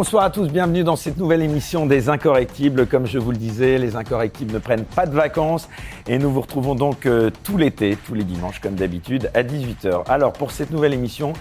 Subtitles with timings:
[0.00, 2.86] Bonsoir à tous, bienvenue dans cette nouvelle émission des Incorrectibles.
[2.86, 5.68] Comme je vous le disais, les Incorrectibles ne prennent pas de vacances
[6.08, 10.04] et nous vous retrouvons donc euh, tout l'été, tous les dimanches comme d'habitude, à 18h.
[10.08, 11.34] Alors pour cette nouvelle émission,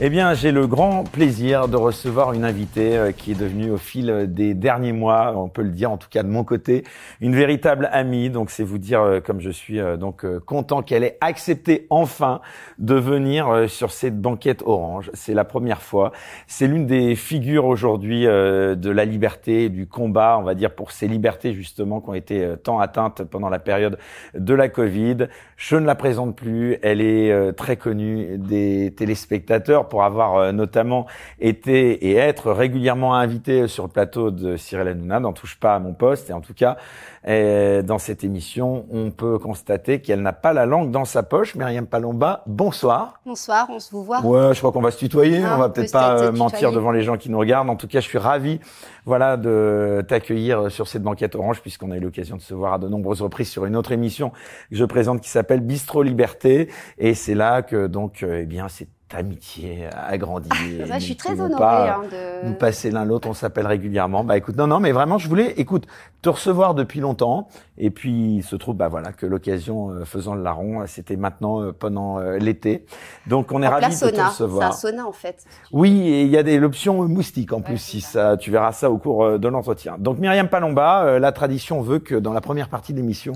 [0.00, 3.76] eh bien, j'ai le grand plaisir de recevoir une invitée euh, qui est devenue au
[3.76, 6.82] fil des derniers mois, on peut le dire en tout cas de mon côté,
[7.20, 8.28] une véritable amie.
[8.28, 12.40] Donc, c'est vous dire euh, comme je suis euh, donc content qu'elle ait accepté enfin
[12.78, 15.12] de venir sur cette banquette orange.
[15.14, 16.10] C'est la première fois.
[16.48, 21.06] C'est l'une des figures aujourd'hui de la liberté, du combat, on va dire pour ces
[21.06, 23.98] libertés justement qui ont été tant atteintes pendant la période
[24.34, 25.28] de la Covid.
[25.56, 26.78] Je ne la présente plus.
[26.82, 31.06] Elle est très connue des téléspectateurs pour avoir euh, notamment
[31.40, 35.78] été et être régulièrement invité sur le plateau de Cyril Hanouna n'en touche pas à
[35.78, 36.30] mon poste.
[36.30, 36.76] Et en tout cas,
[37.26, 41.54] euh, dans cette émission, on peut constater qu'elle n'a pas la langue dans sa poche.
[41.54, 43.20] Myriam Palomba, bonsoir.
[43.24, 44.20] Bonsoir, on se vous voit.
[44.20, 45.42] Ouais, je crois qu'on va se tutoyer.
[45.42, 47.70] Ah, on va peut-être pas euh, mentir devant les gens qui nous regardent.
[47.70, 48.60] En tout cas, je suis ravi,
[49.06, 52.78] voilà, de t'accueillir sur cette banquette orange, puisqu'on a eu l'occasion de se voir à
[52.78, 56.68] de nombreuses reprises sur une autre émission que je présente qui s'appelle Bistro Liberté.
[56.98, 60.48] Et c'est là que donc, eh bien, c'est amitié agrandie.
[60.90, 63.28] Ah, je suis très honorée hein, de nous passer l'un l'autre.
[63.28, 64.24] On s'appelle régulièrement.
[64.24, 65.86] Bah écoute, non, non, mais vraiment, je voulais, écoute,
[66.22, 67.48] te recevoir depuis longtemps.
[67.76, 71.60] Et puis, il se trouve, bah voilà, que l'occasion euh, faisant le larron, c'était maintenant
[71.60, 72.86] euh, pendant euh, l'été.
[73.26, 74.72] Donc, on est ravis de te recevoir.
[74.72, 75.44] C'est un sauna en fait.
[75.72, 77.78] Oui, et il y a des l'option moustique en plus.
[77.78, 79.96] Si ça, tu verras ça au cours de l'entretien.
[79.98, 83.34] Donc, Myriam Palomba, la tradition veut que dans la première partie de l'émission,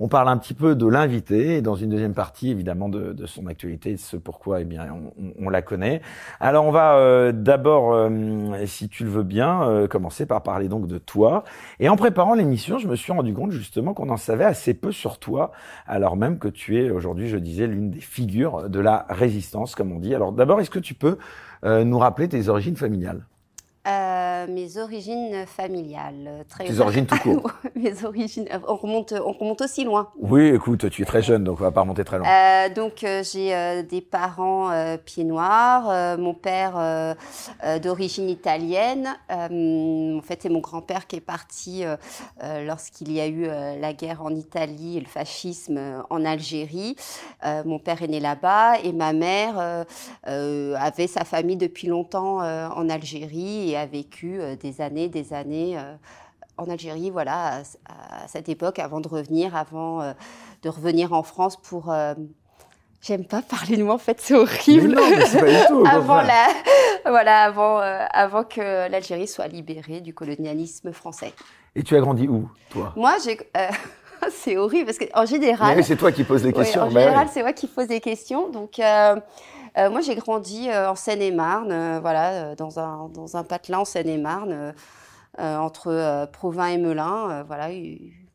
[0.00, 3.26] on parle un petit peu de l'invité et dans une deuxième partie, évidemment, de, de
[3.26, 6.00] son actualité, ce pourquoi, eh bien, on, on, la connaît.
[6.40, 8.08] Alors on va euh, d'abord, euh,
[8.64, 11.44] si tu le veux bien, euh, commencer par parler donc de toi.
[11.80, 14.90] Et en préparant l'émission, je me suis rendu compte justement qu'on en savait assez peu
[14.90, 15.52] sur toi,
[15.86, 19.92] alors même que tu es aujourd'hui, je disais, l'une des figures de la résistance, comme
[19.92, 20.14] on dit.
[20.14, 21.18] Alors d'abord, est-ce que tu peux
[21.62, 23.26] nous rappeler tes origines familiales?
[24.40, 26.44] Euh, mes origines familiales.
[26.48, 27.50] Très Tes origines tout court.
[27.74, 30.08] mes origines, on remonte, on remonte aussi loin.
[30.18, 32.26] Oui, écoute, tu es très jeune, donc on va pas remonter très loin.
[32.28, 36.60] Euh, donc euh, j'ai euh, des parents euh, pieds noirs, euh, mon père
[37.82, 39.08] d'origine italienne.
[39.30, 41.84] en fait, c'est mon grand-père qui est parti
[42.64, 45.78] lorsqu'il y a eu la guerre en Italie et le fascisme
[46.08, 46.96] en Algérie.
[47.64, 49.84] mon père est né là-bas et ma mère
[50.24, 55.78] avait sa famille depuis longtemps en Algérie et a vécu euh, des années, des années
[55.78, 55.94] euh,
[56.56, 60.12] en Algérie, voilà, à, cette époque, avant de revenir, avant euh,
[60.62, 61.92] de revenir en France pour
[63.02, 64.88] J'aime pas parler de moi, en fait, c'est horrible.
[64.88, 65.84] non, mais c'est pas du tout.
[65.90, 66.48] avant la,
[67.06, 71.32] voilà, avant, avant que l'Algérie soit libérée du colonialisme français.
[71.74, 72.92] Et tu as grandi où, toi?
[72.96, 73.38] Moi, j'ai.
[74.32, 75.76] c'est horrible parce qu'en général.
[75.76, 76.82] Mais c'est toi qui poses les questions.
[76.82, 78.50] en général, c'est moi qui pose les questions.
[78.50, 78.78] Donc,
[79.78, 83.84] euh, moi, j'ai grandi euh, en Seine-et-Marne, euh, voilà, dans un, dans un patelin en
[83.84, 84.74] Seine-et-Marne,
[85.38, 87.68] entre Provins et Melun, voilà,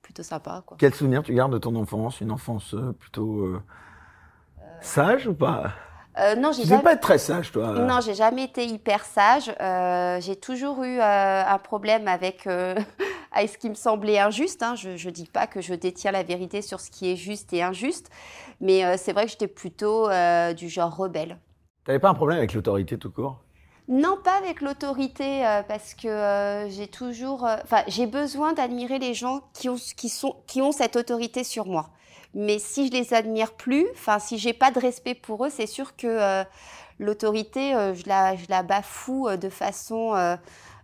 [0.01, 0.63] plutôt sympa.
[0.65, 0.77] Quoi.
[0.79, 3.59] Quel souvenir tu gardes de ton enfance Une enfance plutôt
[4.81, 5.73] sage ou pas?
[6.17, 6.81] Euh, non, j'ai jamais...
[6.81, 7.73] pas être très sage, toi.
[7.73, 9.53] Non, j'ai jamais été hyper sage.
[9.59, 12.47] Euh, j'ai toujours eu euh, un problème avec,
[13.31, 14.63] avec ce qui me semblait injuste.
[14.63, 14.75] Hein.
[14.75, 17.63] Je ne dis pas que je détiens la vérité sur ce qui est juste et
[17.63, 18.09] injuste,
[18.61, 20.07] mais c'est vrai que j'étais plutôt
[20.55, 21.37] du genre rebelle.
[21.83, 23.41] Tu n'avais pas un problème avec l'autorité tout court?
[23.87, 29.69] Non, pas avec l'autorité, parce que j'ai toujours, enfin, j'ai besoin d'admirer les gens qui
[29.69, 31.91] ont, qui sont, qui ont cette autorité sur moi.
[32.35, 35.67] Mais si je les admire plus, enfin, si j'ai pas de respect pour eux, c'est
[35.67, 36.43] sûr que euh,
[36.99, 40.37] l'autorité, euh, je, la, je la bafoue euh, de façon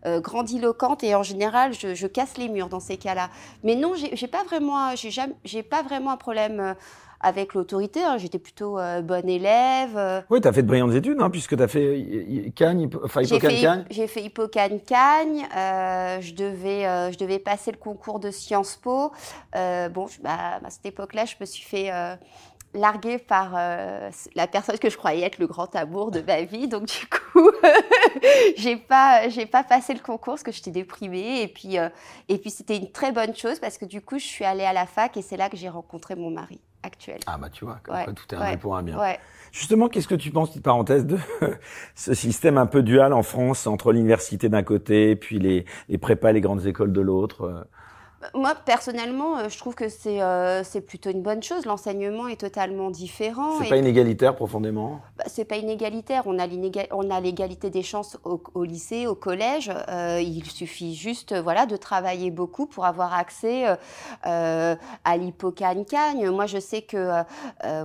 [0.03, 3.29] grandiloquente et en général, je, je, casse les murs dans ces cas-là.
[3.63, 6.75] Mais non, j'ai pas vraiment, j'ai pas vraiment un problème
[7.21, 8.03] avec l'autorité.
[8.03, 8.17] Hein.
[8.17, 9.95] J'étais plutôt euh, bonne élève.
[9.95, 10.21] Euh.
[10.29, 13.85] Oui, tu as fait de brillantes études, hein, puisque tu as fait Cagne, enfin Hippocane
[13.89, 15.47] J'ai fait Hippocane Cagne.
[15.55, 19.11] Euh, je, devais, euh, je devais passer le concours de Sciences Po.
[19.53, 21.91] bon, bah, à cette époque-là, je me suis fait
[22.73, 26.67] larguée par la personne que je croyais être le grand amour de ma vie.
[26.67, 27.51] Donc du coup,
[28.57, 31.75] j'ai pas j'ai pas passé le concours parce que j'étais déprimée et puis
[32.29, 34.73] et puis c'était une très bonne chose parce que du coup, je suis allée à
[34.73, 37.19] la fac et c'est là que j'ai rencontré mon mari actuelle.
[37.27, 38.97] Ah bah tu vois, tout est un pour un bien.
[39.51, 41.17] Justement, qu'est-ce que tu penses, petite parenthèse, de
[41.95, 46.31] ce système un peu dual en France entre l'université d'un côté, puis les, les prépas,
[46.31, 47.67] les grandes écoles de l'autre
[48.33, 51.65] Moi, personnellement, euh, je trouve que c'est euh, c'est plutôt une bonne chose.
[51.65, 53.59] L'enseignement est totalement différent.
[53.61, 55.01] C'est pas inégalitaire profondément?
[55.17, 56.23] Bah, c'est pas inégalitaire.
[56.25, 59.71] On a l'égalité des chances au, au lycée, au collège.
[59.89, 63.65] Euh, il suffit juste, voilà, de travailler beaucoup pour avoir accès
[64.27, 66.29] euh, à l'hippocagne-cagne.
[66.29, 67.23] Moi, je sais que,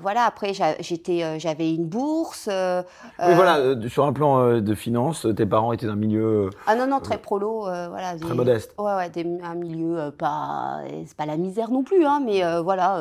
[0.01, 2.49] voilà, après, j'avais une bourse.
[2.49, 7.01] Oui, voilà, sur un plan de finance, tes parents étaient d'un milieu Ah non, non,
[7.01, 8.17] très prolo, voilà.
[8.19, 8.75] très des- modeste.
[8.79, 12.61] Ouais, ouais, des- un milieu pas, c'est pas la misère non plus, hein, mais euh,
[12.63, 12.99] voilà,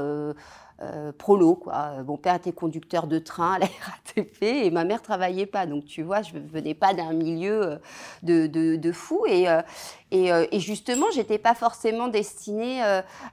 [0.81, 1.91] euh, prolo quoi.
[1.99, 3.65] Euh, Mon père était conducteur de train à la
[4.15, 7.75] RATP et ma mère travaillait pas, donc tu vois, je venais pas d'un milieu euh,
[8.23, 9.47] de, de, de fou et
[10.11, 12.81] et, et justement, j'étais pas forcément destinée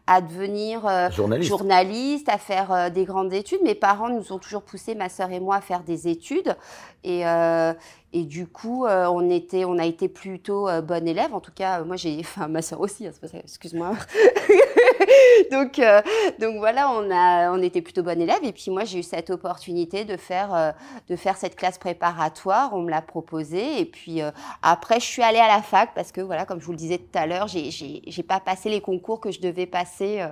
[0.07, 1.49] à devenir Journaliste.
[1.49, 3.61] journaliste, à faire des grandes études.
[3.63, 6.57] Mes parents nous ont toujours poussé, ma sœur et moi, à faire des études.
[7.05, 7.73] Et, euh,
[8.13, 11.35] et du coup, euh, on, était, on a été plutôt euh, bonne élève.
[11.35, 12.21] En tout cas, moi, j'ai.
[12.21, 13.13] Enfin, ma sœur aussi, hein,
[13.45, 13.93] excuse-moi.
[15.51, 16.03] donc, euh,
[16.39, 18.41] donc voilà, on, a, on était plutôt bonne élève.
[18.43, 20.73] Et puis moi, j'ai eu cette opportunité de faire, euh,
[21.09, 22.73] de faire cette classe préparatoire.
[22.73, 23.81] On me l'a proposé.
[23.81, 24.31] Et puis euh,
[24.63, 26.99] après, je suis allée à la fac parce que, voilà, comme je vous le disais
[26.99, 30.27] tout à l'heure, j'ai pas passé les concours que je devais passer.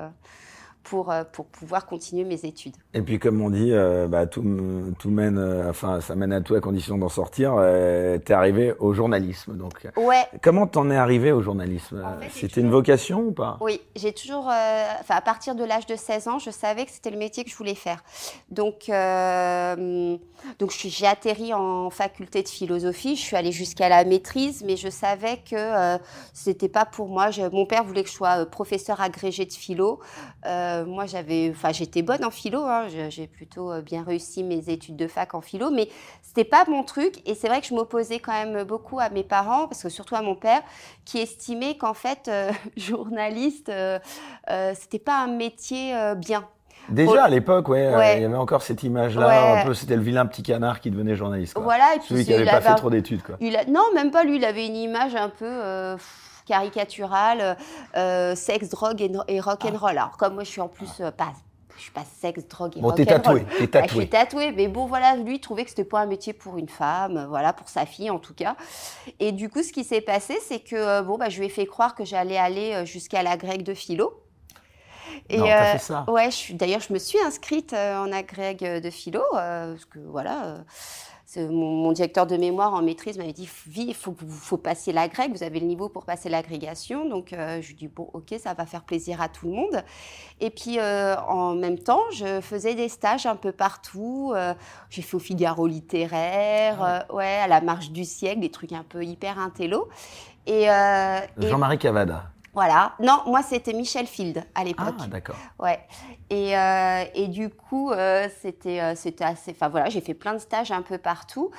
[0.87, 2.75] Euh, pour, pour pouvoir continuer mes études.
[2.95, 6.55] Et puis comme on dit, euh, bah, tout, mène, euh, enfin ça mène à tout
[6.55, 7.55] à condition d'en sortir.
[7.59, 9.87] Euh, T'es arrivé au journalisme, donc.
[9.97, 12.03] Ouais, Comment t'en es arrivé au journalisme?
[12.05, 13.57] En fait, j'ai C'était une vocation ou pas?
[13.61, 17.11] Oui, j'ai toujours, enfin à partir de l'âge de 16 ans, je savais que c'était
[17.11, 18.03] le métier que je voulais faire.
[18.51, 18.91] Donc,
[20.59, 23.17] donc j'ai atterri en faculté de philosophie.
[23.17, 25.99] Je suis allée jusqu'à la maîtrise, mais je savais que
[26.33, 27.31] c'était pas pour moi.
[27.31, 30.01] Je- mon père voulait que je sois professeur agrégé de philo.
[30.47, 32.63] Euh, moi, j'avais, enfin j'étais bonne en philo.
[32.65, 32.87] hein.
[33.09, 35.89] J'ai plutôt euh, bien réussi mes études de fac en philo, mais
[36.23, 37.15] c'était pas mon truc.
[37.27, 40.15] Et c'est vrai que je m'opposais quand même beaucoup à mes parents, parce que surtout
[40.17, 40.63] à mon père,
[41.05, 43.99] qui estimait qu'en fait, euh, journaliste, euh,
[44.51, 46.45] euh, c'était pas un métier euh, bien.
[46.89, 49.61] Déjà à l'époque, ouais, euh, il y avait encore cette image-là, Ouais.
[49.61, 51.55] un peu, c'était le vilain petit canard qui devenait journaliste.
[51.55, 51.63] Quoi.
[51.63, 53.37] Voilà, et puis Celui qui n'avait pas avait fait trop d'études, quoi.
[53.41, 55.97] il a- non, même pas lui, il avait une image un peu euh,
[56.51, 57.57] pff, caricaturale,
[57.97, 59.91] euh, sexe, drogue et, et rock and roll.
[59.91, 61.33] Alors comme moi, je suis en plus euh, pas,
[61.77, 63.39] je suis pas sexe, drogue et Bon, rock t'es and roll.
[63.39, 63.95] tatoué, t'es Ouais, je tatoué.
[63.95, 66.69] suis tatouée, mais bon, voilà, lui, il trouvait que c'était pas un métier pour une
[66.69, 68.57] femme, euh, voilà, pour sa fille en tout cas.
[69.21, 71.51] Et du coup, ce qui s'est passé, c'est que euh, bon, bah, je lui ai
[71.51, 74.15] fait croire que j'allais aller euh, jusqu'à la grecque de philo.
[75.29, 76.09] Et Non, euh, fait ça.
[76.09, 79.99] ouais, je d'ailleurs, je me suis inscrite euh, en agrég de philo, euh, parce que
[79.99, 80.45] voilà.
[80.47, 80.59] euh,
[81.37, 85.31] mon, mon directeur de mémoire en maîtrise m'avait dit il faut, faut passer la grecque,
[85.33, 87.09] vous avez le niveau pour passer l'agrégation.
[87.09, 89.85] Donc, euh, je lui dis bon, ok, ça va faire plaisir à tout le monde.
[90.41, 94.33] Et puis, euh, en même temps, je faisais des stages un peu partout.
[94.35, 94.55] euh,
[94.89, 98.85] j'ai fait au Figaro littéraire, Ah ouais, à la Marche du siècle, des trucs un
[98.89, 99.89] peu hyper intello.
[100.47, 102.25] Et, et Jean-Marie Cavada.
[102.53, 102.95] Voilà.
[103.01, 104.95] Non, moi, c'était Michel Field à l'époque.
[105.01, 105.37] Ah, d'accord.
[105.59, 105.81] Ouais.
[106.31, 109.53] Et, euh, et du coup, euh, c'était euh, c'était assez.
[109.53, 111.51] Enfin voilà, j'ai fait plein de stages un peu partout.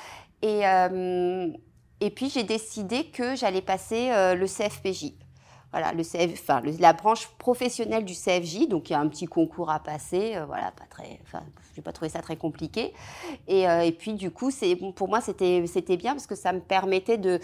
[0.42, 0.62] Et,
[2.02, 5.14] et puis, j'ai décidé que j'allais passer le CFPJ.
[5.72, 8.68] Voilà, le CF, enfin, le- la branche professionnelle du CFJ.
[8.68, 10.36] Donc, il y a un petit concours à passer.
[10.48, 11.20] voilà, pas très.
[11.24, 11.44] Enfin,
[11.76, 12.94] j'ai pas trouvé ça très compliqué.
[13.48, 14.50] Et, euh, puis, du coup,
[14.96, 15.62] pour moi, c'était
[15.98, 17.40] bien parce que ça me permettait de,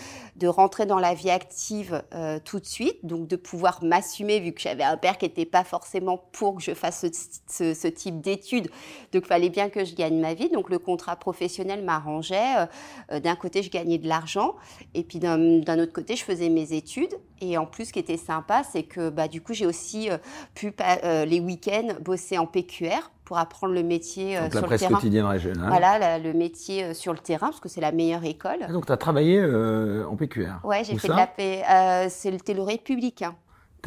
[0.47, 4.61] rentrer dans la vie active euh, tout de suite, donc de pouvoir m'assumer vu que
[4.61, 7.05] j'avais un père qui n'était pas forcément pour que je fasse
[7.47, 8.69] ce, type d'études.
[9.11, 10.49] Donc, il fallait bien que je gagne ma vie.
[10.49, 12.67] Donc, le contrat professionnel m'arrangeait.
[13.11, 14.55] Euh, d'un côté, je gagnais de l'argent
[14.93, 17.13] et puis d'un autre côté, je faisais mes études.
[17.39, 20.09] Et en plus, ce qui était sympa, c'est que bah, du coup, j'ai aussi
[20.55, 24.67] pu, les week-ends, bosser en PQR pour apprendre le métier euh, Donc la sur le
[24.67, 24.93] presse terrain.
[24.95, 25.67] quotidienne régionale.
[25.67, 28.59] Voilà, la- le métier euh, sur le terrain, parce que c'est la meilleure école.
[28.61, 30.59] Ah, donc tu as travaillé euh, en PQR.
[30.63, 31.61] Ouais, j'ai fait de la paix.
[31.69, 33.35] Euh, c'était le Républicain.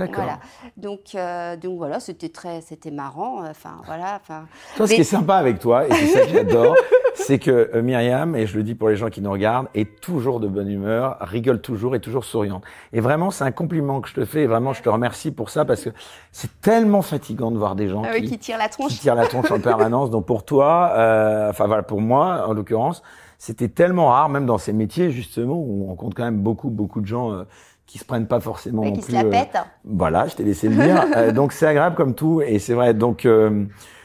[0.00, 0.24] D'accord.
[0.24, 0.38] Voilà.
[0.76, 3.44] Donc, euh, donc voilà, c'était très, c'était marrant.
[3.48, 4.18] Enfin, voilà.
[4.20, 6.74] Enfin, Toi, ce Mais- qui est sympa avec toi, et c'est ça que j'adore,
[7.14, 10.00] c'est que euh, Myriam, et je le dis pour les gens qui nous regardent, est
[10.00, 12.64] toujours de bonne humeur, rigole toujours, est toujours souriante.
[12.92, 15.50] Et vraiment, c'est un compliment que je te fais, et vraiment, je te remercie pour
[15.50, 15.90] ça, parce que
[16.32, 18.92] c'est tellement fatigant de voir des gens ah oui, qui, qui tire la tronche.
[18.92, 20.10] qui tirent la tronche en permanence.
[20.10, 23.02] Donc pour toi, euh, enfin voilà, pour moi, en l'occurrence,
[23.38, 27.00] c'était tellement rare, même dans ces métiers, justement, où on rencontre quand même beaucoup, beaucoup
[27.00, 27.44] de gens euh,
[27.90, 29.14] qui se prennent pas forcément Ouais, non qui se plus...
[29.14, 29.58] la euh, pète.
[29.84, 31.04] voilà, je t'ai laissé le dire.
[31.16, 32.94] Euh, donc c'est agréable comme tout et c'est vrai.
[32.94, 33.64] Donc euh,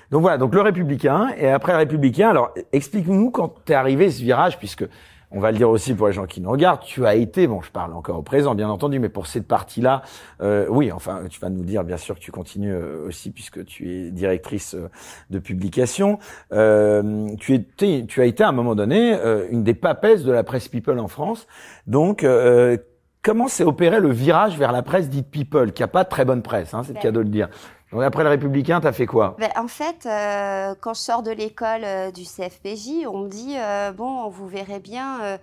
[0.09, 2.29] donc voilà, donc le républicain et après le républicain.
[2.29, 4.85] Alors explique-nous quand t'es arrivé ce virage puisque
[5.31, 7.61] on va le dire aussi pour les gens qui nous regardent, tu as été, bon
[7.61, 10.01] je parle encore au présent bien entendu, mais pour cette partie-là,
[10.41, 13.65] euh, oui, enfin tu vas nous dire bien sûr que tu continues euh, aussi puisque
[13.65, 14.89] tu es directrice euh,
[15.29, 16.19] de publication.
[16.53, 19.17] Euh, tu, étais, tu as été à un moment donné
[19.49, 21.47] une des papesses de la presse people en France.
[21.87, 22.77] Donc euh,
[23.25, 26.23] comment s'est opéré le virage vers la presse dite people, qui a pas de très
[26.23, 27.49] bonne presse, hein, c'est le cas de le dire.
[27.91, 29.35] Donc après le Républicain, tu as fait quoi?
[29.39, 33.55] Ben, En fait, euh, quand je sors de l'école euh, du CFPJ, on me dit
[33.57, 35.39] euh, bon, vous verrez bien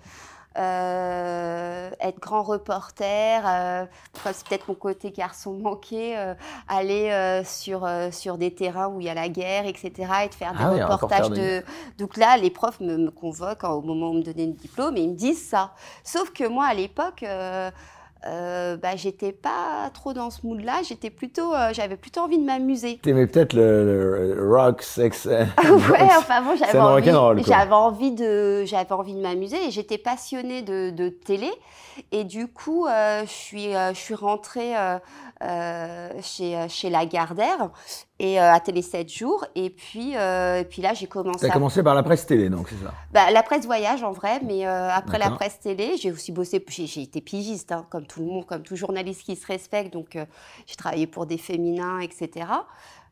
[0.59, 3.87] euh, être grand reporter, euh,
[4.33, 6.35] c'est peut-être mon côté garçon manqué, euh,
[6.69, 9.91] aller euh, sur, euh, sur des terrains où il y a la guerre, etc.,
[10.25, 11.63] et de faire des ah reportages de...
[11.99, 14.97] Donc là, les profs me, me convoquent au moment où on me donnait le diplôme
[14.97, 15.73] et ils me disent ça.
[16.05, 17.25] Sauf que moi, à l'époque,
[18.27, 20.83] euh, bah, j'étais pas trop dans ce mood-là.
[20.85, 22.99] J'étais plutôt, euh, j'avais plutôt envie de m'amuser.
[23.03, 25.27] T'aimais peut-être le, rock, sex.
[25.27, 25.47] ouais,
[26.17, 30.91] enfin bon, j'avais envie, j'avais envie de, j'avais envie de m'amuser et j'étais passionnée de,
[30.91, 31.51] de, télé.
[32.11, 37.71] Et du coup, euh, je suis, euh, je suis rentrée euh, chez, chez Lagardère
[38.19, 39.45] et euh, à Télé 7 jours.
[39.55, 41.41] Et puis, et puis là, j'ai commencé.
[41.41, 42.93] Tu as commencé par la presse télé, donc c'est ça?
[43.13, 46.65] Bah, La presse voyage en vrai, mais après la presse télé, j'ai aussi bossé.
[46.69, 49.93] J'ai été pigiste, hein, comme tout le monde, comme tout journaliste qui se respecte.
[49.93, 50.17] Donc,
[50.67, 52.47] j'ai travaillé pour des féminins, etc.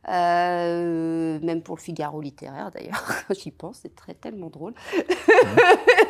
[0.07, 3.05] Même pour le Figaro littéraire d'ailleurs,
[3.39, 4.73] j'y pense, c'est très tellement drôle.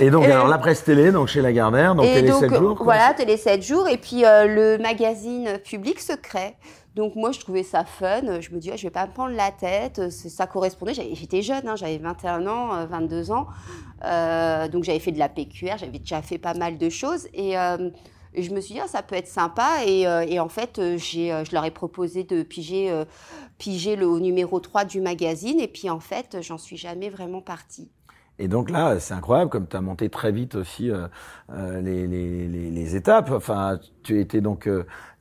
[0.00, 2.78] et donc, alors la presse télé, donc chez Lagardère, donc Télé 7 jours.
[2.82, 6.56] Voilà, Télé 7 jours, et puis euh, le magazine Public Secret.
[6.94, 8.40] Donc moi, je trouvais ça fun.
[8.40, 10.10] Je me dis, je je vais pas me prendre la tête.
[10.10, 10.94] Ça correspondait.
[10.94, 13.46] J'étais jeune, hein, j'avais 21 ans, 22 euh, ans.
[14.04, 17.26] Euh, donc j'avais fait de la PQR, j'avais déjà fait pas mal de choses.
[17.34, 17.54] Et
[18.36, 19.84] et je me suis dit, ah, ça peut être sympa.
[19.86, 22.92] Et, et en fait, je leur ai proposé de piger,
[23.58, 25.60] piger le numéro 3 du magazine.
[25.60, 27.90] Et puis, en fait, j'en suis jamais vraiment partie.
[28.38, 31.08] Et donc là, c'est incroyable, comme tu as monté très vite aussi euh,
[31.80, 33.30] les, les, les, les, étapes.
[33.30, 34.68] Enfin, tu étais donc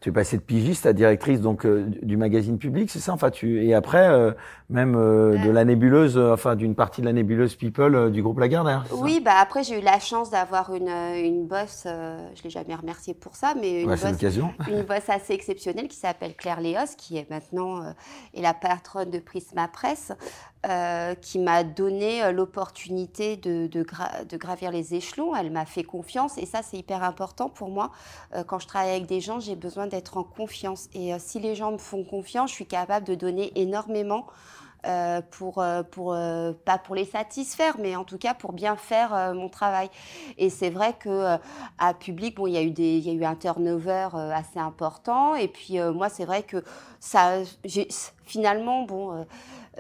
[0.04, 3.14] tu es passé de pigiste à directrice donc euh, du magazine public, c'est ça?
[3.14, 4.34] Enfin, tu et après euh,
[4.70, 8.84] même euh, de la nébuleuse, enfin d'une partie de la nébuleuse People du groupe Lagardère.
[8.92, 13.14] Oui, bah après j'ai eu la chance d'avoir une une boss, je l'ai jamais remerciée
[13.14, 14.04] pour ça, mais une boss,
[14.68, 17.94] une boss assez exceptionnelle qui s'appelle Claire Léos, qui est maintenant
[18.34, 20.12] est la patronne de Prisma Presse,
[21.22, 23.86] qui m'a donné l'opportunité de de,
[24.30, 25.34] de, gravir les échelons.
[25.34, 27.92] Elle m'a fait confiance et ça c'est hyper important pour moi.
[28.48, 30.90] quand je travaille avec des gens, j'ai besoin d'être en confiance.
[30.94, 34.26] Et euh, si les gens me font confiance, je suis capable de donner énormément
[34.86, 36.18] euh, pour, euh, pour
[36.66, 39.90] pas pour les satisfaire, mais en tout cas pour bien faire mon travail.
[40.38, 41.38] Et c'est vrai que
[41.78, 44.60] à public, bon, il y a eu des, il y a eu un turnover assez
[44.60, 45.36] important.
[45.36, 46.64] Et puis moi, c'est vrai que
[47.00, 47.38] ça,
[48.26, 49.26] finalement, bon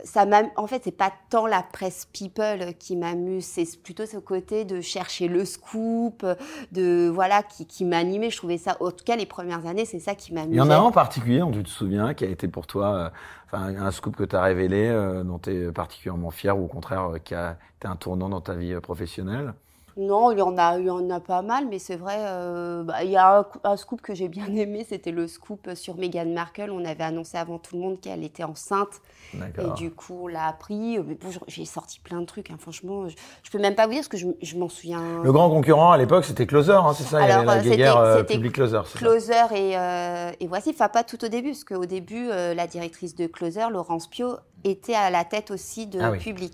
[0.03, 4.65] ça en fait, c'est pas tant la presse people qui m'amuse, c'est plutôt ce côté
[4.65, 6.25] de chercher le scoop,
[6.71, 8.29] de voilà, qui, qui m'animait.
[8.29, 10.55] Je trouvais ça, en tout cas, les premières années, c'est ça qui m'amusait.
[10.55, 12.65] Il y en a un en particulier, dont tu te souviens, qui a été pour
[12.65, 13.09] toi, euh,
[13.45, 16.67] enfin, un scoop que tu as révélé, euh, dont tu es particulièrement fier, ou au
[16.67, 19.53] contraire, euh, qui a été un tournant dans ta vie professionnelle?
[19.95, 22.83] Non, il y en a, il y en a pas mal, mais c'est vrai, euh,
[22.83, 26.25] bah, il y a un, scoop que j'ai bien aimé, c'était le scoop sur Meghan
[26.25, 26.71] Markle.
[26.71, 29.01] On avait annoncé avant tout le monde qu'elle était enceinte.
[29.33, 30.99] Et du coup, on l'a appris.
[31.47, 32.57] j'ai sorti plein de trucs, hein.
[32.59, 33.07] franchement.
[33.07, 35.21] Je, ne peux même pas vous dire parce que je, m'en souviens.
[35.23, 37.23] Le grand concurrent à l'époque, c'était Closer, hein, c'est ça?
[37.23, 38.81] Alors, la guerre euh, public Closer.
[38.95, 43.15] Closer et, euh, et voici, enfin pas tout au début, parce qu'au début, la directrice
[43.15, 46.53] de Closer, Laurence Pio, était à la tête aussi de ah Public.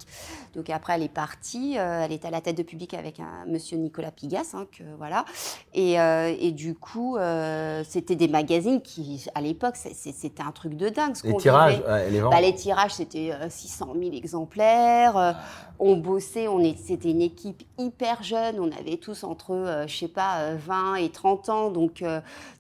[0.56, 3.29] Donc après, elle est partie, euh, elle est à la tête de Public avec un
[3.48, 5.26] monsieur Nicolas Pigas, hein, que, voilà.
[5.74, 10.76] Et, euh, et du coup, euh, c'était des magazines qui, à l'époque, c'était un truc
[10.76, 11.16] de dingue.
[11.16, 11.82] Ce les, tirages,
[12.12, 15.38] les, bah, les tirages, c'était 600 000 exemplaires.
[15.80, 18.60] On bossait, on c'était une équipe hyper jeune.
[18.60, 21.72] On avait tous entre, je sais pas, 20 et 30 ans.
[21.72, 22.04] Donc,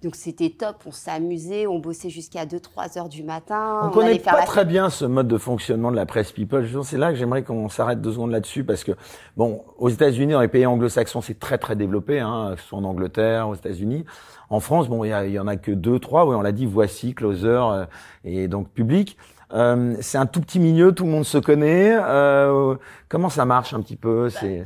[0.01, 0.77] donc c'était top.
[0.85, 3.81] On s'amusait, on bossait jusqu'à 2-3 heures du matin.
[3.83, 6.67] On, ne connaît pas très bien ce mode de fonctionnement de la presse people.
[6.83, 8.93] C'est là que j'aimerais qu'on s'arrête deux secondes là-dessus parce que,
[9.37, 12.79] bon, aux États-Unis, dans les pays anglo-saxons, c'est très très développé, hein, que ce soit
[12.79, 14.05] en Angleterre, aux États-Unis.
[14.49, 16.25] En France, bon, il y, en a que deux, trois.
[16.25, 17.85] Oui, on l'a dit, voici, closer euh,
[18.23, 19.17] et donc public.
[19.53, 21.97] Euh, c'est un tout petit milieu, tout le monde se connaît.
[21.99, 22.75] Euh,
[23.07, 24.65] comment ça marche un petit peu C'est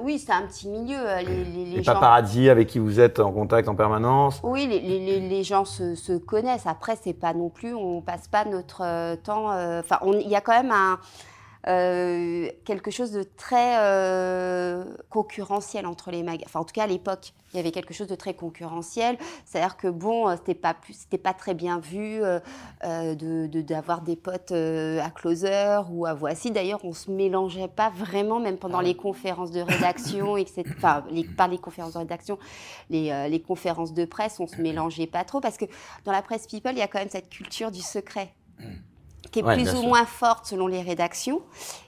[0.00, 0.98] oui, c'est un petit milieu.
[0.98, 4.40] Euh, les, les, les, paparazzi avec qui vous êtes en contact en permanence.
[4.42, 6.66] Oui, les, les gens se, se, connaissent.
[6.66, 9.50] Après, c'est pas non plus, on passe pas notre temps.
[9.52, 10.98] Euh, enfin, il y a quand même un
[11.66, 16.44] euh, quelque chose de très euh, concurrentiel entre les magasins.
[16.46, 19.16] Enfin, en tout cas, à l'époque, il y avait quelque chose de très concurrentiel.
[19.46, 22.20] C'est-à-dire que bon, euh, c'était pas c'était pas très bien vu
[22.82, 26.50] de d'avoir des potes à Closer ou à Voici.
[26.50, 30.64] D'ailleurs, on se mélangeait pas vraiment, même pendant ah les conférences de rédaction, etc.
[30.76, 32.38] Enfin, les, par les conférences de rédaction,
[32.90, 35.64] les, les conférences de presse, on se mélangeait pas trop parce que
[36.04, 38.34] dans la presse people, il y a quand même cette culture du secret.
[39.34, 41.42] Qui est plus ou moins forte selon les rédactions.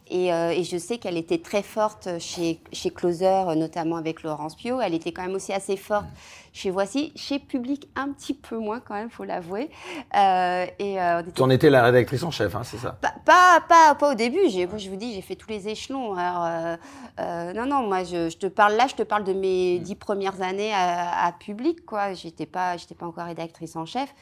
[0.09, 4.57] Et, euh, et je sais qu'elle était très forte chez, chez Closer, notamment avec Laurence
[4.57, 4.81] Pio.
[4.81, 6.07] Elle était quand même aussi assez forte
[6.53, 7.12] chez Voici.
[7.15, 9.71] Chez Public, un petit peu moins quand même, faut l'avouer.
[10.17, 12.99] Euh, et euh, tu en étais la rédactrice en chef, hein, c'est ça?
[13.00, 14.49] Pas, pas, pas, pas, au début.
[14.49, 16.15] Je vous dis, j'ai fait tous les échelons.
[16.15, 16.76] Alors, euh,
[17.21, 19.97] euh, non, non, moi, je, je, te parle là, je te parle de mes dix
[19.97, 21.85] premières années à, à Public.
[21.85, 22.12] quoi.
[22.12, 24.12] J'étais pas, j'étais pas encore rédactrice en chef.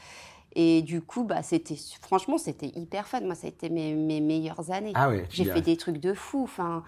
[0.54, 3.20] Et du coup, bah, c'était, franchement, c'était hyper fun.
[3.22, 4.92] Moi, ça a été mes, mes meilleures années.
[4.94, 6.82] Ah oui, J'ai fait des trucs de fou, enfin,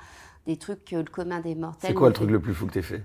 [0.46, 1.90] des trucs que le commun des mortels.
[1.90, 3.02] C'est quoi le truc le plus fou que tu as fait?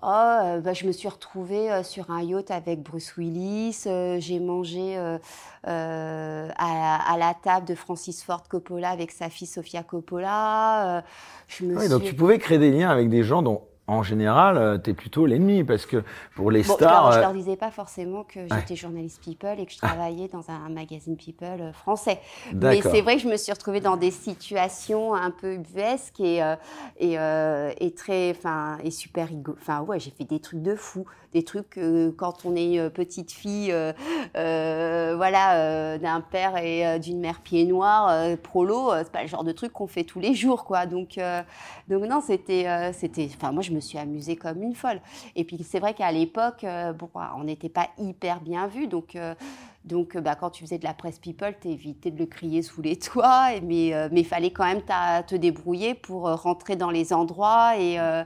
[0.00, 3.82] Oh, euh, bah, je me suis retrouvée euh, sur un yacht avec Bruce Willis.
[3.86, 5.18] Euh, j'ai mangé à,
[5.64, 11.02] à, la table de Francis Ford Coppola avec sa fille Sofia Coppola.
[11.48, 14.58] je me oui, donc tu pouvais créer des liens avec des gens dont en général,
[14.58, 16.04] euh, tu es plutôt l'ennemi parce que
[16.36, 17.12] pour les stars.
[17.12, 19.88] Je je leur disais pas forcément que j'étais journaliste People et que je ah.
[19.88, 22.20] travaillais dans un magazine People euh, français.
[22.52, 26.42] Mais c'est vrai que je me suis retrouvée dans des situations un peu ubuesques et,
[26.42, 26.54] euh,
[26.98, 29.56] et, et, très, enfin, et super rigolo.
[29.60, 33.32] Enfin, ouais, j'ai fait des trucs de fou des trucs que quand on est petite
[33.32, 39.44] fille, euh, voilà, d'un père et d'une mère pied noir, prolo, c'est pas le genre
[39.44, 40.86] de truc qu'on fait tous les jours, quoi.
[40.86, 41.20] Donc,
[41.88, 45.00] donc non, c'était, c'était, enfin, moi, je me suis amusée comme une folle.
[45.36, 46.64] Et puis, c'est vrai qu'à l'époque,
[46.98, 49.16] bon, on n'était pas hyper bien vus, donc.
[49.84, 52.98] Donc, bah, quand tu faisais de la presse people, t'évitais de le crier sous les
[52.98, 54.82] toits, mais il fallait quand même
[55.26, 58.22] te débrouiller pour rentrer dans les endroits et, euh,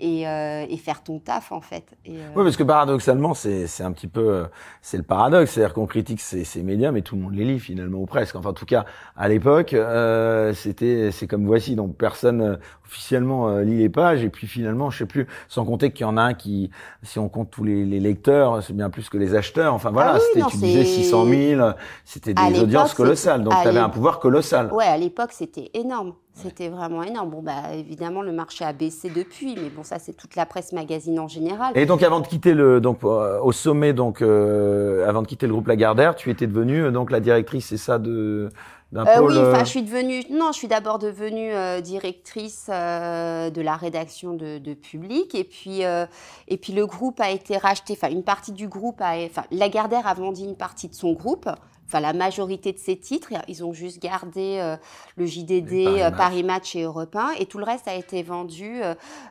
[0.00, 1.96] et, faire ton taf en fait.
[2.04, 4.44] Et, euh, Oui, parce que paradoxalement, c'est un petit peu, euh,
[4.82, 7.60] c'est le paradoxe, c'est-à-dire qu'on critique ces, ces, médias, mais tout le monde les lit
[7.60, 8.36] finalement ou presque.
[8.36, 8.84] Enfin, en tout cas,
[9.16, 14.46] à l'époque, euh, c'était, c'est comme voici, donc personne officiellement lit les pages, et puis
[14.46, 16.70] finalement, je sais plus, sans compter qu'il y en a un qui,
[17.02, 19.74] si on compte tous les, les lecteurs, c'est bien plus que les acheteurs.
[19.74, 21.70] Enfin voilà, ah c'était, tu disais 600 000,
[22.04, 24.72] c'était des audiences colossales, donc tu avais un pouvoir colossal.
[24.72, 26.14] Ouais, à l'époque, c'était énorme.
[26.36, 27.30] C'était vraiment énorme.
[27.30, 30.72] Bon, bah, évidemment, le marché a baissé depuis, mais bon, ça, c'est toute la presse
[30.72, 31.72] magazine en général.
[31.76, 35.46] Et donc, avant de quitter le, donc, euh, au sommet, donc, euh, avant de quitter
[35.46, 38.50] le groupe Lagardère, tu étais devenue, euh, donc, la directrice, c'est ça, de,
[38.90, 39.30] d'un pôle.
[39.30, 44.58] Oui, enfin, je suis devenue, non, je suis d'abord devenue directrice de la rédaction de,
[44.58, 48.66] de Public, et puis, et puis le groupe a été racheté, enfin, une partie du
[48.66, 51.48] groupe a, enfin, Lagardère a vendu une partie de son groupe
[51.94, 53.32] enfin la majorité de ces titres.
[53.48, 54.76] Ils ont juste gardé euh,
[55.16, 58.80] le JDD, Paris, euh, Match et Europe 1, et tout le reste a été vendu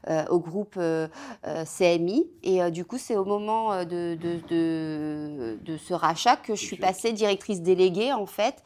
[0.08, 0.80] euh, au groupe
[1.44, 2.28] CMI.
[2.44, 6.78] Et du coup, c'est au moment de, de, de, de, ce rachat que je suis
[6.78, 8.64] passée directrice déléguée, en fait.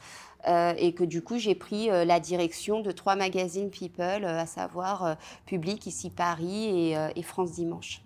[0.77, 5.85] et que du coup j'ai pris la direction de trois magazines People, à savoir Public
[5.87, 8.01] ici Paris et, et France Dimanche.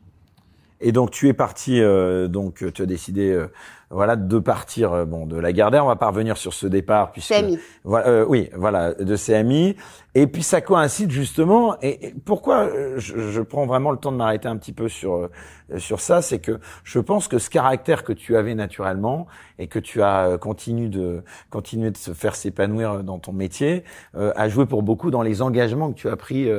[0.80, 1.82] Et donc tu es parti,
[2.30, 3.45] donc tu as décidé
[3.91, 5.86] voilà, de partir euh, bon de la Gardère.
[5.86, 7.60] On va pas revenir sur ce départ puisque CMI.
[7.84, 9.75] Voilà, euh, oui, voilà, de CMI.
[10.13, 11.76] Et puis ça coïncide justement.
[11.82, 15.30] Et, pourquoi euh, je, je, prends vraiment le temps de m'arrêter un petit peu sur
[15.78, 19.26] sur ça, c'est que je pense que ce caractère que tu avais naturellement
[19.58, 24.50] et que tu as continué de continuer de se faire s'épanouir dans ton métier a
[24.50, 26.50] joué pour beaucoup dans les engagements que tu as pris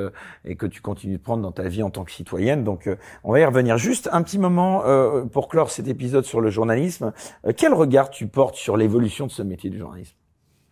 [0.47, 2.65] et que tu continues de prendre dans ta vie en tant que citoyenne.
[2.65, 2.89] Donc
[3.23, 4.83] on va y revenir juste un petit moment
[5.31, 7.13] pour clore cet épisode sur le journalisme.
[7.47, 10.22] Euh, quel regard tu portes sur l'évolution de ce métier du journalisme?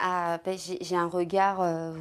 [0.03, 1.93] Ah, ben, j'ai un regard, euh,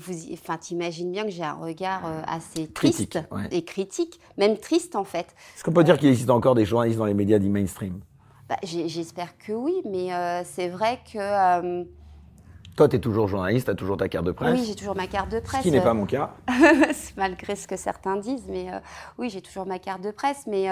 [0.00, 3.18] vous, enfin, t'imagines bien que j'ai un regard euh, assez triste
[3.50, 5.34] et critique, même triste en fait.
[5.54, 8.00] Est-ce qu'on peut dire qu'il existe encore des journalistes dans les médias dits mainstream?
[8.48, 10.10] Bah, J'espère que oui, mais
[10.44, 11.86] c'est vrai que.
[12.74, 14.96] Toi, tu es toujours journaliste, tu as toujours ta carte de presse Oui, j'ai toujours
[14.96, 15.60] ma carte de presse.
[15.60, 16.34] Ce qui n'est pas mon cas.
[17.16, 18.68] Malgré ce que certains disent, mais
[19.18, 20.68] oui, j'ai toujours ma carte de presse, mais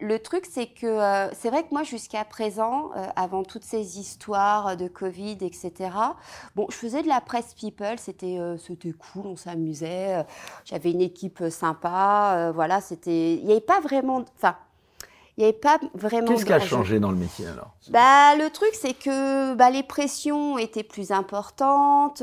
[0.00, 3.98] le truc, c'est que euh, c'est vrai que moi, jusqu'à présent, euh, avant toutes ces
[3.98, 5.90] histoires de Covid, etc.,
[6.56, 10.24] bon, je faisais de la presse people, c'était euh, c'était cool, on s'amusait,
[10.64, 14.56] j'avais une équipe sympa, voilà, c'était, il n'y avait pas vraiment, enfin,
[15.36, 16.26] il n'y avait pas vraiment.
[16.26, 17.74] Qu'est-ce qui a changé dans le métier alors?
[17.88, 22.22] Bah, le truc, c'est que bah, les pressions étaient plus importantes,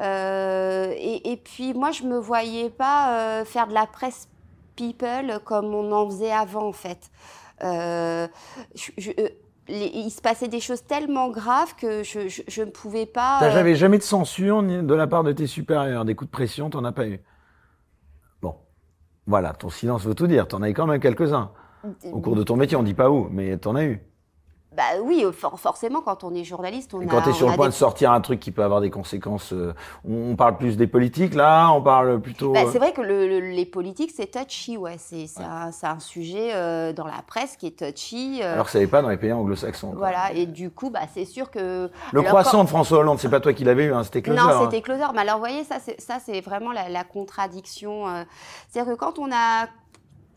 [0.00, 4.29] et, et, puis moi, je me voyais pas faire de la presse
[4.80, 7.10] people comme on en faisait avant, en fait.
[7.62, 8.26] Euh,
[9.18, 9.28] euh,
[9.68, 13.38] il se passait des choses tellement graves que je, ne pouvais pas.
[13.40, 16.32] Tu n'avais euh, jamais de censure de la part de tes supérieurs, des coups de
[16.32, 17.20] pression, t'en as pas eu.
[18.42, 18.56] Bon,
[19.26, 20.48] voilà, ton silence veut tout dire.
[20.48, 21.52] T'en as eu quand même quelques-uns
[22.10, 22.76] au cours de ton métier.
[22.76, 24.02] On dit pas où, mais t'en as eu.
[24.76, 27.66] Bah oui, forcément, quand on est journaliste, on Et quand tu es sur le point
[27.66, 29.74] de sortir un truc qui peut avoir des conséquences, euh,
[30.08, 32.52] on, parle plus des politiques là, on parle plutôt.
[32.52, 34.94] Bah, c'est vrai que le, les politiques, c'est touchy, ouais.
[34.98, 38.40] C'est un, un, sujet euh, dans la presse qui est touchy.
[38.42, 38.54] Euh.
[38.54, 39.94] Alors que ça n'est pas dans les pays anglo-saxons.
[39.96, 41.90] Voilà, et du coup, bah, c'est sûr que.
[42.12, 44.40] Le croissant de François Hollande, c'est pas toi qui l'avais eu, hein, c'était Closer.
[44.40, 44.60] Non, hein.
[44.62, 45.06] c'était Closer.
[45.14, 48.04] Mais alors, vous voyez, ça, c'est vraiment la, la contradiction.
[48.68, 49.66] C'est-à-dire que quand on a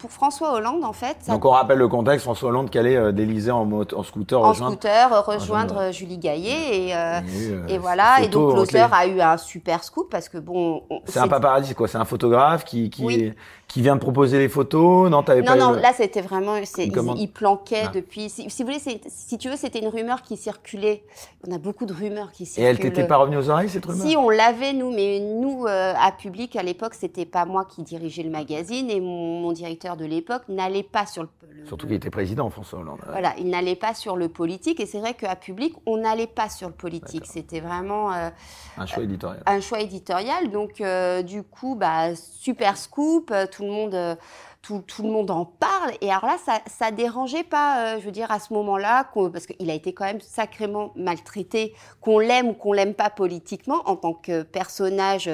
[0.04, 1.16] pour François Hollande, en fait.
[1.30, 4.50] Donc on rappelle le contexte, François Hollande qui allait euh, d'Élysée en, en, scooter en
[4.50, 7.22] rejoindre, scooter, rejoindre euh, Julie Gaillet et, euh,
[7.70, 8.22] et voilà.
[8.22, 10.84] Et donc Closer a eu un super scoop parce que bon.
[11.06, 13.32] C'est un paparazzi quoi, c'est un photographe qui qui,
[13.74, 15.10] qui vient de proposer les photos.
[15.10, 15.56] Non, t'avais pas.
[15.56, 17.92] Non, non, là c'était vraiment, il, planquait ah.
[17.92, 18.30] depuis.
[18.30, 21.04] Si, vous voulez, si tu veux, c'était une rumeur qui circulait.
[21.48, 22.66] On a beaucoup de rumeurs qui circulent.
[22.66, 24.06] Et elle t'était pas revenue aux oreilles cette rumeur?
[24.06, 28.22] Si, on l'avait nous, mais nous à public à l'époque, c'était pas moi qui dirigeais
[28.22, 31.30] le magazine et mon, mon directeur de l'époque n'allait pas sur le,
[31.66, 33.00] Surtout qu'il était président, François Hollande.
[33.08, 34.80] Voilà, il n'allait pas sur le politique.
[34.80, 37.26] Et c'est vrai qu'à public, on n'allait pas sur le politique.
[37.26, 38.12] C'était vraiment.
[38.12, 38.30] Euh,
[38.78, 39.44] un choix éditorial.
[39.46, 40.52] Un choix éditorial.
[40.52, 43.32] Donc, euh, du coup, bah, super scoop.
[43.32, 44.18] Euh, tout le monde.
[44.62, 45.92] Tout, tout, le monde en parle.
[46.00, 49.70] Et alors là, ça, ça dérangeait pas, je veux dire, à ce moment-là, parce qu'il
[49.70, 54.14] a été quand même sacrément maltraité, qu'on l'aime ou qu'on l'aime pas politiquement, en tant
[54.14, 55.30] que personnage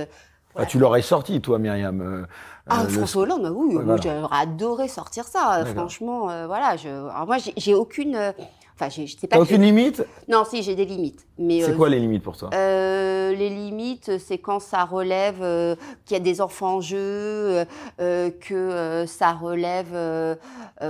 [0.56, 2.02] ah, tu l'aurais sorti, toi, Myriam.
[2.02, 2.26] Euh,
[2.68, 5.64] ah, euh, François Hollande, oui, j'aurais adoré sortir ça.
[5.76, 6.76] Franchement, euh, voilà.
[6.76, 8.34] Je, alors moi, j'ai aucune.
[8.80, 9.40] Enfin, je sais pas.
[9.40, 11.28] aucune limite Non, si, j'ai des limites.
[11.38, 12.50] Mais c'est quoi les limites pour toi?
[12.52, 17.66] Les limites, c'est quand ça relève qu'il y a des enfants en jeu,
[17.98, 20.38] que ça relève,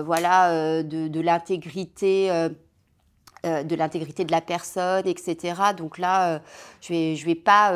[0.05, 2.29] voilà, de, de l'intégrité.
[3.43, 5.53] de l'intégrité de la personne, etc.
[5.77, 6.41] Donc là,
[6.81, 7.73] je vais, je vais pas,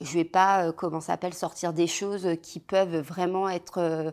[0.00, 4.10] je vais pas, euh, comment s'appelle, sortir des choses qui peuvent vraiment être, euh,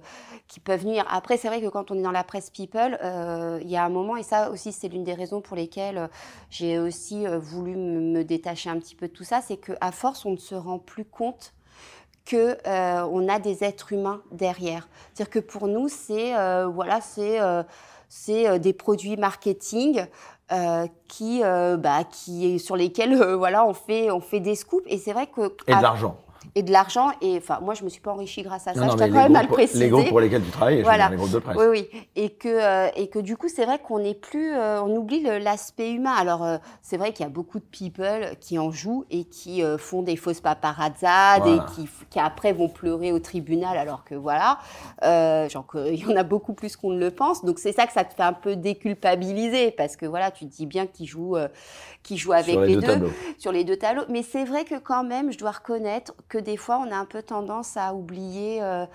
[0.48, 1.06] qui peuvent nuire.
[1.10, 3.86] Après, c'est vrai que quand on est dans la presse people, euh, il y a
[3.86, 6.10] un moment, et ça aussi, c'est l'une des raisons pour lesquelles
[6.50, 10.32] j'ai aussi voulu me détacher un petit peu de tout ça, c'est qu'à force, on
[10.32, 11.54] ne se rend plus compte
[12.26, 14.88] que on a des êtres humains derrière.
[15.14, 16.34] C'est-à-dire que pour nous, c'est
[16.66, 17.40] voilà, c'est
[18.10, 20.06] c'est des produits marketing
[20.52, 24.86] euh, qui, euh, bah, qui sur lesquels euh, voilà on fait on fait des scoops.
[24.88, 26.18] Et c'est vrai que et de l'argent
[26.56, 27.12] et de l'argent.
[27.22, 28.90] Et enfin, moi, je me suis pas enrichie grâce à ça.
[28.90, 29.86] je tiens quand même à le préciser.
[29.86, 31.10] Les groupes pour lesquels tu travailles, voilà.
[31.10, 31.58] les groupes de presse.
[31.58, 32.08] Oui, oui.
[32.16, 35.22] Et que, euh, et que du coup, c'est vrai qu'on n'est plus, euh, on oublie
[35.22, 36.14] l'aspect humain.
[36.18, 39.62] Alors, euh, c'est vrai qu'il y a beaucoup de people qui en jouent et qui
[39.78, 44.60] font des fausses paparazzades et qui, qui, après vont pleurer au tribunal, alors que voilà,
[45.04, 47.44] genre il y en a beaucoup plus qu'on ne le pense.
[47.44, 50.56] Donc, c'est ça que ça te fait un peu déculpabiliser parce que voilà, tu te
[50.56, 51.38] dis bien qu'ils jouent,
[52.04, 54.04] qu'ils jouent avec les, deux, sur les deux tableaux.
[54.08, 57.06] Mais c'est vrai que quand même, je dois reconnaître que des fois, on a un
[57.06, 58.86] peu tendance à oublier euh,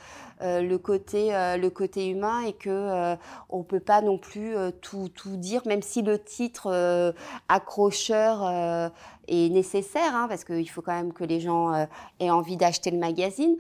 [0.40, 3.16] euh, le, côté, euh, le côté humain et que
[3.50, 7.14] on peut pas non plus tout, tout, dire, même si le titre
[7.48, 8.90] accrocheur
[9.28, 11.86] est nécessaire, hein, parce qu'il faut quand même que les gens
[12.20, 13.56] aient envie d'acheter le magazine.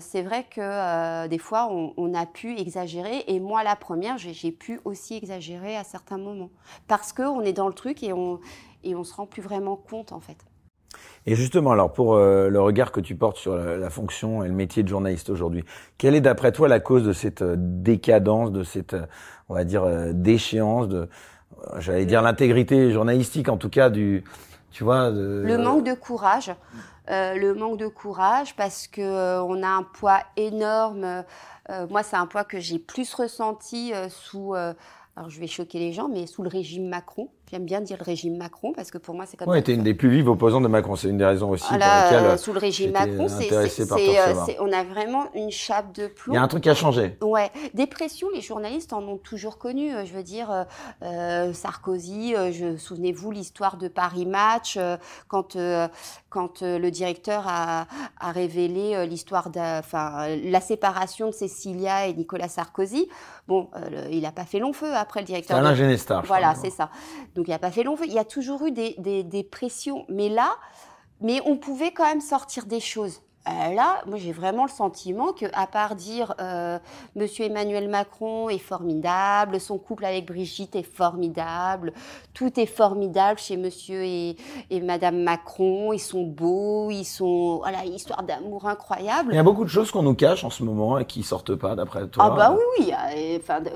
[0.00, 3.24] c'est vrai que des fois, on, a pu exagérer.
[3.28, 6.50] Et moi, la première, j'ai pu aussi exagérer à certains moments.
[6.88, 8.40] Parce qu'on est dans le truc et on
[8.84, 10.36] et on se rend plus vraiment compte, en fait.
[11.26, 14.54] Et justement, alors pour euh, le regard que tu portes sur la, fonction et le
[14.54, 15.64] métier de journaliste aujourd'hui,
[15.96, 19.06] quelle est d'après toi la cause de cette euh, décadence, de cette, euh,
[19.48, 21.08] on va dire, déchéance, de,
[21.78, 24.24] j'allais dire l'intégrité journalistique, en tout cas du,
[24.72, 25.42] tu vois, de...
[25.44, 26.52] le manque de courage,
[27.08, 31.24] le manque de courage parce que on a un poids énorme.
[31.90, 36.08] moi, c'est un poids que j'ai plus ressenti sous alors je vais choquer les gens,
[36.08, 37.28] mais sous le régime Macron.
[37.52, 39.46] J'aime bien dire le régime Macron parce que pour moi c'est comme.
[39.50, 40.96] Oui, était une des plus vives opposantes de Macron.
[40.96, 42.30] C'est une des raisons aussi voilà, pour lesquelles.
[42.30, 46.32] Euh, sous le régime Macron, c'est, euh, on a vraiment une chape de plomb.
[46.32, 47.18] Il y a un truc qui a changé.
[47.20, 49.94] Ouais, des pressions, les journalistes en ont toujours connu.
[49.94, 50.64] Euh, je veux dire,
[51.02, 52.34] euh, Sarkozy.
[52.52, 54.78] je souvenez-vous l'histoire de Paris Match
[55.28, 55.58] quand
[56.30, 57.86] quand le directeur a,
[58.18, 63.10] a révélé l'histoire, enfin la séparation de Cécilia et Nicolas Sarkozy.
[63.46, 63.68] Bon,
[64.10, 65.58] il n'a pas fait long feu après le directeur.
[65.58, 66.26] Alain de...
[66.26, 66.88] Voilà, c'est ça.
[67.34, 68.04] Donc il n'a pas fait long feu.
[68.06, 70.04] Il y a toujours eu des, des, des pressions.
[70.08, 70.56] Mais là,
[71.20, 73.22] mais on pouvait quand même sortir des choses.
[73.48, 76.78] Euh, là, moi, j'ai vraiment le sentiment que, à part dire euh,
[77.16, 81.92] Monsieur Emmanuel Macron est formidable, son couple avec Brigitte est formidable,
[82.34, 84.36] tout est formidable chez Monsieur et,
[84.70, 89.32] et Madame Macron, ils sont beaux, ils sont voilà, histoire d'amour incroyable.
[89.32, 91.56] Il y a beaucoup de choses qu'on nous cache en ce moment et qui sortent
[91.56, 92.26] pas, d'après toi.
[92.26, 93.38] Ah bah oui, oui.
[93.40, 93.70] Enfin, de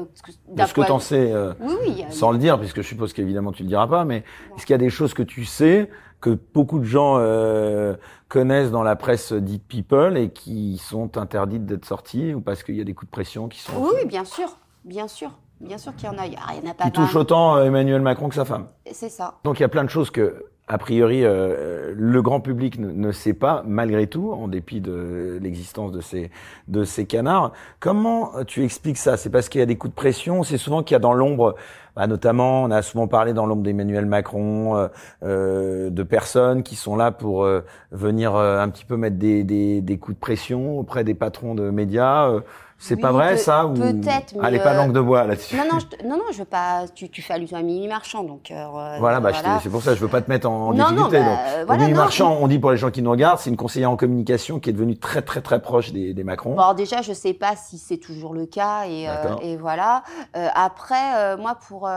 [0.65, 3.51] ce que tu en sais, euh, oui, oui, sans le dire, puisque je suppose qu'évidemment
[3.51, 4.23] tu le diras pas, mais
[4.57, 7.95] est-ce qu'il y a des choses que tu sais que beaucoup de gens euh,
[8.29, 12.77] connaissent dans la presse dite people et qui sont interdites d'être sorties ou parce qu'il
[12.77, 13.73] y a des coups de pression qui sont.
[13.79, 15.31] Oui, bien sûr, bien sûr.
[15.59, 16.27] Bien sûr qu'il y en a.
[16.27, 16.85] Il y en a pas.
[16.85, 18.67] Qui touche autant Emmanuel Macron que sa femme.
[18.93, 19.39] C'est ça.
[19.43, 23.13] Donc il y a plein de choses que a priori, euh, le grand public ne,
[23.13, 26.33] sait pas, malgré tout, en dépit de l'existence de ces,
[26.67, 27.53] de ces canards.
[27.79, 29.17] Comment tu expliques ça?
[29.17, 31.13] C'est parce qu'il y a des coups de pression C'est souvent qu'il y a dans
[31.13, 31.55] l'ombre,
[31.97, 34.89] bah, notamment, on a souvent parlé dans l'ombre d'Emmanuel Macron, euh,
[35.23, 39.81] euh de personnes qui sont là pour euh, venir un petit peu mettre des, des,
[39.81, 42.31] des, coups de pression auprès des patrons de médias
[42.79, 44.35] c'est pas vrai ça ou Peut-être.
[44.35, 45.57] Mais Allez, pas langue de bois là-dessus.
[45.57, 46.85] Non non, je, non non, je veux pas.
[46.95, 48.51] Tu, tu fais allusion à Mimi Marchand donc.
[48.51, 49.31] Euh, voilà, bah
[49.63, 51.21] c'est pour ça, je veux pas te mettre en, difficulté.
[51.67, 51.81] Bah, donc.
[51.81, 54.61] Mimi Marchand, on dit pour les gens qui nous regardent, c'est une conseillère en communication
[54.61, 56.55] qui est devenue très très très proche des, des Macron.
[56.55, 60.03] Bon, alors déjà, je sais pas si c'est toujours le cas et, euh, et voilà.
[60.37, 61.89] Euh, après, euh, moi pour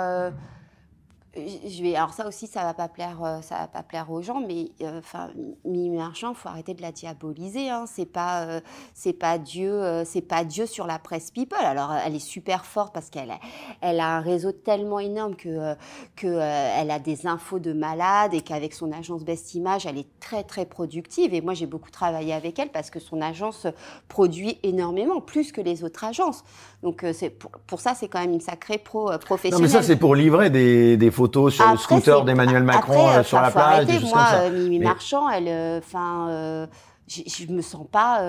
[1.35, 4.21] je vais, alors ça aussi, ça va pas plaire, euh, ça va pas plaire aux
[4.21, 5.29] gens, mais euh, enfin,
[5.63, 7.69] Mimi Marchand, faut arrêter de la diaboliser.
[7.69, 7.85] Hein.
[7.87, 8.61] C'est pas, euh,
[8.95, 11.59] c'est pas Dieu, c'est pas Dieu sur la presse people.
[11.59, 13.39] Alors, elle est super forte parce qu'elle, a,
[13.81, 15.75] elle a un réseau tellement énorme que,
[16.15, 20.19] que elle a des infos de malade et qu'avec son agence Best Image, elle est
[20.19, 21.33] très très productive.
[21.35, 23.67] Et moi, j'ai beaucoup travaillé avec elle parce que son agence
[24.07, 26.43] produit énormément, plus que les autres agences.
[26.81, 29.59] Donc, c'est pour, pour, ça, c'est quand même une sacrée pro professionnelle.
[29.59, 33.23] Non, mais ça, c'est pour livrer des, des photos sur le scooter d'Emmanuel Macron euh,
[33.23, 34.41] sur la plage, des choses moi, comme ça.
[34.43, 36.67] Euh, Mimi Marchand, elle, euh, enfin,
[37.07, 38.21] je me sens pas.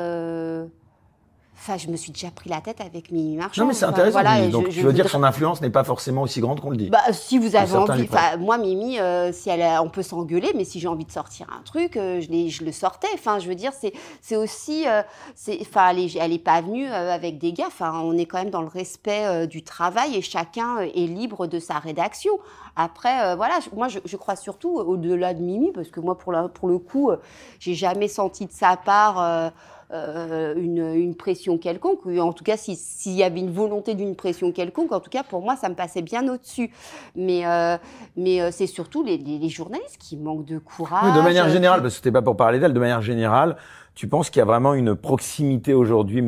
[1.62, 3.60] Enfin, je me suis déjà pris la tête avec Mimi Marchand.
[3.60, 4.22] Non, mais c'est intéressant.
[4.22, 6.78] Voilà, Donc, tu veux dire que son influence n'est pas forcément aussi grande qu'on le
[6.78, 6.88] dit.
[6.88, 8.08] Bah, si vous avez envie.
[8.10, 8.96] Enfin, moi, Mimi,
[9.32, 12.64] si elle, on peut s'engueuler, mais si j'ai envie de sortir un truc, je, je
[12.64, 13.08] le sortais.
[13.12, 14.86] Enfin, je veux dire, c'est, aussi,
[15.34, 17.66] c'est, enfin, elle est, elle est pas venue avec des gars.
[17.66, 21.58] Enfin, on est quand même dans le respect du travail et chacun est libre de
[21.58, 22.32] sa rédaction.
[22.74, 26.48] Après, voilà, moi, je, je crois surtout au-delà de Mimi, parce que moi, pour, la,
[26.48, 27.10] pour le coup,
[27.58, 29.52] j'ai jamais senti de sa part
[29.92, 34.14] euh, une, une, pression quelconque, ou en tout cas s'il y avait une volonté d'une
[34.14, 36.70] pression quelconque, en tout cas pour moi ça me passait bien au-dessus.
[37.16, 37.76] Mais, euh,
[38.16, 41.06] mais euh, c'est surtout les, les, les, journalistes qui manquent de courage.
[41.06, 43.56] Oui, de manière générale, parce que c'était pas pour parler d'elle, de manière générale,
[43.96, 46.22] tu penses qu'il y a vraiment une proximité aujourd'hui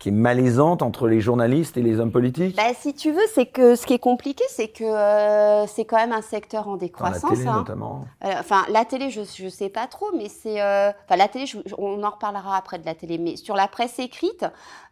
[0.00, 3.44] qui est malaisante entre les journalistes et les hommes politiques bah, Si tu veux, c'est
[3.44, 7.30] que ce qui est compliqué, c'est que euh, c'est quand même un secteur en décroissance.
[7.30, 7.56] la télé hein.
[7.56, 8.06] notamment.
[8.24, 10.62] Euh, enfin, la télé, je ne sais pas trop, mais c'est...
[10.62, 11.44] Euh, enfin, la télé,
[11.76, 14.46] on en reparlera après de la télé, mais sur la presse écrite,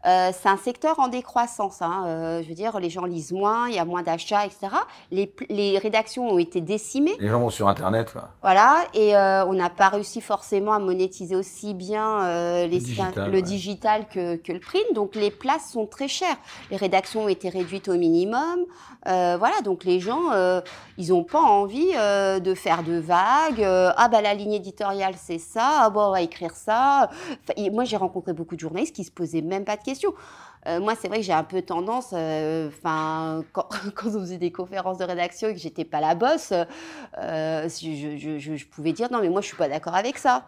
[0.04, 1.82] c'est un secteur en décroissance.
[1.82, 2.40] Hein.
[2.42, 4.68] je veux dire, les gens lisent moins, il y a moins d'achats, etc.
[5.10, 7.14] Les, les, rédactions ont été décimées.
[7.18, 8.12] Les gens vont sur Internet.
[8.12, 8.28] Quoi.
[8.42, 12.22] Voilà, et on n'a pas réussi forcément à monétiser aussi bien
[12.66, 14.97] les, le digital, que, que, le print.
[14.98, 16.37] Donc les places sont très chères.
[16.72, 18.64] Les rédactions ont été réduites au minimum.
[19.06, 20.61] Euh, voilà, donc les gens, euh,
[20.96, 23.62] ils n'ont pas envie euh, de faire de vagues.
[23.62, 25.82] Ah bah la ligne éditoriale c'est ça.
[25.82, 27.11] Ah bon on va écrire ça.
[27.70, 30.12] Moi j'ai rencontré beaucoup de journalistes qui se posaient même pas de questions.
[30.66, 33.68] Moi, c'est vrai que j'ai un peu tendance, enfin, quand,
[34.04, 36.52] on faisait des conférences de rédaction et que j'étais pas la bosse,
[37.16, 37.68] je,
[38.18, 40.44] je, je, je, pouvais dire non, mais moi, je suis pas d'accord avec ça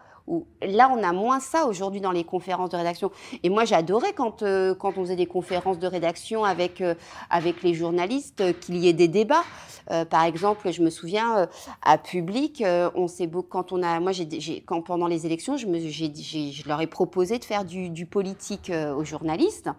[0.61, 3.11] là, on a moins ça aujourd'hui dans les conférences de rédaction.
[3.43, 6.95] Et moi, j'adorais quand, euh, quand on faisait des conférences de rédaction avec, euh,
[7.29, 9.43] avec les journalistes, euh, qu'il y ait des débats.
[10.09, 11.49] par exemple, je me souviens,
[11.81, 12.63] à Public,
[12.95, 16.79] on s'est quand on a, moi, j'ai, quand pendant les élections, je, me, je leur
[16.79, 19.69] ai proposé de faire du politique aux journalistes.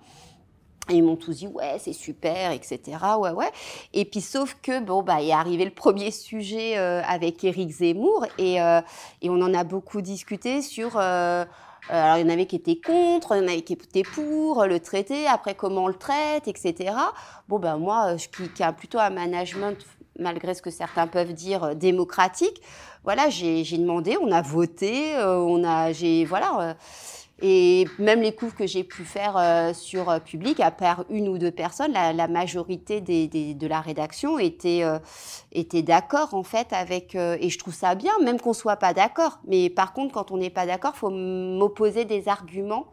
[0.93, 3.51] Et ils m'ont tous dit ouais c'est super etc ouais ouais
[3.95, 8.27] et puis sauf que bon bah est arrivé le premier sujet euh, avec Éric Zemmour
[8.37, 8.83] et euh,
[9.23, 11.47] et on en a beaucoup discuté sur euh,
[11.89, 14.67] alors il y en avait qui étaient contre, il y en avait qui étaient pour
[14.67, 16.95] le traité, après comment on le traite, etc.
[17.49, 19.77] Bon ben moi, je, qui, qui a plutôt un management,
[20.17, 22.63] malgré ce que certains peuvent dire, démocratique,
[23.03, 26.77] voilà, j'ai demandé, on a voté, on a, j'ai, voilà.
[27.45, 31.29] Et même les coups que j'ai pu faire euh, sur euh, public, à part une
[31.29, 35.01] ou deux personnes, la, majorité de la rédaction était, euh,
[35.51, 37.17] était d'accord en fait avec.
[37.17, 39.41] Et je trouve ça bien, même qu'on soit pas d'accord.
[39.45, 42.87] Mais par contre, quand on n'est pas d'accord, faut m'opposer des arguments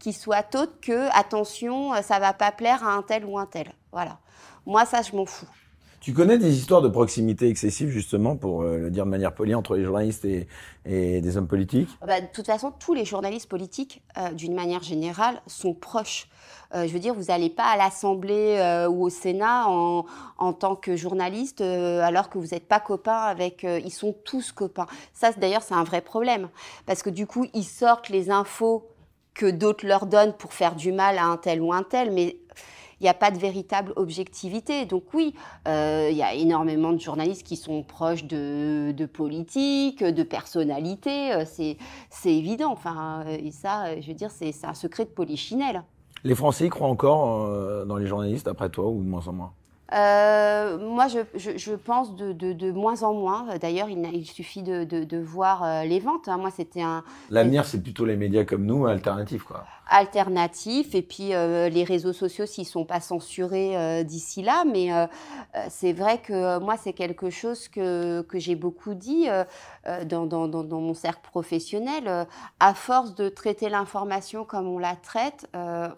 [0.00, 3.72] qui soient autres que attention, ça va pas plaire à un tel ou un tel.
[3.92, 4.18] Voilà.
[4.66, 5.46] Moi, ça, je m'en fous.
[6.02, 9.54] Tu connais des histoires de proximité excessive, justement, pour euh, le dire de manière polie,
[9.54, 10.48] entre les journalistes et,
[10.84, 11.88] des hommes politiques?
[12.04, 16.26] Bah, De toute façon, tous les journalistes politiques, euh, d'une manière générale, sont proches.
[16.74, 20.04] Euh, je veux dire, vous n'allez pas à l'Assemblée ou au Sénat en,
[20.38, 23.62] en tant que journaliste alors que vous n'êtes pas copain avec...
[23.62, 24.86] ils sont tous copains.
[25.12, 26.48] Ça, d'ailleurs, c'est un vrai problème.
[26.84, 28.88] Parce que du coup, ils sortent les infos
[29.34, 32.38] que d'autres leur donnent pour faire du mal à un tel ou un tel, mais
[33.02, 34.86] il n'y a pas de véritable objectivité.
[34.86, 35.34] Donc oui,
[35.66, 41.32] euh, il y a énormément de journalistes qui sont proches de, de politique, de personnalité,
[41.32, 41.76] euh, c'est,
[42.10, 42.70] c'est évident.
[42.70, 45.82] Enfin, euh, et ça, je veux dire, c'est, c'est un secret de polichinelle.
[46.22, 49.52] Les Français y croient encore dans les journalistes, après toi, ou de moins en moins?
[49.92, 53.46] Euh, moi, je, je, pense de, de, de, moins en moins.
[53.58, 56.28] D'ailleurs, il, il, suffit de, de voir euh, les ventes.
[56.28, 56.38] Hein.
[56.38, 57.04] Moi, c'était un.
[57.30, 59.64] L'avenir, c'est plutôt les médias comme nous, alternatifs, quoi.
[59.88, 64.64] Alternatifs, et puis euh, les réseaux sociaux s'ils sont pas censurés d'ici là.
[64.64, 64.88] Mais
[65.68, 69.26] c'est vrai que moi, c'est quelque chose que, que j'ai beaucoup dit
[70.06, 72.26] dans, dans, dans, dans, mon cercle professionnel.
[72.60, 75.46] à force de traiter l'information comme on la traite,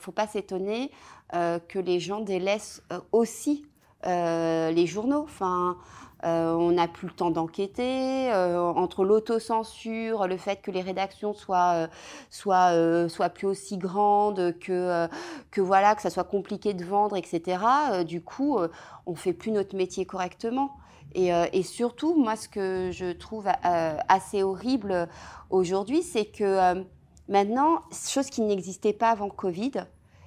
[0.00, 0.90] faut pas s'étonner
[1.33, 3.66] que les gens délaissent aussi
[4.05, 5.23] les journaux.
[5.25, 5.77] Enfin,
[6.25, 8.33] euh, on n'a plus le temps d'enquêter.
[8.33, 11.88] Euh, entre l'autocensure, le fait que les rédactions soient,
[12.31, 15.07] soient, soient plus aussi grandes, que,
[15.51, 17.59] que voilà, que ça soit compliqué de vendre, etc.
[18.07, 18.59] du coup,
[19.07, 20.77] on fait plus notre métier correctement.
[21.14, 25.09] Et, surtout, moi, ce que je trouve assez horrible
[25.51, 26.85] aujourd'hui, c'est que
[27.29, 29.73] maintenant, chose qui n'existait pas avant Covid,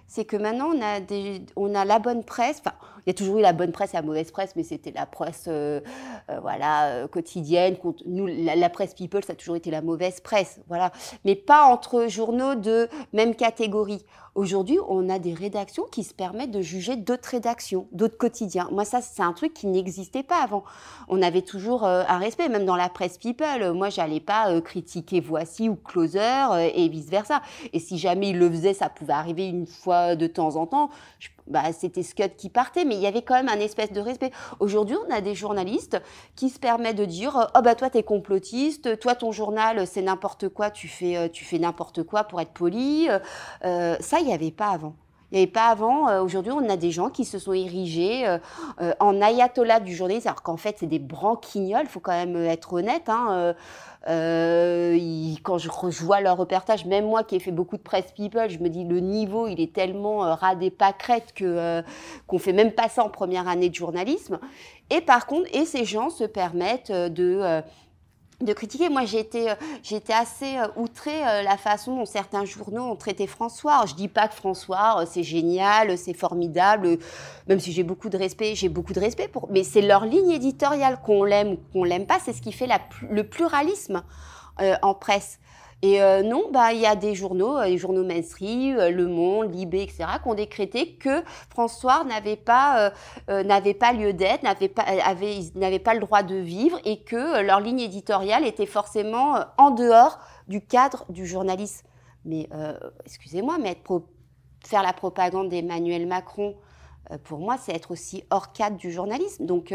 [0.07, 0.99] c'est que maintenant on a,
[1.55, 2.61] on a la bonne presse.
[2.65, 4.91] Enfin, il y a toujours eu la bonne presse et la mauvaise presse, mais c'était
[4.91, 5.79] la presse euh,
[6.29, 7.77] euh, voilà, euh, quotidienne.
[8.05, 10.59] Nous, la, presse people, ça a toujours été la mauvaise presse.
[10.67, 10.91] Voilà.
[11.23, 14.03] Mais pas entre journaux de même catégorie.
[14.37, 18.69] Aujourd'hui, on a des rédactions qui se permettent de juger d'autres rédactions, d'autres quotidiens.
[18.71, 20.63] Moi, ça, c'est un truc qui n'existait pas avant.
[21.07, 23.73] On avait toujours un respect, même dans la presse people.
[23.73, 27.41] Moi, j'allais pas critiquer Voici ou Closer et vice versa.
[27.73, 30.91] Et si jamais il le faisait, ça pouvait arriver une fois de temps en temps.
[31.49, 34.31] Bah, c'était Scud qui partait, mais il y avait quand même un espèce de respect.
[34.59, 36.01] Aujourd'hui, on a des journalistes
[36.35, 40.49] qui se permettent de dire Oh, bah, toi, t'es complotiste, toi, ton journal, c'est n'importe
[40.49, 43.07] quoi, tu fais, euh, tu fais n'importe quoi pour être poli.
[43.63, 44.95] Euh, ça, il n'y avait pas avant.
[45.31, 46.07] Il n'y avait pas avant.
[46.07, 48.25] Euh, aujourd'hui, on a des gens qui se sont érigés
[48.99, 52.73] en ayatollah du journalisme, alors qu'en fait, c'est des branquignoles, il faut quand même être
[52.73, 53.09] honnête.
[53.09, 53.53] Hein,
[54.07, 54.97] euh,
[55.43, 55.69] quand je
[56.03, 58.83] vois leur reportage, même moi qui ai fait beaucoup de presse people, je me dis
[58.83, 61.81] le niveau, il est tellement euh, ras des pâquerettes que euh,
[62.25, 64.39] qu'on fait même pas ça en première année de journalisme.
[64.89, 67.61] Et par contre, et ces gens se permettent de euh,
[68.41, 68.89] de critiquer.
[68.89, 73.25] Moi, j'étais, euh, j'étais assez euh, outrée euh, la façon dont certains journaux ont traité
[73.25, 73.85] François.
[73.87, 76.97] Je dis pas que François, c'est génial, c'est formidable,
[77.47, 80.31] même si j'ai beaucoup de respect, j'ai beaucoup de respect pour, mais c'est leur ligne
[80.31, 82.67] éditoriale qu'on l'aime ou qu'on l'aime pas, c'est ce qui fait
[83.09, 84.03] le pluralisme
[84.81, 85.39] en presse.
[85.83, 89.07] Et euh, non, bah il y a des journaux, euh, les journaux mainstream, euh, Le
[89.07, 92.91] Monde, Libé, etc., qui ont décrété que François n'avait pas
[93.27, 97.41] n'avait pas lieu d'être, n'avait pas avait n'avait pas le droit de vivre et que
[97.41, 101.85] leur ligne éditoriale était forcément en dehors du cadre du journalisme.
[102.25, 102.49] Mais
[103.05, 103.77] excusez-moi, mais
[104.65, 106.55] faire la propagande d'Emmanuel Macron,
[107.23, 109.45] pour moi, c'est être aussi hors cadre du journalisme.
[109.45, 109.73] Donc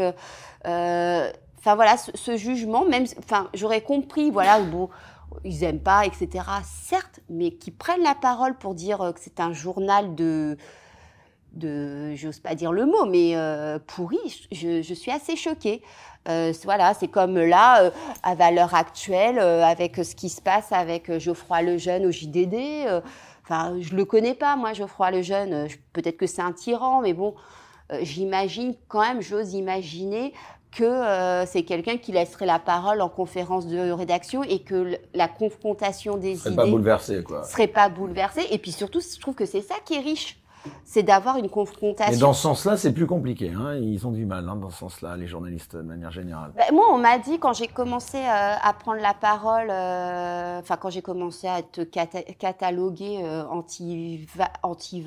[1.65, 4.89] Enfin voilà, ce, ce, jugement, même, enfin j'aurais compris, voilà, bon,
[5.43, 6.45] ils aiment pas, etc.
[6.63, 10.57] Certes, mais qui prennent la parole pour dire euh, que c'est un journal de,
[11.53, 15.81] de j'ose pas dire le mot, mais euh, pourri, je, suis assez choquée.
[16.29, 17.91] Euh, voilà, c'est comme là,
[18.23, 22.87] à valeur actuelle, avec ce qui se passe avec Geoffroy Lejeune au JDD.
[23.43, 25.67] Enfin, je le connais pas, moi, Geoffroy Lejeune.
[25.91, 27.35] Peut-être que c'est un tyran, mais bon,
[28.01, 30.33] j'imagine quand même, j'ose imaginer
[30.75, 35.27] que euh, c'est quelqu'un qui laisserait la parole en conférence de rédaction et que la
[35.27, 37.43] confrontation des serait idées pas bouleversée quoi.
[37.43, 40.39] serait pas bouleversée et puis surtout je trouve que c'est ça qui est riche
[40.85, 42.13] c'est d'avoir une confrontation.
[42.13, 43.51] Mais dans ce sens-là, c'est plus compliqué.
[43.53, 46.53] Hein Ils ont du mal hein, dans ce sens-là, les journalistes de manière générale.
[46.55, 50.77] Ben, moi, on m'a dit quand j'ai commencé euh, à prendre la parole, euh, enfin
[50.77, 55.03] quand j'ai commencé à être catalogué anti-vax, anti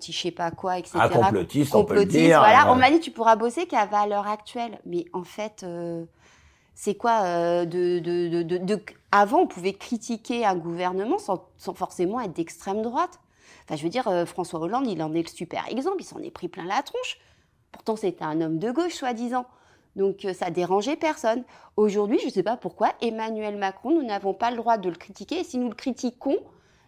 [0.00, 0.98] je sais pas quoi, etc.
[1.00, 2.38] Un complotiste, on peut le dire.
[2.38, 4.80] Voilà, on m'a dit tu pourras bosser qu'à valeur actuelle.
[4.86, 6.04] Mais en fait, euh,
[6.74, 11.74] c'est quoi euh, de, de, de, de, Avant, on pouvait critiquer un gouvernement sans, sans
[11.74, 13.20] forcément être d'extrême droite.
[13.64, 15.98] Enfin, je veux dire, euh, François Hollande, il en est le super exemple.
[16.00, 17.18] Il s'en est pris plein la tronche.
[17.70, 19.46] Pourtant, c'était un homme de gauche, soi-disant.
[19.94, 21.44] Donc ça dérangeait personne.
[21.76, 24.96] Aujourd'hui, je ne sais pas pourquoi, Emmanuel Macron, nous n'avons pas le droit de le
[24.96, 25.40] critiquer.
[25.40, 26.38] Et si nous le critiquons,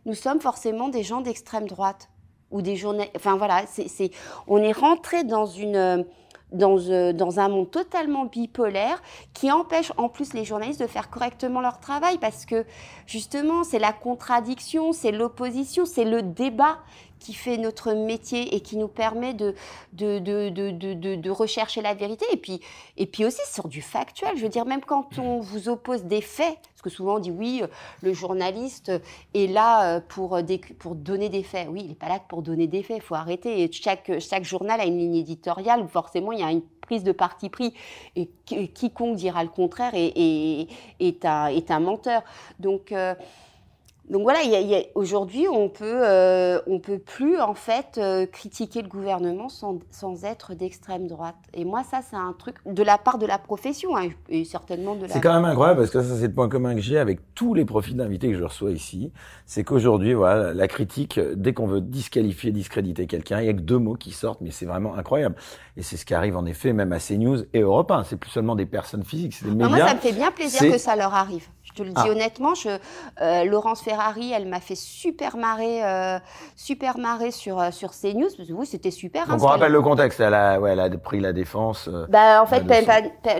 [0.06, 2.08] nous sommes forcément des gens d'extrême droite
[2.54, 3.10] ou des journées.
[3.16, 4.10] Enfin voilà, c'est,
[4.46, 6.06] on est rentré dans une
[6.52, 11.10] dans, euh, dans, un monde totalement bipolaire qui empêche en plus les journalistes de faire
[11.10, 12.64] correctement leur travail parce que
[13.06, 16.78] justement c'est la contradiction, c'est l'opposition, c'est le débat
[17.18, 19.54] qui fait notre métier et qui nous permet de,
[19.92, 22.24] de, de, de, de rechercher la vérité.
[22.32, 22.60] Et puis,
[22.96, 24.36] et puis aussi sur du factuel.
[24.36, 27.30] Je veux dire, même quand on vous oppose des faits, parce que souvent on dit
[27.30, 27.62] oui,
[28.02, 28.92] le journaliste
[29.34, 30.38] est là euh, pour,
[30.78, 31.68] pour donner des faits.
[31.70, 33.62] Oui, il n'est pas là pour donner des faits, il faut arrêter.
[33.62, 37.04] Et chaque, chaque journal a une ligne éditoriale où forcément il y a une prise
[37.04, 37.72] de parti pris
[38.14, 40.68] et quiconque dira le contraire est, est,
[41.00, 42.22] est, un, est un menteur.
[42.58, 43.14] Donc, euh,
[44.10, 44.40] donc voilà,
[44.94, 50.24] aujourd'hui, on peut, euh, on peut plus en fait euh, critiquer le gouvernement sans, sans
[50.24, 51.36] être d'extrême droite.
[51.54, 54.94] Et moi, ça, c'est un truc de la part de la profession hein, et certainement
[54.94, 55.08] de la.
[55.08, 57.54] C'est quand même incroyable parce que ça, c'est le point commun que j'ai avec tous
[57.54, 59.10] les profils d'invités que je reçois ici.
[59.46, 63.60] C'est qu'aujourd'hui, voilà, la critique, dès qu'on veut disqualifier, discréditer quelqu'un, il y a que
[63.60, 65.36] deux mots qui sortent, mais c'est vraiment incroyable.
[65.78, 68.04] Et c'est ce qui arrive en effet même à CNews et Europe 1.
[68.04, 69.68] C'est plus seulement des personnes physiques, c'est des médias.
[69.68, 71.48] Moi, ça me fait bien plaisir que ça leur arrive.
[71.64, 72.10] Je te le dis ah.
[72.10, 72.68] honnêtement, je,
[73.22, 76.18] euh, Laurence Ferrari, elle m'a fait super marrer, euh,
[76.56, 78.28] super marrer sur euh, sur CNews.
[78.36, 79.26] Parce que oui, c'était super.
[79.26, 80.20] Donc hein, on rappelle le contexte.
[80.20, 81.88] Elle a, ouais, elle a pris la défense.
[82.10, 82.64] bah en fait,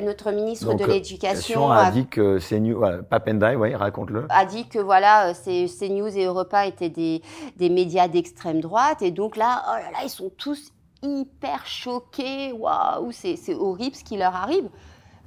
[0.03, 4.27] notre ministre de l'Éducation a, dit que CNews, Papendai, ouais, raconte-le.
[4.31, 7.21] A dit que voilà, CNews et Europa étaient des
[7.57, 10.73] des médias d'extrême droite, et donc là, oh là là, ils sont tous
[11.03, 12.53] hyper choqués.
[12.53, 14.69] Waouh, c'est horrible ce qui leur arrive.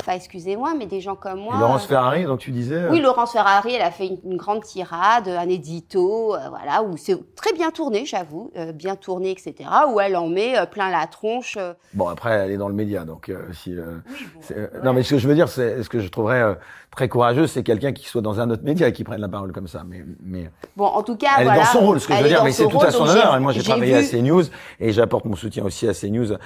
[0.01, 1.57] Enfin, excusez-moi, mais des gens comme moi.
[1.59, 2.87] Laurence euh, Ferrari, donc tu disais.
[2.89, 7.17] Oui, Laurence Ferrari, elle a fait une, grande tirade, un édito, euh, voilà, où c'est
[7.35, 9.69] très bien tourné, j'avoue, euh, bien tourné, etc.
[9.91, 11.57] Où elle en met plein la tronche.
[11.93, 13.75] Bon, après, elle est dans le média, donc si.
[13.75, 16.57] Oui, non, mais ce que je veux dire, c'est ce que je trouverais
[16.91, 19.51] très courageux, c'est quelqu'un qui soit dans un autre média et qui prenne la parole
[19.51, 19.83] comme ça.
[19.87, 21.99] Mais, mais bon, en tout cas, elle voilà, est dans son rôle.
[21.99, 23.35] Ce que je veux dire, mais c'est tout à son honneur.
[23.35, 24.43] Et moi, j'ai travaillé à CNews
[24.79, 26.37] et j'apporte mon soutien aussi à CNews.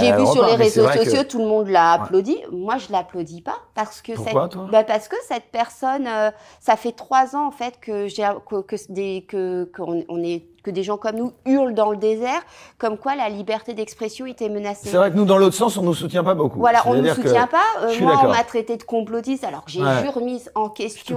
[0.00, 2.36] J'ai vu sur les réseaux sociaux, tout le monde l'a applaudi.
[2.52, 6.30] Moi, je l'applaudis pas parce que Pourquoi, cette, toi bah parce que cette personne, euh,
[6.60, 10.44] ça fait trois ans en fait que j'ai que, que, des que qu'on on est
[10.68, 12.42] que des gens comme nous hurlent dans le désert,
[12.76, 14.90] comme quoi la liberté d'expression était menacée.
[14.90, 16.58] C'est vrai que nous, dans l'autre sens, on nous soutient pas beaucoup.
[16.58, 17.64] Voilà, on nous soutient pas.
[17.82, 20.08] Euh, moi, on m'a traité de complotiste, alors que j'ai ouais.
[20.08, 21.16] remis en question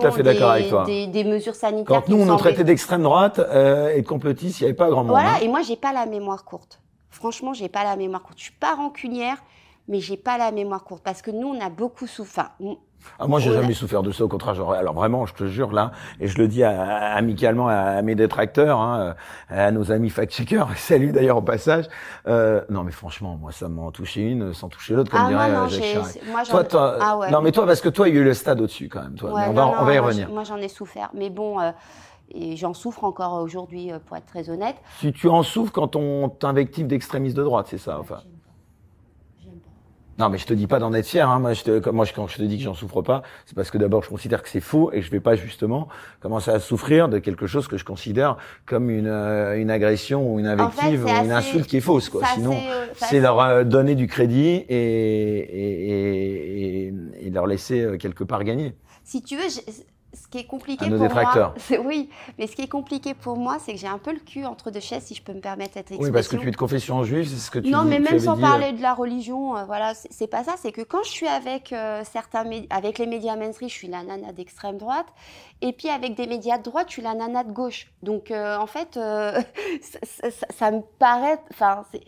[0.86, 2.02] des, des, mesures sanitaires.
[2.02, 4.89] Quand nous, on nous traitait d'extrême droite euh, et de complotiste, il n'y avait pas
[4.89, 5.12] grand monde.
[5.12, 5.39] Voilà, hein.
[5.41, 6.80] et moi, j'ai pas la mémoire courte.
[7.10, 8.38] Franchement, j'ai pas la mémoire courte.
[8.38, 9.38] Je suis pas rancunière,
[9.89, 12.52] mais j'ai pas la mémoire courte parce que nous, on a beaucoup souffert.
[13.20, 14.24] Ah, moi, j'ai jamais souffert de ça.
[14.24, 18.02] Au contraire, genre, alors vraiment, je te jure là, et je le dis amicalement à,
[18.02, 19.16] mes détracteurs, hein,
[19.49, 20.68] à nos amis fact-checkers.
[20.78, 21.86] Salut d'ailleurs au passage.
[22.28, 25.52] Euh, non, mais franchement, moi, ça m'en touché une sans toucher l'autre, comme ah, dirait
[25.52, 27.32] non, Jacques toi, toi, ah, ouais.
[27.32, 29.16] Non, mais toi, parce que toi, il y a eu le stade au-dessus quand même.
[29.16, 29.32] Toi.
[29.32, 30.30] Ouais, on, va, non, on va y moi, revenir.
[30.30, 31.60] Moi, j'en ai souffert, mais bon.
[31.60, 31.72] Euh,
[32.34, 34.76] et j'en souffre encore aujourd'hui, euh, pour être très honnête.
[34.99, 38.22] Si tu en souffres quand on t'invective d'extrémistes de droite, c'est ça, enfin?
[40.20, 41.30] Non, mais je te dis pas d'en être fier.
[41.30, 41.39] Hein.
[41.39, 43.78] Moi, je te, moi, quand je te dis que j'en souffre pas, c'est parce que
[43.78, 45.88] d'abord, je considère que c'est faux et je vais pas justement
[46.20, 50.39] commencer à souffrir de quelque chose que je considère comme une, euh, une agression ou
[50.39, 52.09] une invective ou une insulte qui est fausse.
[52.09, 52.24] Quoi.
[52.36, 58.24] Sinon, euh, c'est leur euh, donner du crédit et, et, et, et, leur laisser quelque
[58.24, 58.76] part gagner.
[59.03, 59.43] Si tu veux,
[60.14, 61.53] ce qui est compliqué pour moi,
[61.86, 64.45] oui, mais ce qui est compliqué pour moi, c'est que j'ai un peu le cul
[64.45, 66.03] entre deux chaises, si je peux me permettre cette expression.
[66.03, 67.99] Oui, parce que tu es de confession juive, c'est ce que tu Non, dis, mais
[67.99, 68.41] même sans dit...
[68.41, 70.55] parler de la religion, euh, voilà, c'est pas ça.
[70.57, 74.03] C'est que quand je suis avec euh, certains, avec les médias mainstream, je suis la
[74.03, 75.07] nana d'extrême droite,
[75.62, 77.88] et puis avec des médias de droite, je suis la nana de gauche.
[78.03, 78.93] Donc, euh, en fait,
[79.82, 82.03] ça, ça, ça, me paraît, enfin, c'est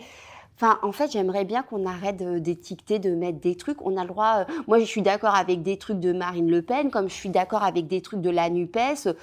[0.56, 3.82] Enfin, en fait, j'aimerais bien qu'on arrête d'étiqueter, de mettre des trucs.
[3.82, 4.46] On a le droit.
[4.50, 7.30] Euh, moi, je suis d'accord avec des trucs de Marine Le Pen, comme je suis
[7.30, 9.14] d'accord avec des trucs de la Nupes, euh,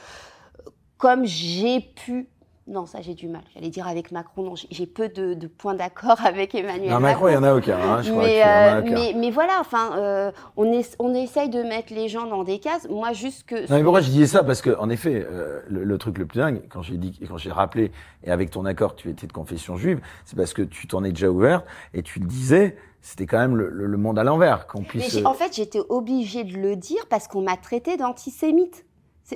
[0.99, 2.29] comme j'ai pu
[2.71, 3.43] non, ça j'ai du mal.
[3.53, 7.29] J'allais dire avec Macron, non, j'ai peu de, points d'accord avec Emmanuel non, Macron.
[7.29, 7.77] il n'y en a aucun.
[7.77, 11.93] Hein, je mais, euh, mais, mais, voilà, enfin, euh, on, est, on essaye de mettre
[11.93, 12.89] les gens dans des cases.
[12.89, 13.57] Moi, juste que.
[13.69, 14.45] Non, mais pourquoi je disais ça?
[14.45, 17.51] Parce que, en effet, euh, le, truc le plus dingue, quand j'ai dit, quand j'ai
[17.51, 17.91] rappelé,
[18.23, 21.11] et avec ton accord, tu étais de confession juive, c'est parce que tu t'en es
[21.11, 24.83] déjà ouverte et tu le disais c'était quand même le, le, monde à l'envers qu'on
[24.83, 25.15] puisse.
[25.15, 28.85] Mais en fait, j'étais obligée de le dire parce qu'on m'a traité d'antisémite.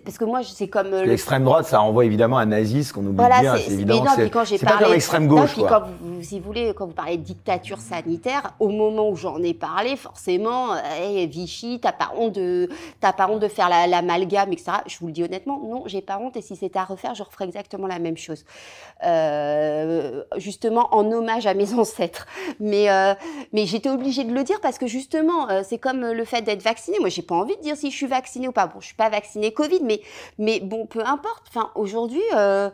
[0.01, 0.93] Parce que moi, c'est comme.
[0.93, 3.57] Euh, l'extrême droite, ça renvoie évidemment à nazisme, qu'on oublie voilà, bien.
[3.57, 4.05] C'est évident.
[4.45, 5.57] C'est pas comme l'extrême gauche.
[5.57, 9.17] Non, quand vous, si vous voulez, quand vous parlez de dictature sanitaire, au moment où
[9.17, 12.69] j'en ai parlé, forcément, hey, Vichy, t'as pas honte de,
[13.01, 14.73] t'as pas honte de faire l'amalgame, la, etc.
[14.87, 16.37] Je vous le dis honnêtement, non, j'ai pas honte.
[16.37, 18.45] Et si c'était à refaire, je referais exactement la même chose.
[19.05, 22.27] Euh, justement, en hommage à mes ancêtres.
[22.61, 23.15] Mais, euh,
[23.53, 26.63] mais j'étais obligée de le dire parce que justement, euh, c'est comme le fait d'être
[26.63, 26.99] vacciné.
[27.01, 28.67] Moi, j'ai pas envie de dire si je suis vaccinée ou pas.
[28.67, 30.01] Bon, je suis pas vaccinée Covid mais,
[30.39, 31.45] mais bon, peu importe.
[31.49, 32.71] Enfin, aujourd'hui, euh,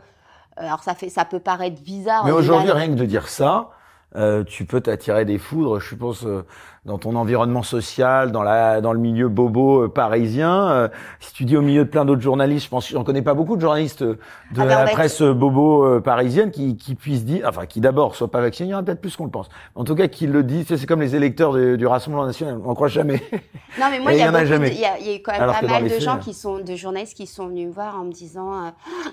[0.57, 2.25] alors ça, fait, ça peut paraître bizarre.
[2.25, 3.71] Mais aujourd'hui, rien que de dire ça,
[4.17, 6.45] euh, tu peux t'attirer des foudres, je pense, euh,
[6.87, 10.71] dans ton environnement social, dans la dans le milieu bobo euh, parisien.
[10.71, 10.89] Euh,
[11.21, 13.57] si tu dis au milieu de plein d'autres journalistes, je pense, j'en connais pas beaucoup
[13.57, 14.19] de journalistes de
[14.57, 18.41] ah ben, la presse bobo parisienne qui, qui puissent dire, enfin qui d'abord soient pas
[18.41, 19.51] vaccinés, il y en a peut-être plus qu'on le pense.
[19.75, 22.89] En tout cas, qui le disent, c'est comme les électeurs du, Rassemblement national, on croit
[22.89, 23.21] jamais.
[23.79, 25.89] Non mais moi, il y, a, il y, a, y a quand même pas mal
[25.89, 28.71] de gens qui sont, de journalistes qui sont venus me voir en me disant, euh,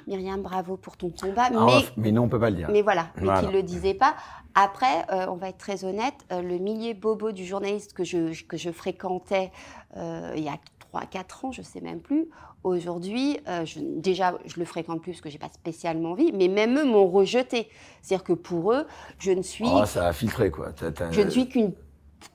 [0.08, 1.50] Myriam, bravo pour ton combat.
[1.56, 2.68] Ah, mais mais non, on peut pas le dire.
[2.72, 4.16] Mais voilà, mais qui le disaient pas.
[4.56, 8.72] Après, on va être très honnête, le milieu bobo du journaliste que je, que je
[8.72, 9.52] fréquentais
[9.96, 12.30] euh, il y a 3 4 ans, je sais même plus.
[12.64, 13.66] Aujourd'hui, euh,
[13.98, 17.08] déjà, je le fréquente plus parce que j'ai pas spécialement envie, mais même eux m'ont
[17.08, 17.70] rejeté.
[18.02, 18.86] C'est-à-dire que pour eux,
[19.20, 19.66] je ne suis.
[19.68, 20.70] Oh, ça a filtré, quoi.
[21.12, 21.74] Je ne suis qu'une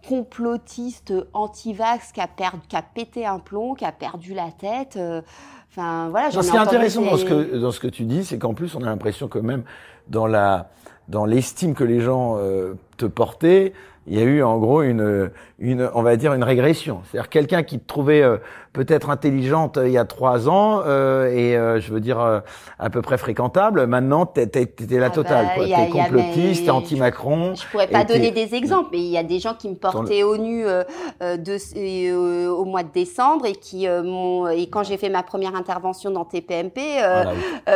[0.07, 4.97] complotiste anti-vax qui a, perdu, qui a pété un plomb, qui a perdu la tête.
[4.97, 5.23] Euh,
[5.71, 6.31] enfin, voilà.
[6.31, 8.75] ce qui est intéressant dans, ce que, dans ce que tu dis, c'est qu'en plus,
[8.75, 9.65] on a l'impression que même
[10.09, 10.71] dans la
[11.09, 13.73] dans l'estime que les gens euh, te portaient,
[14.07, 17.03] il y a eu en gros une, une on va dire une régression.
[17.05, 18.39] C'est-à-dire quelqu'un qui trouvait euh,
[18.73, 22.43] peut-être intelligente euh, il y a trois ans euh, et je veux dire
[22.79, 25.47] à peu près fréquentable, maintenant t'étais la ah totale.
[25.57, 27.55] Bah, t'es complotiste, t'es anti-Macron.
[27.55, 30.23] Je pourrais pas donner des exemples, mais il y a des gens qui me portaient
[30.23, 30.65] au nu
[31.21, 36.11] de, au mois de décembre et qui m'ont et quand j'ai fait ma première intervention
[36.11, 36.81] dans TPMP,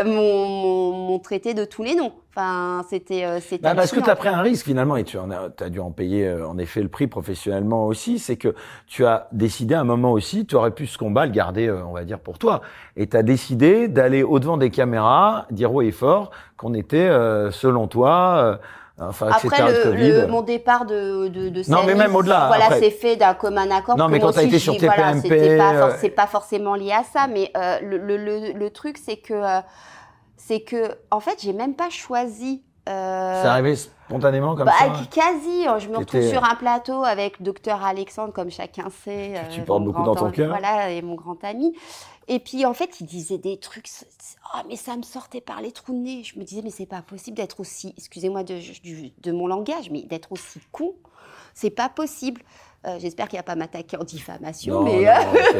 [0.04, 2.12] m'ont traité de tous les noms.
[2.38, 3.62] Enfin, c'était c'était.
[3.62, 6.30] Bah, parce que tu as pris un risque finalement et tu as, dû en payer
[6.30, 8.18] en effet le prix professionnellement aussi.
[8.18, 8.54] C'est que
[8.86, 11.92] tu as décidé à un moment aussi, tu aurais pu ce combat le garder, on
[11.92, 12.62] va dire pour toi,
[12.96, 17.08] et tu as décidé d'aller au devant des caméras, dire haut et fort qu'on était
[17.50, 18.58] selon toi.
[18.98, 19.58] Enfin, après
[19.92, 23.70] le, mon départ de de, de non mais même au-delà voilà c'est fait d'un commun
[23.70, 25.28] accord non mais quand tu as été sur TPMP
[25.98, 29.34] c'est pas, pas forcément lié à ça mais le, le, le, truc c'est que
[30.46, 32.62] c'est que, en fait, j'ai même pas choisi.
[32.88, 35.64] Euh, c'est arrivé spontanément comme bah, ça Quasi.
[35.78, 39.34] Je me retrouve sur un plateau avec docteur Alexandre, comme chacun sait.
[39.50, 40.48] Tu euh, portes beaucoup dans ton cœur.
[40.48, 41.74] Voilà, et mon grand ami.
[42.28, 43.88] Et puis, en fait, il disait des trucs.
[44.54, 46.22] Oh, mais ça me sortait par les trous de nez.
[46.24, 47.94] Je me disais, mais c'est pas possible d'être aussi.
[47.96, 50.94] Excusez-moi de, de, de, mon langage, mais d'être aussi con.
[51.54, 52.42] C'est pas possible.
[52.86, 54.84] Euh, j'espère qu'il n'y a pas m'attaquer en diffamation.
[54.84, 55.12] mais, euh,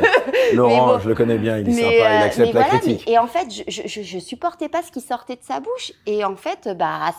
[0.55, 3.11] Laurent, je le connais bien, il est sympa, il euh, accepte la critique.
[3.11, 5.93] et en fait, je, je, supportais pas ce qui sortait de sa bouche.
[6.07, 7.13] Et en fait, bah,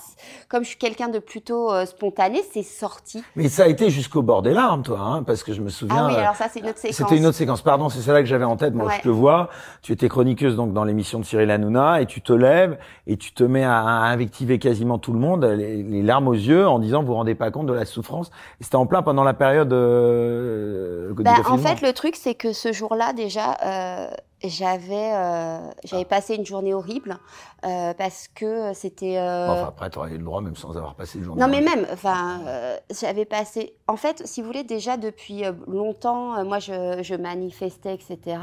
[0.48, 3.22] comme je suis quelqu'un de plutôt spontané, c'est sorti.
[3.36, 6.08] Mais ça a été jusqu'au bord des larmes, toi, hein, parce que je me souviens.
[6.08, 6.96] Ah oui, alors ça, c'est une autre séquence.
[6.96, 7.62] C'était une autre séquence.
[7.62, 8.74] Pardon, c'est celle-là que j'avais en tête.
[8.74, 9.50] Moi, je te vois.
[9.82, 12.78] Tu étais chroniqueuse donc dans l'émission de Cyril Hanouna et tu te lèves
[13.08, 16.80] et tu te mets à, invectiver quasiment tout le monde, les, larmes aux yeux, en
[16.80, 18.32] disant vous vous rendez pas compte de la souffrance.
[18.62, 22.72] C'était en plein pendant la période euh, bah, En fait, le truc, c'est que ce
[22.72, 24.10] jour-là, déjà, euh,
[24.44, 26.06] j'avais euh, j'avais ah.
[26.06, 27.18] passé une journée horrible
[27.62, 29.18] parce que c'était.
[29.20, 31.42] Enfin, après, tu aurais eu le droit, même sans avoir passé une journée.
[31.42, 32.42] Non, mais même, enfin,
[32.90, 33.76] j'avais passé.
[33.88, 38.38] En fait, si vous voulez, déjà depuis longtemps, moi, je, je, manifestais, etc.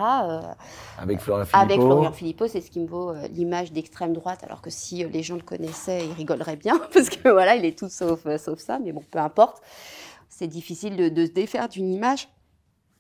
[0.99, 1.63] avec Florian Philippot.
[1.63, 5.23] Avec Florian Philippot, c'est ce qui me vaut l'image d'extrême droite, alors que si les
[5.23, 8.79] gens le connaissaient, ils rigoleraient bien, parce que voilà, il est tout sauf, sauf ça,
[8.79, 9.63] mais bon, peu importe
[10.37, 12.29] c'est difficile de, se défaire d'une image.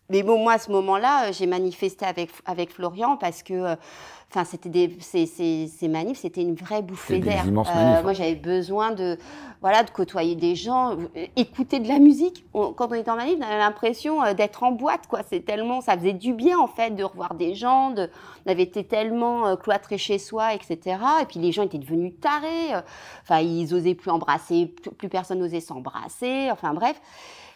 [0.08, 3.76] Mais bon, moi, à ce moment-là, euh, j'ai manifesté avec, Florian parce que, euh,
[4.34, 7.44] enfin, c'était des, ces, ces, manifs, c'était une vraie bouffée d'air.
[7.46, 8.12] Euh, moi, hein.
[8.12, 9.16] j'avais besoin de,
[9.60, 10.96] voilà, de côtoyer des gens,
[11.36, 12.44] écouter de la musique.
[12.52, 15.20] quand on était en manif, on avait l'impression d'être en boîte, quoi.
[15.28, 17.90] C'est tellement, ça faisait du bien, en fait, de revoir des gens.
[17.90, 18.10] De,
[18.46, 20.98] on avait été tellement cloîtrés chez soi, etc.
[21.22, 22.74] Et puis les gens étaient devenus tarés.
[23.22, 26.48] Enfin, ils osaient plus embrasser, plus personne n'osait s'embrasser.
[26.50, 27.00] Enfin, bref.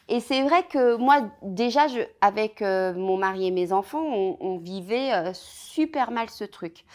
[0.08, 1.86] Et c'est vrai que moi, déjà,
[2.22, 4.02] avec euh, mon mari et mes enfants,
[4.40, 6.86] on, vivait euh, super mal ce truc.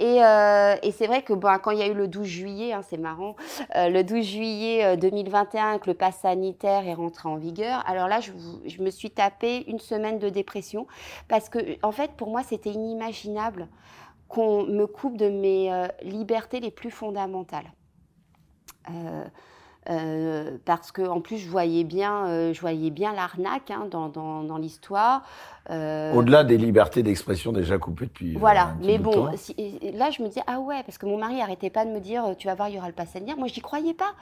[0.00, 2.72] Et, euh, et c'est vrai que bon, quand il y a eu le 12 juillet,
[2.72, 3.36] hein, c'est marrant,
[3.74, 8.32] le 12 juillet 2021, que le pass sanitaire est rentré en vigueur, alors là, je,
[8.64, 10.86] je, me suis tapé une semaine de dépression
[11.28, 13.68] parce que, en fait, pour moi, c'était inimaginable
[14.26, 15.70] qu'on me coupe de mes
[16.02, 17.70] libertés les plus fondamentales.
[19.90, 24.08] Euh, parce que en plus je voyais bien, euh, je voyais bien l'arnaque hein, dans,
[24.08, 25.22] dans, dans l'histoire.
[25.68, 26.14] Euh...
[26.14, 28.36] Au-delà des libertés d'expression déjà coupées depuis.
[28.36, 31.84] Voilà, mais bon, là je me dis ah ouais, parce que mon mari arrêtait pas
[31.84, 33.36] de me dire tu vas voir il y aura le pass sanitaire.
[33.36, 34.12] Moi je n'y croyais pas.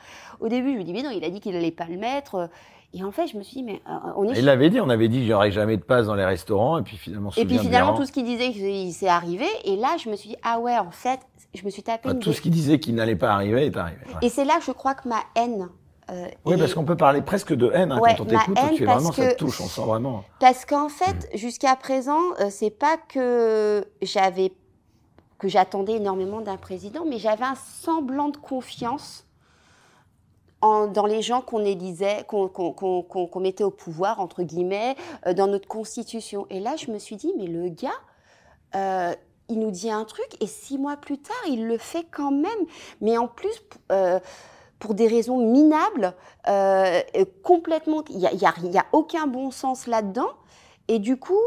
[0.41, 2.49] Au début je me dis mais non, il a dit qu'il allait pas le mettre.
[2.95, 3.83] Et en fait, je me suis dit, mais
[4.17, 4.39] on est.
[4.39, 6.97] Il l'avait dit, on avait dit, aurait jamais de passe dans les restaurants, et puis
[6.97, 7.31] finalement.
[7.37, 9.47] Et puis finalement, tout ce qu'il disait, il s'est arrivé.
[9.65, 11.21] Et là, je me suis dit, ah ouais, en fait,
[11.55, 12.19] je me suis tapé.
[12.19, 14.01] tout ce qu'il disait qu'il n'allait pas arriver est arrivé.
[14.23, 15.69] Et c'est là que je crois que ma haine.
[16.11, 18.59] Euh, oui, parce qu'on peut parler presque de haine hein, quand on t'écoute.
[18.75, 20.25] Tu vraiment, ça te touche, on sent vraiment.
[20.41, 21.37] Parce qu'en fait, mm.
[21.37, 24.53] jusqu'à présent, euh, c'est pas que j'avais
[25.39, 29.28] que j'attendais énormément d'un président, mais j'avais un semblant de confiance
[30.63, 34.97] dans les gens qu'on élisait, qu'on mettait au pouvoir, entre guillemets,
[35.27, 36.47] euh, dans notre constitution.
[36.51, 37.91] Et là, je me suis dit, mais le gars,
[38.75, 39.15] euh,
[39.49, 42.51] il nous dit un truc et six mois plus tard, il le fait quand même.
[43.01, 44.19] Mais en plus, euh,
[44.79, 46.15] pour des raisons minables,
[47.43, 50.31] complètement, il n'y a, y a, aucun bon sens là-dedans.
[50.91, 51.41] Et du coup,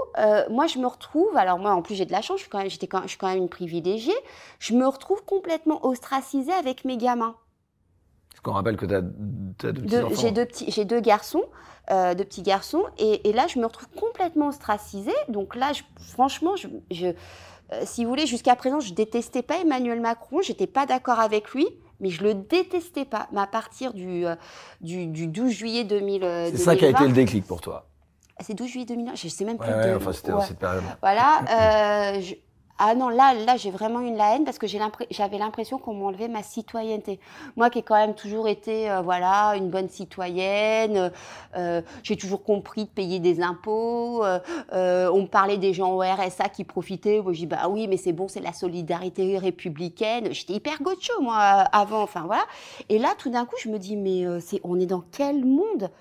[0.49, 2.59] moi, je me retrouve, alors moi, en plus, j'ai de la chance, je suis, quand
[2.59, 4.17] même, je suis quand même une privilégiée,
[4.59, 7.35] je me retrouve complètement ostracisée avec mes gamins.
[8.43, 10.21] Qu'on rappelle que tu as, deux petits enfants.
[10.21, 11.43] J'ai deux, petits, deux garçons.
[11.89, 15.15] Euh, de petits garçons et, et, là je me retrouve complètement ostracisée.
[15.29, 17.13] Donc là je, franchement je, je euh,
[17.83, 21.67] si vous voulez jusqu'à présent je détestais pas Emmanuel Macron j'étais pas d'accord avec lui
[21.99, 23.27] mais je le détestais pas.
[23.33, 24.35] Mais à partir du, euh,
[24.79, 26.21] du, du 12 juillet 2000
[26.51, 27.87] c'est ça qui a été le déclic pour toi.
[28.39, 32.19] C'est 12 juillet 2001 je sais même plus ouais, enfin c'était dans cette période voilà
[32.21, 32.35] je,
[32.83, 36.27] ah non, là, là, j'ai vraiment eu la haine parce que j'avais l'impression qu'on m'enlevait
[36.27, 37.19] ma citoyenneté.
[37.55, 41.11] Moi, qui ai quand même toujours été, euh, voilà, une bonne citoyenne,
[41.55, 44.25] euh, j'ai toujours compris de payer des impôts.
[44.25, 44.39] Euh,
[44.73, 47.21] euh on me parlait des gens au RSA qui profitaient.
[47.21, 50.33] Moi, je dis bah oui, mais c'est bon, c'est la solidarité républicaine.
[50.33, 52.45] J'étais hyper gaucho moi avant, enfin voilà.
[52.89, 54.25] Et là, tout d'un coup, je me dis mais
[54.63, 55.91] on est dans quel monde?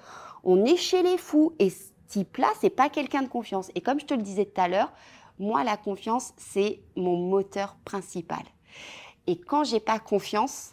[0.45, 1.53] On est chez les fous.
[1.59, 3.71] Et ce type-là, c'est pas quelqu'un de confiance.
[3.75, 4.91] Et comme je te le disais tout à l'heure
[5.41, 8.43] moi, la confiance, c'est mon moteur principal.
[9.27, 10.73] Et quand j'ai pas confiance,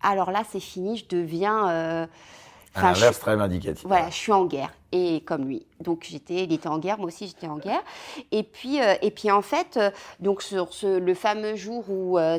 [0.00, 1.68] alors là, c'est fini, je deviens.
[1.68, 2.06] Euh,
[2.76, 3.84] un inverse très indicatif.
[3.86, 5.66] Voilà, je suis en guerre et comme lui.
[5.80, 7.80] Donc j'étais, il était en guerre, moi aussi j'étais en guerre.
[8.32, 12.18] Et puis, euh, et puis en fait, euh, donc sur ce, le fameux jour où
[12.18, 12.38] euh,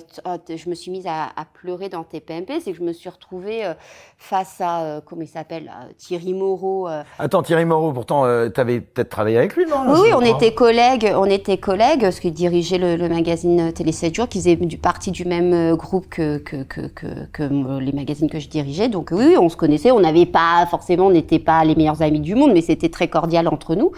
[0.49, 3.71] je me suis mise à, à pleurer dans TPMP, c'est que je me suis retrouvée
[4.17, 6.87] face à, comment il s'appelle, Thierry Moreau.
[7.17, 10.01] Attends, Thierry Moreau, pourtant, tu avais peut-être travaillé avec lui, non?
[10.01, 14.13] Oui, on était collègues, on était collègues, parce qu'il dirigeait le, le, magazine Télé 7
[14.13, 18.29] jours, qui faisait du, partie du même groupe que, que, que, que, que les magazines
[18.29, 18.89] que je dirigeais.
[18.89, 22.19] Donc oui, on se connaissait, on n'avait pas, forcément, on n'était pas les meilleurs amis
[22.19, 23.91] du monde mais c'était très cordial entre nous.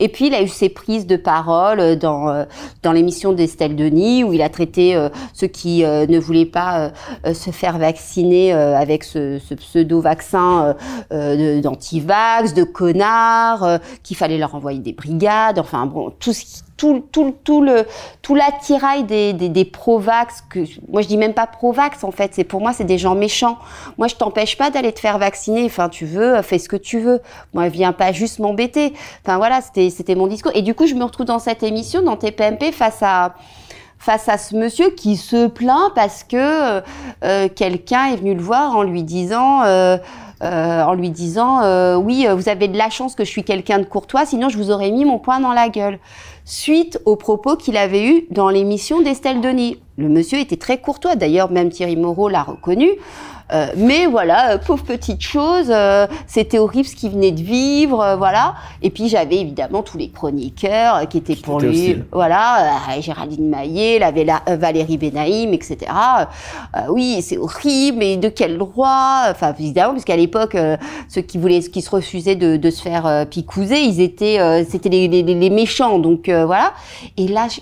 [0.00, 2.44] Et puis, il a eu ses prises de parole dans, euh,
[2.82, 6.92] dans l'émission d'Estelle Denis, où il a traité euh, ceux qui euh, ne voulaient pas
[7.32, 10.74] se faire vacciner avec ce, ce pseudo-vaccin
[11.10, 17.04] d'antivax, de connards, qu'il fallait leur envoyer des brigades, enfin bon, tout ce qui tout,
[17.10, 17.86] tout, tout le
[18.22, 22.32] tout l'attirail des, des, des pro-vax que moi je dis même pas pro-vax en fait.
[22.34, 23.58] C'est pour moi c'est des gens méchants.
[23.98, 25.64] Moi je t'empêche pas d'aller te faire vacciner.
[25.64, 27.20] Enfin tu veux fais ce que tu veux.
[27.54, 28.94] Moi viens pas juste m'embêter.
[29.24, 30.52] Enfin voilà c'était c'était mon discours.
[30.54, 33.34] Et du coup je me retrouve dans cette émission dans TPMP face à
[33.98, 36.82] face à ce monsieur qui se plaint parce que
[37.24, 39.96] euh, quelqu'un est venu le voir en lui disant euh,
[40.42, 43.78] euh, en lui disant euh, oui vous avez de la chance que je suis quelqu'un
[43.78, 45.98] de courtois sinon je vous aurais mis mon poing dans la gueule
[46.46, 49.78] suite aux propos qu'il avait eus dans l'émission d'Estelle Denis.
[49.98, 52.88] Le monsieur était très courtois, d'ailleurs même Thierry Moreau l'a reconnu.
[53.52, 58.16] Euh, mais voilà, euh, pauvre petite chose, euh, c'était horrible ce qu'il venait de vivre,
[58.18, 58.54] voilà.
[58.82, 64.10] Et puis j'avais évidemment tous les chroniqueurs qui étaient pour lui, voilà, Géraldine Maillet, la,
[64.56, 65.78] Valérie Benaïm, etc.
[66.88, 70.56] oui, c'est horrible, mais de quel droit Enfin évidemment, parce qu'à l'époque,
[71.08, 75.08] ceux qui voulaient, qui se refusaient de, de se faire picouser, ils étaient, c'était les,
[75.08, 76.72] les, les, méchants, donc voilà.
[77.16, 77.60] Et là, je,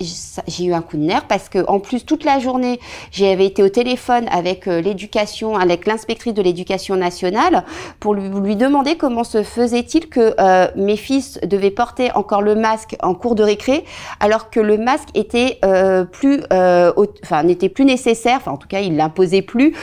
[0.00, 2.78] j'ai eu un coup de nerf parce que en plus toute la journée
[3.10, 7.64] j'avais été au téléphone avec euh, l'éducation avec l'inspectrice de l'éducation nationale
[7.98, 12.54] pour lui, lui, demander comment se faisait-il que euh, mes fils devaient porter encore le
[12.54, 13.84] masque en cours de récré
[14.20, 16.92] alors que le masque était euh, plus euh,
[17.24, 19.74] enfin n'était plus nécessaire enfin en tout cas il l'imposait plus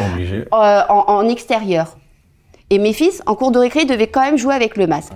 [0.52, 1.98] en, en, extérieur.
[2.70, 5.14] Et mes fils en cours de récré devaient quand même jouer avec le masque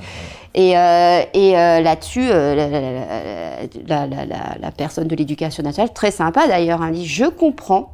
[0.56, 7.06] et, euh, euh, là-dessus, euh, la, personne de l'éducation nationale, très sympa d'ailleurs, hein, dit
[7.06, 7.94] Je comprends.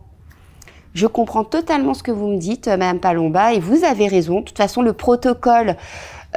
[0.94, 4.40] Je comprends totalement ce que vous me dites, Madame Palomba, et vous avez raison.
[4.40, 5.76] De toute façon, le protocole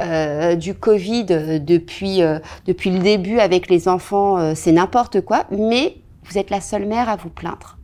[0.01, 1.25] euh, du Covid
[1.61, 2.21] depuis,
[2.65, 5.95] depuis le début avec les enfants, c'est n'importe quoi, mais
[6.25, 7.77] vous êtes la seule mère à vous plaindre.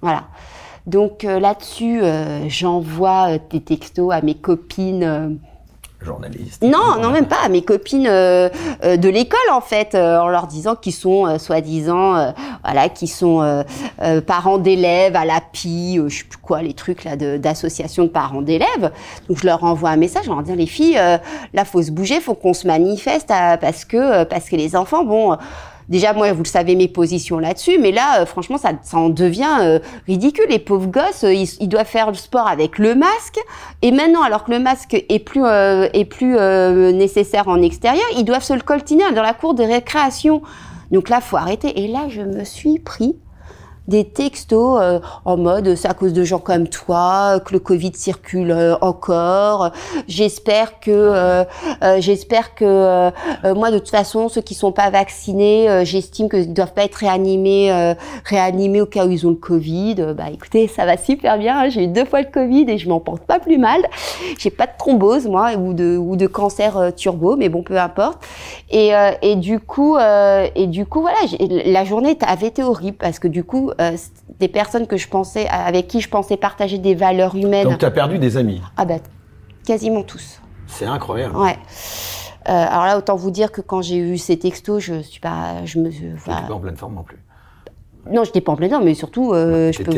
[0.00, 0.28] Voilà.
[0.86, 2.02] Donc là-dessus,
[2.46, 5.40] j'envoie des textos à mes copines
[6.04, 6.62] journaliste.
[6.62, 7.38] Non, non, même pas.
[7.44, 8.48] À mes copines euh,
[8.84, 12.32] euh, de l'école, en fait, euh, en leur disant qu'ils sont soi-disant,
[12.64, 13.64] voilà, qui sont
[14.26, 18.90] parents d'élèves à l'API, je sais plus quoi, les trucs là d'association de, parents d'élèves.
[19.28, 21.00] Donc je leur envoie un message en leur disant les filles,
[21.54, 25.36] là faut se bouger, faut qu'on se manifeste parce que parce que les enfants, bon
[25.88, 29.08] Déjà, moi, vous le savez, mes positions là-dessus, mais là, euh, franchement, ça, ça en
[29.08, 30.44] devient euh, ridicule.
[30.50, 33.38] Les pauvres gosses, euh, ils, doivent faire le sport avec le masque,
[33.80, 36.34] et maintenant, alors que le masque est plus est plus
[36.94, 40.42] nécessaire en extérieur, ils doivent se le coltiner dans la cour de récréation.
[40.90, 41.84] Donc là, faut arrêter.
[41.84, 43.16] Et là, je me suis pris
[43.88, 47.92] des textos euh, en mode c'est à cause de gens comme toi que le Covid
[47.94, 49.72] circule euh, encore.
[50.06, 51.44] J'espère que euh,
[51.98, 53.10] j'espère que
[53.54, 57.94] moi de toute façon ceux qui sont pas vaccinés, j'estime qu'ils doivent pas être réanimés
[58.24, 60.14] réanimés au cas où ils ont le Covid.
[60.16, 61.58] Bah écoutez, ça va super bien.
[61.58, 61.68] Hein.
[61.70, 63.80] J'ai eu deux fois le Covid et je m'en porte pas plus mal.
[64.38, 68.22] J'ai pas de thrombose moi ou de ou de cancer turbo, mais bon peu importe.
[68.70, 68.90] Et
[69.22, 71.18] et du coup et du coup voilà,
[71.64, 73.70] la journée avait été horrible parce que du coup
[74.38, 77.68] des personnes que je pensais, avec qui je pensais partager des valeurs humaines.
[77.68, 78.96] Donc tu as perdu des amis Ah bah,
[79.64, 80.40] quasiment tous.
[80.66, 81.36] C'est incroyable.
[81.36, 81.56] Ouais.
[82.44, 85.78] alors là, autant vous dire que quand j'ai eu ces textos, je suis pas, je
[85.78, 87.17] me, enfin, pas en pleine forme non plus.
[88.10, 89.92] Non, je n'étais pas en plein mais surtout, euh, je peux.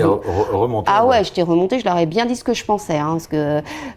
[0.53, 0.91] Remonté.
[0.93, 1.79] Ah ouais, j'étais remonté.
[1.79, 3.37] Je leur ai bien dit ce que je pensais, hein, parce que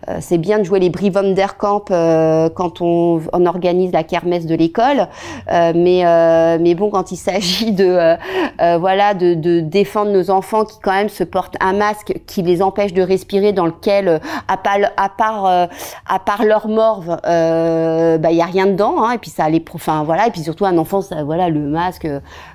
[0.09, 3.91] euh, c'est bien de jouer les Brie Van Der Kamp euh, quand on, on, organise
[3.91, 5.07] la kermesse de l'école,
[5.51, 6.03] euh, mais
[6.59, 8.17] mais bon, quand il s'agit de
[8.77, 12.61] voilà de, de, défendre nos enfants qui quand même se portent un masque qui les
[12.61, 18.37] empêche de respirer, dans lequel à part à part à part leur morve, bah il
[18.37, 20.77] y a rien dedans, hein, et puis ça les, enfin voilà, et puis surtout un
[20.77, 22.07] enfant, ça, voilà le masque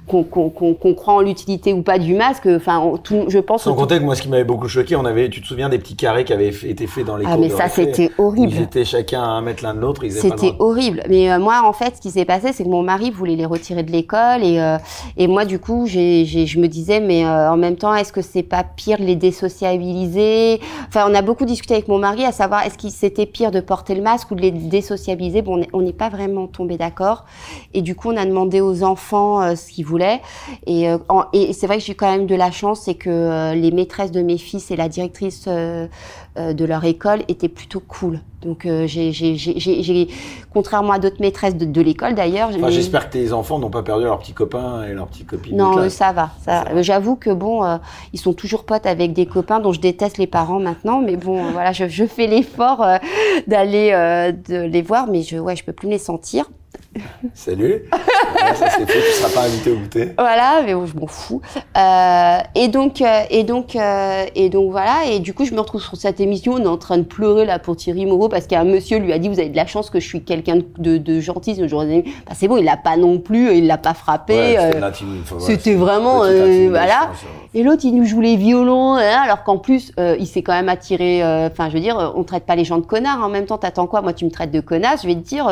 [0.06, 2.46] qu'on qu'on croit en l'utilité ou pas du masque.
[2.46, 2.92] Enfin,
[3.28, 3.62] je pense.
[3.62, 5.78] Sans compter que moi, ce qui m'avait beaucoup choqué, on avait, tu te souviens des
[5.78, 7.24] petits carrés qui avaient été faits dans les.
[7.26, 8.52] Ah mais ça, c'était horrible.
[8.52, 10.02] Ils étaient chacun à un mètre l'un de l'autre.
[10.10, 11.02] C'était horrible.
[11.08, 13.46] Mais euh, moi, en fait, ce qui s'est passé, c'est que mon mari voulait les
[13.46, 14.78] retirer de l'école et euh,
[15.16, 18.42] et moi, du coup, je me disais, mais euh, en même temps, est-ce que c'est
[18.42, 20.60] pas pire de les désociabiliser?
[20.88, 23.60] Enfin, on a beaucoup discuté avec mon mari à savoir est-ce qu'il c'était pire de
[23.60, 25.42] porter le masque ou de les désociabiliser?
[25.42, 27.24] Bon, on n'est pas vraiment tombé d'accord.
[27.74, 30.20] Et du coup, on a demandé aux enfants ce qu'ils voulaient
[30.66, 33.54] et, en, et c'est vrai que j'ai quand même de la chance, c'est que euh,
[33.54, 35.86] les maîtresses de mes fils et la directrice euh,
[36.38, 38.20] euh, de leur école étaient plutôt cool.
[38.42, 40.08] Donc j'ai,
[40.52, 42.50] contrairement à d'autres maîtresses de, l'école d'ailleurs.
[42.68, 45.56] j'espère que tes enfants n'ont pas perdu leurs petits copains et leurs petites copines.
[45.56, 46.30] Non, ça va.
[46.44, 47.80] Ça, J'avoue que bon,
[48.12, 51.50] ils sont toujours potes avec des copains dont je déteste les parents maintenant, mais bon,
[51.52, 52.86] voilà, je, je fais l'effort
[53.48, 53.90] d'aller
[54.48, 56.44] de les voir, mais je, ouais, je peux plus les sentir.
[57.34, 57.84] Salut.
[58.54, 60.12] ça c'est fait, tu seras pas invité au goûter.
[60.18, 61.40] Voilà, mais je m'en fous.
[61.76, 65.04] Euh, et donc, euh, et donc, euh, et donc voilà.
[65.06, 66.54] Et du coup, je me retrouve sur cette émission.
[66.54, 69.18] On est en train de pleurer là pour Thierry Moreau parce qu'un monsieur lui a
[69.18, 71.56] dit vous avez de la chance que je suis quelqu'un de, de, gentil.
[71.56, 74.56] Ce jour bah, c'est bon, il l'a pas non plus, il l'a pas frappé.
[75.40, 77.10] C'était vraiment voilà.
[77.54, 80.68] Et l'autre, il nous joue les violons, hein, alors qu'en plus, il s'est quand même
[80.68, 81.22] attiré.
[81.46, 83.22] Enfin, je veux dire, on traite pas les gens de connards.
[83.22, 84.00] En même temps, t'attends quoi?
[84.02, 85.02] Moi, tu me traites de connasse.
[85.02, 85.48] Je vais te dire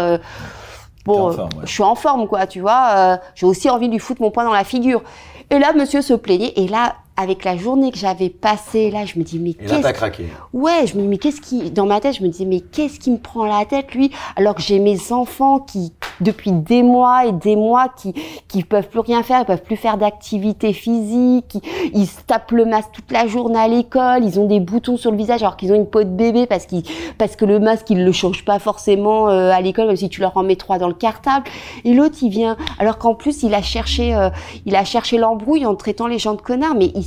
[1.07, 2.90] bon, je suis en forme, quoi, tu vois.
[2.94, 5.02] Euh, j'ai aussi envie de lui foutre mon poing dans la figure.
[5.50, 6.52] Et là, monsieur se plaignait.
[6.57, 9.93] Et là, avec la journée que j'avais passée, là, je me dis, mais qu'est-ce...
[9.93, 10.27] craqué.
[10.53, 11.71] Ouais, je me dis, mais qu'est-ce qui...
[11.71, 14.55] Dans ma tête, je me disais, mais qu'est-ce qui me prend la tête, lui Alors
[14.55, 18.14] que j'ai mes enfants qui, depuis des mois et des mois, qui
[18.49, 21.59] qui peuvent plus rien faire, ils peuvent plus faire d'activité physique,
[21.93, 25.11] ils se tapent le masque toute la journée à l'école, ils ont des boutons sur
[25.11, 26.85] le visage alors qu'ils ont une peau de bébé parce qu'ils
[27.19, 30.21] parce que le masque, ils le changent pas forcément euh, à l'école, même si tu
[30.21, 31.47] leur en mets trois dans le cartable.
[31.85, 34.31] Et l'autre, il vient, alors qu'en plus, il a cherché, euh,
[34.64, 37.05] il a cherché l'embrouille en traitant les gens de connards, mais il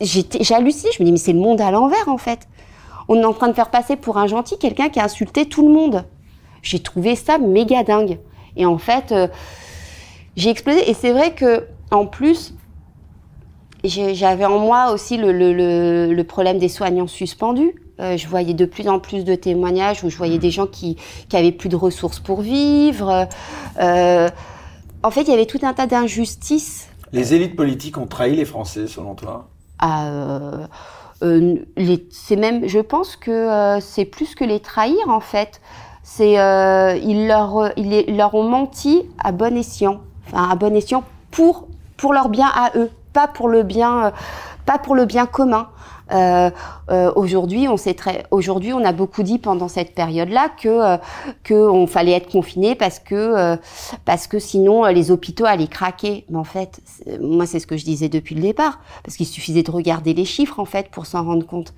[0.00, 0.90] j'ai halluciné.
[0.96, 2.48] Je me dis, mais c'est le monde à l'envers, en fait.
[3.08, 5.66] On est en train de faire passer pour un gentil quelqu'un qui a insulté tout
[5.66, 6.04] le monde.
[6.62, 8.18] J'ai trouvé ça méga dingue.
[8.56, 9.28] Et en fait, euh,
[10.36, 10.88] j'ai explosé.
[10.88, 12.54] Et c'est vrai que, en plus,
[13.84, 17.74] j'avais en moi aussi le, problème des soignants suspendus.
[18.00, 20.96] Euh, je voyais de plus en plus de témoignages où je voyais des gens qui,
[21.28, 23.28] qui avaient plus de ressources pour vivre.
[23.80, 24.28] Euh,
[25.02, 28.44] en fait, il y avait tout un tas d'injustices les élites politiques ont trahi les
[28.44, 29.48] Français, selon toi?
[29.78, 30.66] Ah, euh,
[31.22, 31.56] euh,
[32.10, 35.60] C'est je pense que euh, c'est plus que les trahir en fait.
[36.18, 42.72] Ils leur, ont menti à bon escient, enfin à bon escient pour leur bien à
[42.76, 45.68] eux, pas pour le bien commun.
[46.12, 46.50] Euh,
[46.90, 50.98] euh, aujourd'hui, on sait très, aujourd'hui, on a beaucoup dit pendant cette période-là que
[51.50, 53.56] euh, fallait être confiné parce que euh,
[54.04, 56.24] parce que sinon les hôpitaux allaient craquer.
[56.28, 56.80] Mais en fait,
[57.20, 60.24] moi, c'est ce que je disais depuis le départ, parce qu'il suffisait de regarder les
[60.24, 61.74] chiffres en fait pour s'en rendre compte.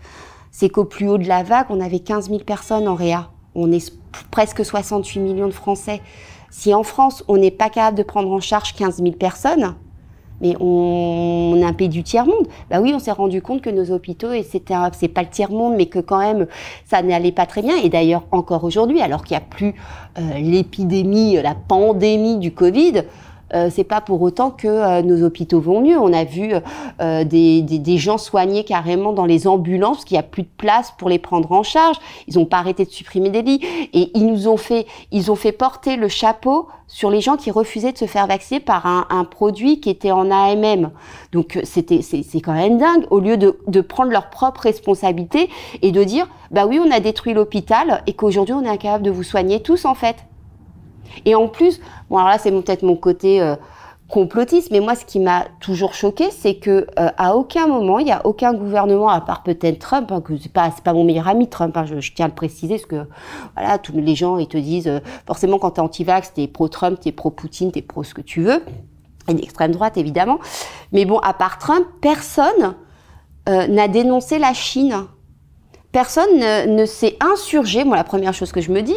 [0.51, 3.31] C'est qu'au plus haut de la vague, on avait 15 000 personnes en réa.
[3.55, 3.93] On est
[4.31, 6.01] presque 68 millions de Français.
[6.51, 9.75] Si en France, on n'est pas capable de prendre en charge 15 000 personnes,
[10.41, 12.47] mais on, est un pays du tiers-monde.
[12.71, 15.75] Bah oui, on s'est rendu compte que nos hôpitaux, et c'était c'est pas le tiers-monde,
[15.77, 16.47] mais que quand même,
[16.85, 17.77] ça n'allait pas très bien.
[17.77, 19.75] Et d'ailleurs, encore aujourd'hui, alors qu'il n'y a plus
[20.19, 23.03] euh, l'épidémie, la pandémie du Covid,
[23.55, 25.99] euh, c'est pas pour autant que euh, nos hôpitaux vont mieux.
[25.99, 26.53] On a vu
[27.01, 30.49] euh, des, des, des, gens soignés carrément dans les ambulances qu'il n'y a plus de
[30.57, 31.97] place pour les prendre en charge.
[32.27, 33.61] Ils n'ont pas arrêté de supprimer des lits
[33.93, 37.51] et ils nous ont fait, ils ont fait porter le chapeau sur les gens qui
[37.51, 40.91] refusaient de se faire vacciner par un, un produit qui était en AMM.
[41.33, 43.07] Donc c'était, c'est quand même dingue.
[43.11, 45.49] Au lieu de, de prendre leur propre responsabilité
[45.83, 49.11] et de dire, bah oui, on a détruit l'hôpital et qu'aujourd'hui on est incapable de
[49.11, 50.17] vous soigner tous en fait.
[51.25, 53.57] Et en plus, bon alors là c'est peut-être mon côté euh,
[54.09, 58.07] complotiste, mais moi ce qui m'a toujours choqué, c'est que euh, à aucun moment il
[58.07, 61.29] n'y a aucun gouvernement, à part peut-être Trump, hein, que c'est pas pas mon meilleur
[61.29, 63.09] ami Trump, hein, je, tiens à le préciser, parce que
[63.55, 67.13] voilà tous les gens ils te disent euh, forcément quand t'es anti-vax, t'es pro-Trump, t'es
[67.13, 68.63] pro-Poutine, t'es pro ce que tu veux
[69.27, 70.39] et d'extrême droite évidemment.
[70.93, 72.75] Mais bon, à part Trump, personne
[73.47, 75.07] n'a dénoncé la Chine.
[75.93, 77.85] Personne ne, s'est insurgé.
[77.85, 78.97] Moi, la première chose que je me dis,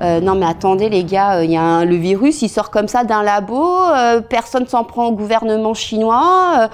[0.00, 2.88] euh, euh, non mais attendez les gars, il y a le virus, il sort comme
[2.88, 3.76] ça d'un labo,
[4.28, 6.68] personne s'en prend au gouvernement chinois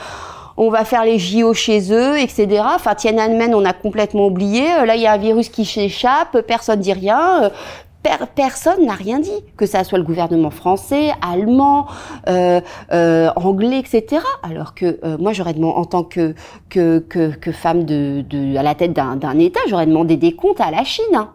[0.57, 2.63] on va faire les JO chez eux, etc.
[2.77, 4.69] Enfin, Tiananmen, on a complètement oublié.
[4.87, 7.51] Là, il y a un virus qui s'échappe, personne dit rien
[8.35, 11.87] personne n'a rien dit, que ça soit le gouvernement français, allemand,
[12.29, 12.61] euh,
[12.93, 14.23] euh, anglais, etc.
[14.43, 16.35] Alors que euh, moi, j'aurais demandé, en tant que,
[16.69, 20.71] que, que, femme de, de, à la tête d'un État, j'aurais demandé des comptes à
[20.71, 21.05] la Chine.
[21.15, 21.31] Hein.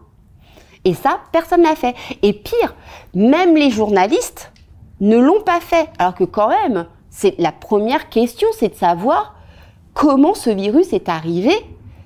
[0.84, 1.94] Et ça, personne n'a fait.
[2.22, 2.74] Et pire,
[3.14, 4.52] même les journalistes
[5.00, 5.88] ne l'ont pas fait.
[5.98, 9.34] Alors que quand même, c'est la première question, c'est de savoir
[9.94, 11.52] comment ce virus est arrivé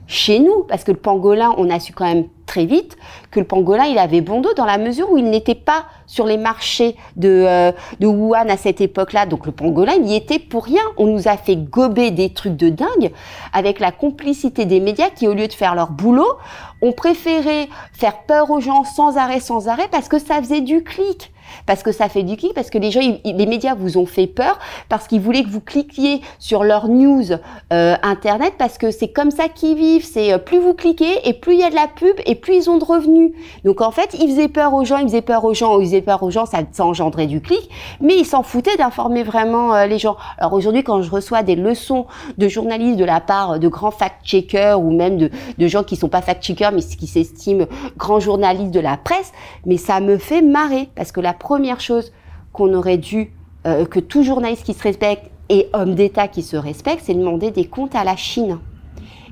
[0.06, 2.96] chez nous, parce que le pangolin, on a su quand même très vite
[3.30, 6.26] que le pangolin, il avait bon dos dans la mesure où il n'était pas sur
[6.26, 9.26] les marchés de, euh, de Wuhan à cette époque-là.
[9.26, 10.82] Donc le pangolin, il y était pour rien.
[10.96, 13.12] On nous a fait gober des trucs de dingue
[13.52, 16.34] avec la complicité des médias qui, au lieu de faire leur boulot,
[16.82, 20.84] ont préféré faire peur aux gens sans arrêt, sans arrêt, parce que ça faisait du
[20.84, 21.32] clic
[21.66, 24.26] parce que ça fait du clic, parce que les gens, les médias vous ont fait
[24.26, 27.24] peur, parce qu'ils voulaient que vous cliquiez sur leur news
[27.72, 30.04] euh, internet, parce que c'est comme ça qu'ils vivent.
[30.04, 32.54] C'est euh, plus vous cliquez et plus il y a de la pub et plus
[32.54, 33.32] ils ont de revenus.
[33.64, 36.02] Donc en fait, ils faisaient peur aux gens, ils faisaient peur aux gens, ils faisaient
[36.02, 37.68] peur aux gens, ça, engendrait du clic,
[38.00, 40.16] mais ils s'en foutaient d'informer vraiment euh, les gens.
[40.38, 42.06] Alors aujourd'hui, quand je reçois des leçons
[42.38, 45.30] de journalistes de la part de grands fact-checkers ou même de,
[45.66, 47.66] gens qui sont pas fact-checkers mais qui s'estiment
[47.96, 49.32] grands journalistes de la presse,
[49.66, 52.12] mais ça me fait marrer parce que la première chose
[52.52, 53.32] qu'on aurait dû,
[53.66, 57.50] euh, que tout journaliste qui se respecte et homme d'État qui se respecte, c'est demander
[57.50, 58.58] des comptes à la Chine.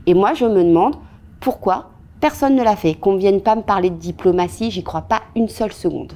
[0.07, 0.97] Et moi, je me demande
[1.41, 1.91] pourquoi
[2.21, 2.95] personne ne l'a fait.
[2.95, 6.13] Qu'on ne vienne pas me parler de diplomatie, j'y crois pas une seule seconde.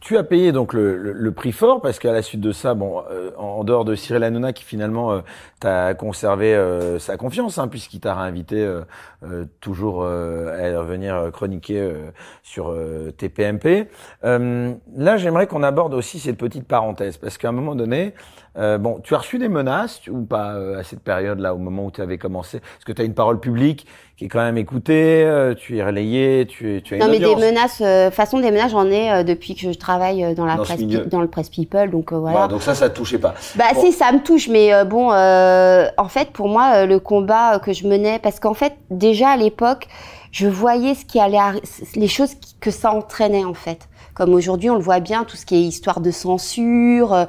[0.00, 3.32] Tu as payé donc le, prix fort parce qu'à la suite de ça, bon, euh,
[3.36, 5.20] en dehors de Cyril Hanouna qui finalement euh,
[5.60, 8.66] t'a conservé euh, sa confiance, hein, puisqu'il t'a réinvité
[9.60, 11.92] toujours à revenir chroniquer
[12.42, 12.74] sur
[13.18, 13.88] TPMP.
[14.22, 18.14] là, j'aimerais qu'on aborde aussi cette petite parenthèse parce qu'à un moment donné,
[18.56, 22.00] bon, tu as reçu des menaces ou pas à cette période-là, au moment où tu
[22.00, 22.58] avais commencé?
[22.58, 23.86] Est-ce que tu as une parole publique
[24.16, 27.36] qui est quand même écoutée, tu es relayé, tu, tu as une Non, mais des
[27.36, 27.82] menaces,
[28.14, 31.28] façon des menaces, j'en ai depuis que je travaille euh, dans la presse, dans le
[31.28, 32.48] presse people, donc euh, voilà.
[32.48, 33.34] Donc ça, ça te touchait pas.
[33.56, 37.72] Bah si, ça me touche, mais euh, bon, en fait, pour moi, le combat que
[37.72, 39.86] je menais, parce qu'en fait, déjà à l'époque,
[40.32, 41.38] je voyais ce qui allait,
[41.96, 43.88] les choses que ça entraînait en fait.
[44.20, 47.14] Comme aujourd'hui, on le voit bien, tout ce qui est histoire de censure.
[47.14, 47.24] Euh,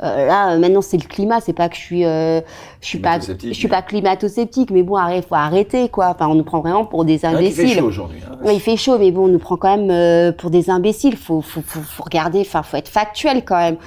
[0.00, 1.40] là, maintenant, c'est le climat.
[1.40, 2.40] C'est pas que je suis, euh,
[2.80, 6.06] je suis pas, je suis pas climato-sceptique, mais bon, arrête, faut arrêter, quoi.
[6.14, 7.64] Enfin, on nous prend vraiment pour des imbéciles.
[7.64, 8.18] il fait chaud aujourd'hui.
[8.30, 8.52] Hein.
[8.52, 11.16] il fait chaud, mais bon, on nous prend quand même euh, pour des imbéciles.
[11.16, 12.42] Faut, faut, faut, faut regarder.
[12.42, 13.78] Enfin, faut être factuel quand même.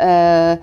[0.00, 0.54] Euh,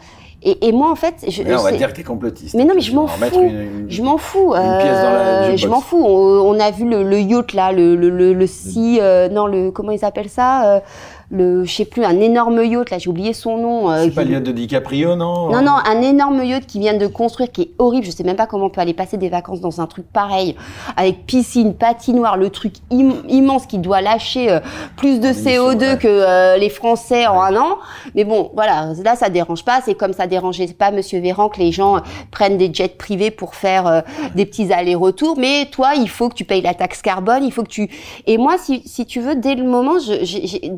[0.43, 2.55] et, et, moi, en fait, je, on va dire que t'es complotiste.
[2.55, 3.51] Mais non, mais je m'en fous.
[3.87, 4.55] je m'en fous.
[4.55, 6.03] Euh, je m'en fous.
[6.03, 8.45] On, a vu le, le yacht là, le le le,
[8.77, 10.79] euh, non, le comment ils appellent ça euh,
[11.31, 13.89] le, je sais plus, un énorme yacht, là, j'ai oublié son nom.
[13.89, 15.49] Euh, c'est pas le yacht de DiCaprio, non?
[15.49, 18.05] Non, non, un énorme yacht qui vient de construire, qui est horrible.
[18.05, 20.55] Je sais même pas comment on peut aller passer des vacances dans un truc pareil,
[20.97, 24.59] avec piscine, patinoire, le truc immense qui doit lâcher euh,
[24.97, 27.77] plus de CO2 que euh, les Français en un an.
[28.13, 29.79] Mais bon, voilà, là, ça dérange pas.
[29.85, 32.01] C'est comme ça dérangeait pas Monsieur Véran que les gens
[32.31, 34.03] prennent des jets privés pour faire
[34.35, 35.37] des petits allers-retours.
[35.37, 37.89] Mais toi, il faut que tu payes la taxe carbone, il faut que tu...
[38.27, 40.69] Et moi, si, si tu veux, dès le moment, j'ai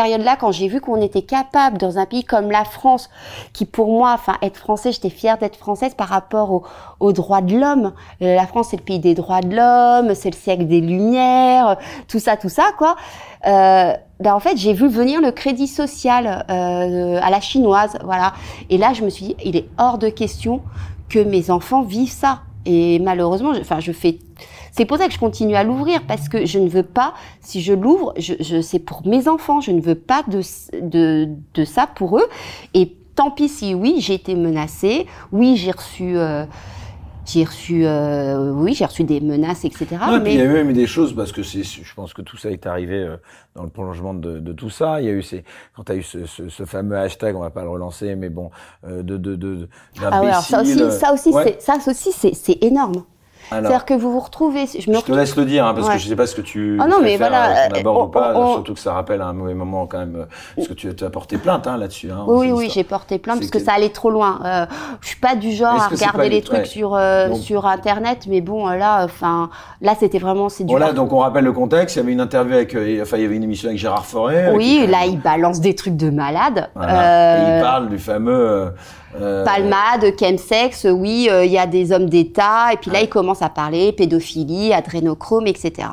[0.00, 3.10] période-là, quand j'ai vu qu'on était capable dans un pays comme la France,
[3.52, 6.62] qui pour moi, enfin être français, j'étais fière d'être française par rapport
[7.00, 7.92] aux droits de l'homme.
[8.22, 11.76] Euh, la France, c'est le pays des droits de l'homme, c'est le siècle des Lumières,
[12.08, 12.96] tout ça, tout ça, quoi.
[13.46, 18.32] Euh, ben en fait, j'ai vu venir le crédit social euh, à la chinoise, voilà.
[18.70, 20.62] Et là, je me suis dit, il est hors de question
[21.10, 22.40] que mes enfants vivent ça.
[22.64, 24.18] Et malheureusement, enfin, je fais
[24.80, 27.12] c'est pour ça que je continue à l'ouvrir parce que je ne veux pas,
[27.42, 30.40] si je l'ouvre, je, je c'est pour mes enfants, je ne veux pas de,
[30.80, 32.26] de, de ça pour eux.
[32.72, 36.16] Et tant pis si oui, j'ai été menacée, oui, j'ai reçu.
[36.16, 36.46] Euh,
[37.26, 39.86] j'ai reçu, euh, oui, j'ai reçu des menaces, etc.
[40.22, 40.32] mais...
[40.32, 42.50] il y a eu même des choses parce que c'est, je pense que tout ça
[42.50, 43.18] est arrivé euh,
[43.54, 45.02] dans le prolongement de, de tout ça.
[45.02, 45.44] Il y a eu ces,
[45.76, 48.30] quand tu as eu ce, ce, ce, fameux hashtag, on va pas le relancer, mais
[48.30, 48.50] bon,
[48.86, 49.68] euh, de, de, de,
[50.00, 53.04] ah ouais, alors ça aussi, ça aussi, c'est, ça aussi, c'est énorme.
[53.50, 54.66] C'est-à-dire que vous vous retrouvez.
[54.66, 56.78] Je, me te laisse le dire, hein, parce que je sais pas ce que tu.
[56.80, 57.66] Ah non, mais voilà.
[57.66, 60.26] Euh, ou pas, surtout que ça rappelle un mauvais moment quand même.
[60.56, 62.10] Parce que tu, as porté plainte hein, là-dessus.
[62.10, 64.40] Hein, oui, oui, j'ai porté plainte parce que, ça allait trop loin.
[64.44, 64.66] Euh,
[65.00, 68.68] je suis pas du genre à regarder les trucs sur euh, sur internet, mais bon,
[68.68, 70.70] là, enfin, là, c'était vraiment c'est du.
[70.70, 71.96] Voilà, donc on rappelle le contexte.
[71.96, 74.52] Il y avait une interview avec, enfin, il y avait une émission avec Gérard Forêt.
[74.54, 76.70] Oui, là, il balance des trucs de malade.
[76.76, 78.72] Et il parle du fameux
[79.18, 79.44] euh...
[79.44, 83.42] Palmade, chemsex, oui, euh, il y a des hommes d'État, et puis là, il commence
[83.42, 85.88] à parler pédophilie, adrénochrome, etc.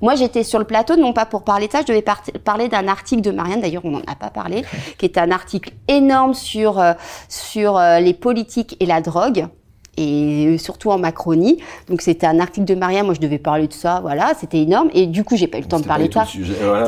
[0.00, 2.04] Moi, j'étais sur le plateau, non pas pour parler de ça, je devais
[2.44, 4.64] parler d'un article de Marianne, d'ailleurs, on n'en a pas parlé,
[4.98, 6.92] qui est un article énorme sur, euh,
[7.28, 9.48] sur euh, les politiques et la drogue
[9.96, 11.58] et surtout en Macronie.
[11.88, 14.90] Donc c'était un article de Maria, moi je devais parler de ça, voilà, c'était énorme.
[14.92, 16.26] Et du coup j'ai pas eu le temps de parler de ça.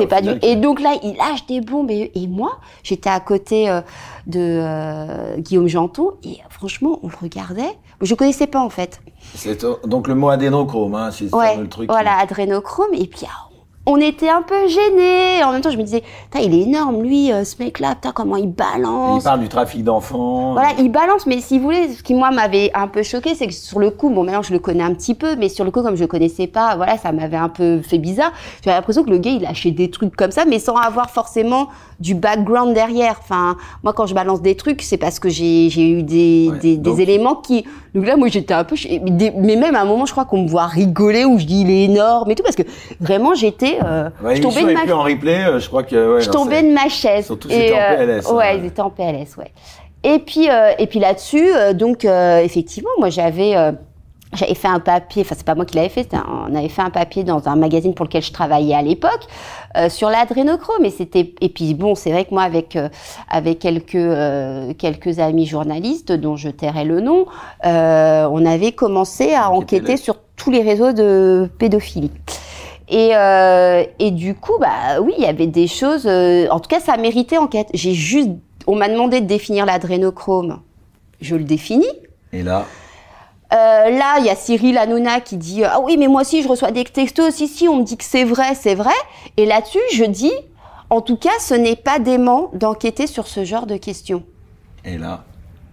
[0.07, 0.29] pas du...
[0.41, 3.81] Et donc là il lâche des bombes et, moi j'étais à côté euh,
[4.27, 7.77] de euh, Guillaume Janton et franchement on le regardait.
[8.01, 9.01] Je connaissais pas en fait.
[9.85, 11.89] Donc le mot adrénochrome, hein, c'est le truc.
[11.89, 13.49] Voilà adrénochrome et puis ah,
[13.85, 15.43] on était un peu gênés.
[15.43, 16.03] En même temps, je me disais,
[16.41, 19.21] il est énorme, lui, euh, ce mec-là, comment il balance.
[19.21, 20.53] Il parle du trafic d'enfants.
[20.53, 23.47] Voilà, il balance, mais si vous voulez, ce qui, moi, m'avait un peu choqué, c'est
[23.47, 25.71] que sur le coup, bon, maintenant, je le connais un petit peu, mais sur le
[25.71, 28.31] coup, comme je le connaissais pas, voilà, ça m'avait un peu fait bizarre.
[28.63, 31.67] J'avais l'impression que le gars, il lâchait des trucs comme ça, mais sans avoir forcément
[31.99, 33.17] du background derrière.
[33.21, 37.35] Enfin, moi, quand je balance des trucs, c'est parce que j'ai eu des, des, éléments
[37.35, 37.65] qui.
[37.93, 38.75] Donc là, moi, j'étais un peu.
[39.37, 41.69] Mais même à un moment, je crois qu'on me voit rigoler, où je dis, il
[41.69, 42.63] est énorme et tout, parce que
[42.99, 44.95] vraiment, j'étais euh, je tombais de ma...
[44.95, 46.19] en replay, euh, je crois que.
[46.19, 47.25] je tombais de ma chaise.
[47.25, 48.29] Surtout et, en PLS.
[48.29, 48.59] Euh, ouais, hein.
[48.59, 49.51] ils étaient en PLS, ouais.
[50.03, 50.47] Et puis,
[50.79, 53.55] et puis là-dessus, donc effectivement, moi j'avais
[54.35, 56.89] j'avais fait un papier, enfin c'est pas moi qui l'avais fait, on avait fait un
[56.89, 59.27] papier dans un magazine pour lequel je travaillais à l'époque
[59.89, 60.85] sur l'adrénochrome.
[60.85, 62.77] Et c'était et puis bon, c'est vrai que moi avec
[63.29, 67.25] avec quelques quelques amis journalistes dont je tairai le nom,
[67.63, 72.11] on avait commencé à enquêter sur tous les réseaux de pédophilie.
[72.89, 76.05] Et, euh, et du coup, bah oui, il y avait des choses.
[76.05, 77.69] Euh, en tout cas, ça méritait enquête.
[77.73, 78.29] J'ai juste,
[78.67, 80.59] on m'a demandé de définir l'adrénochrome.
[81.21, 81.85] Je le définis.
[82.33, 82.65] Et là.
[83.53, 86.47] Euh, là, il y a Cyril Hanouna qui dit ah oui, mais moi aussi je
[86.47, 87.35] reçois des textos.
[87.35, 88.93] Si si, on me dit que c'est vrai, c'est vrai.
[89.37, 90.33] Et là-dessus, je dis,
[90.89, 94.23] en tout cas, ce n'est pas dément d'enquêter sur ce genre de questions.
[94.83, 95.23] Et là.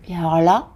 [0.09, 0.69] Et alors là,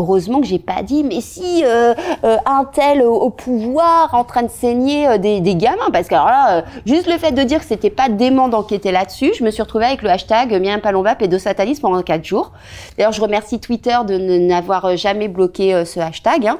[0.00, 1.92] Heureusement que j'ai pas dit, mais si euh,
[2.24, 6.28] euh, un tel au, pouvoir en train de saigner euh, des, gamins, parce que alors
[6.28, 9.60] là, juste le fait de dire que c'était pas dément d'enquêter là-dessus, je me suis
[9.60, 12.52] retrouvée avec le hashtag Myriam Palomba pédosatanisme pendant quatre jours.
[12.96, 16.58] D'ailleurs, je remercie Twitter de n'avoir jamais bloqué ce hashtag, hein,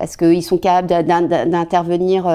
[0.00, 2.26] parce qu'ils sont capables d'intervenir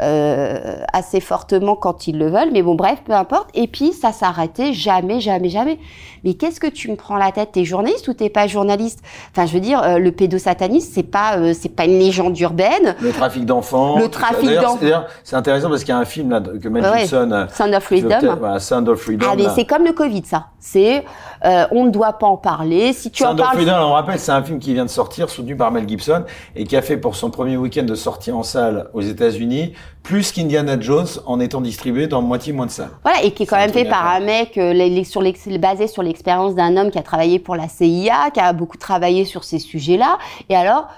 [0.00, 2.50] euh, assez fortement quand ils le veulent.
[2.52, 3.48] Mais bon, bref, peu importe.
[3.54, 5.78] Et puis, ça s'arrêtait jamais, jamais, jamais.
[6.24, 7.52] Mais qu'est-ce que tu me prends la tête?
[7.52, 9.00] T'es journaliste ou t'es pas journaliste?
[9.30, 12.94] Enfin, je veux dire, euh, le pédosatanisme, c'est pas, euh, c'est pas une légende urbaine.
[13.00, 13.98] Le trafic d'enfants.
[13.98, 15.04] Le trafic d'enfants.
[15.24, 17.46] C'est intéressant parce qu'il y a un film là que Mel Gibson.
[17.52, 18.36] Sound of Freedom.
[18.38, 19.26] Voilà, Sound of Freedom.
[19.30, 20.46] Ah, mais c'est comme le Covid, ça.
[20.58, 21.04] C'est,
[21.42, 22.92] on ne doit pas en parler.
[22.92, 23.56] Si tu Sound en parles.
[23.56, 26.24] Of Freedom, on rappelle, c'est un film qui vient de sortir, soutenu par Mel Gibson
[26.54, 29.72] et qui a fait pour son premier week-end de sortie en salle aux États-Unis
[30.02, 32.90] plus qu'Indiana Jones en étant distribué dans moitié moins de salles.
[33.02, 35.22] Voilà, et qui est quand même fait par un mec euh, sur
[35.58, 39.24] basé sur l'expérience d'un homme qui a travaillé pour la CIA, qui a beaucoup travaillé
[39.24, 40.18] sur ces sujets-là.
[40.48, 40.88] Et alors,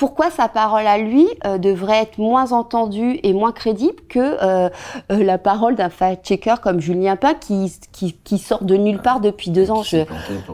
[0.00, 4.70] pourquoi sa parole à lui euh, devrait être moins entendue et moins crédible que euh,
[5.12, 9.20] euh, la parole d'un fact-checker comme Julien Pain qui, qui, qui, sort de nulle part
[9.20, 9.82] depuis deux ans.
[9.82, 9.98] Je,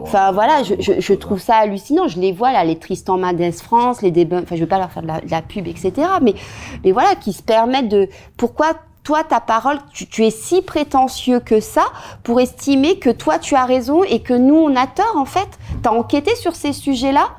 [0.01, 2.09] enfin voilà, je, je, je, trouve ça hallucinant.
[2.09, 4.41] Je les vois là, les Tristan Mendes France, les débats.
[4.43, 5.93] Enfin, je veux pas leur faire de la, de la, pub, etc.
[6.21, 6.35] Mais
[6.83, 8.09] mais voilà, qui se permettent de.
[8.35, 8.73] Pourquoi
[9.05, 11.85] toi, ta parole, tu, tu, es si prétentieux que ça
[12.23, 15.47] pour estimer que toi, tu as raison et que nous, on a tort, en fait?
[15.81, 17.29] Tu as enquêté sur ces sujets-là?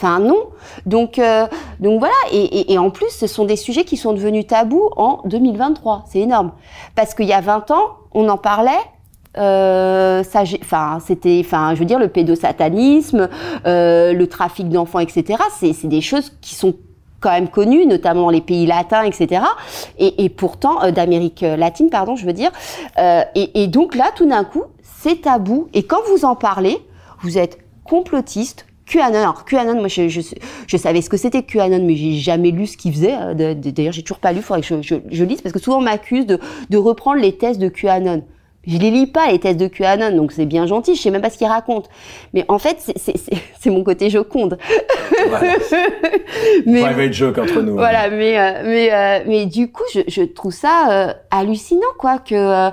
[0.00, 0.48] Enfin non.
[0.86, 1.46] Donc euh,
[1.78, 2.14] donc voilà.
[2.32, 6.04] Et, en plus, ce sont des sujets qui sont devenus tabous en 2023.
[6.08, 6.52] C'est énorme.
[6.94, 8.70] Parce qu'il y a 20 ans, on en parlait.
[9.36, 10.24] Euh,
[10.62, 13.28] enfin, c'était, enfin, je veux dire, le pédosatanisme,
[13.66, 15.42] euh, le trafic d'enfants, etc.
[15.60, 16.74] C'est des choses qui sont
[17.20, 19.42] quand même connues, notamment les pays latins, etc.
[19.98, 22.50] Et, pourtant, d'Amérique latine, pardon, je veux dire.
[23.34, 25.68] Et donc là, tout d'un coup, c'est tabou.
[25.74, 26.78] Et quand vous en parlez,
[27.20, 29.18] vous êtes complotiste, QAnon.
[29.18, 30.20] Alors QAnon, moi je, je,
[30.66, 33.14] je savais ce que c'était QAnon, mais j'ai jamais lu ce qu'il faisait.
[33.14, 34.38] Euh, d'ailleurs, j'ai toujours pas lu.
[34.38, 36.38] Il faudrait que je, je, lise parce que souvent on m'accuse de,
[36.68, 38.24] de reprendre les thèses de QAnon.
[38.66, 40.94] Je les lis pas les thèses de QAnon, donc c'est bien gentil.
[40.94, 41.88] Je sais même pas ce qu'ils racontent.
[42.34, 44.58] Mais en fait, c'est mon côté joconde.
[45.28, 45.54] Voilà.
[46.66, 47.74] mais private joke entre nous.
[47.74, 52.70] Voilà, mais euh, mais euh, mais du coup, je, je trouve ça hallucinant, quoi, que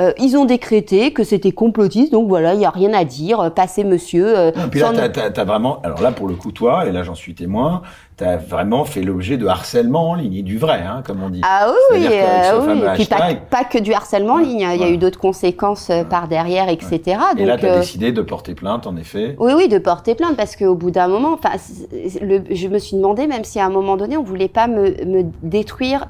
[0.00, 3.38] Euh, ils ont décrété que c'était complotiste, donc voilà, il y a rien à dire.
[3.38, 4.36] euh, Passez, monsieur.
[4.36, 7.04] euh, Non, puis là, sans- t'as, vraiment, alors là, pour le coup, toi, et là,
[7.04, 7.82] j'en suis témoin,
[8.16, 11.42] t'as vraiment fait l'objet de harcèlement en ligne, et du vrai, hein, comme on dit.
[11.44, 12.72] Ah oui, ce euh, oui.
[12.84, 15.20] Et puis pas, hashtag- pas que du harcèlement en ligne, il y a eu d'autres
[15.20, 16.98] conséquences par derrière, etc.
[17.36, 19.36] Et Donc, là, t'as décidé de porter plainte, en effet.
[19.38, 21.50] Oui, oui, de porter plainte parce qu'au bout d'un moment, enfin,
[21.92, 25.22] je me suis demandé même si à un moment donné on voulait pas me, me
[25.42, 26.06] détruire,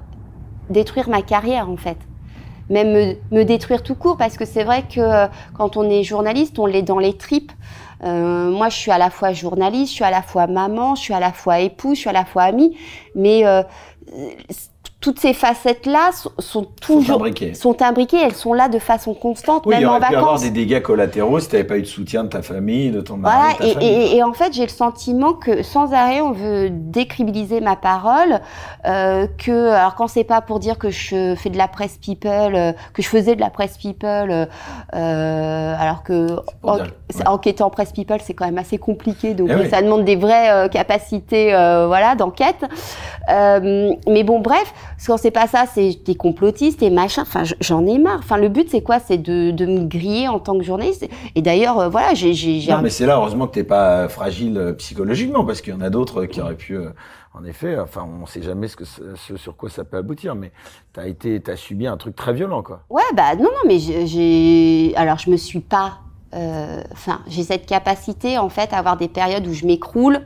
[0.70, 1.98] détruire ma carrière en fait,
[2.70, 6.02] même me, me détruire tout court parce que c'est vrai que euh, quand on est
[6.02, 7.52] journaliste, on l'est dans les tripes.
[8.02, 11.02] Euh, moi, je suis à la fois journaliste, je suis à la fois maman, je
[11.02, 12.76] suis à la fois épouse, je suis à la fois amie,
[13.14, 13.62] mais euh,
[15.04, 17.52] toutes ces facettes-là sont, sont toujours imbriquées.
[17.52, 20.14] sont imbriquées, elles sont là de façon constante, Oui, il y même en aurait pu
[20.14, 20.42] avoir vacances.
[20.44, 23.36] des dégâts collatéraux si t'avais pas eu de soutien de ta famille, de ton mari,
[23.36, 23.88] Voilà, de ta et, famille.
[24.14, 28.40] et, et en fait, j'ai le sentiment que sans arrêt, on veut décribiliser ma parole.
[28.86, 32.54] Euh, que, alors, quand c'est pas pour dire que je fais de la presse people,
[32.54, 34.48] euh, que je faisais de la presse people,
[34.94, 36.28] euh, alors que
[36.62, 37.70] en, dire, ouais.
[37.70, 39.34] presse people, c'est quand même assez compliqué.
[39.34, 39.68] Donc, Eh oui.
[39.68, 41.48] ça demande des vraies capacités,
[41.86, 42.64] voilà, d'enquête.
[43.28, 44.72] Mais bon, bref,
[45.06, 47.22] quand c'est pas ça, c'est des complotistes et machin.
[47.22, 48.18] Enfin, j'en ai marre.
[48.20, 48.98] Enfin, le but, c'est quoi?
[48.98, 51.08] C'est de, de me griller en tant que journaliste.
[51.34, 52.32] Et d'ailleurs, euh, voilà, j'ai,
[52.70, 55.80] Non, mais c'est là, heureusement que t'es pas fragile euh, psychologiquement, parce qu'il y en
[55.80, 56.90] a d'autres qui auraient pu, euh,
[57.34, 60.52] en effet, enfin, on sait jamais ce, que, ce, sur quoi ça peut aboutir, mais
[60.92, 62.82] t'as été, t'as subi un truc très violent, quoi.
[62.90, 64.92] Ouais, bah non, non, mais j'ai-.
[64.96, 65.98] Alors, je me suis pas.
[66.34, 70.20] euh, Enfin, j'ai cette capacité, en fait, à avoir des périodes où je m'écroule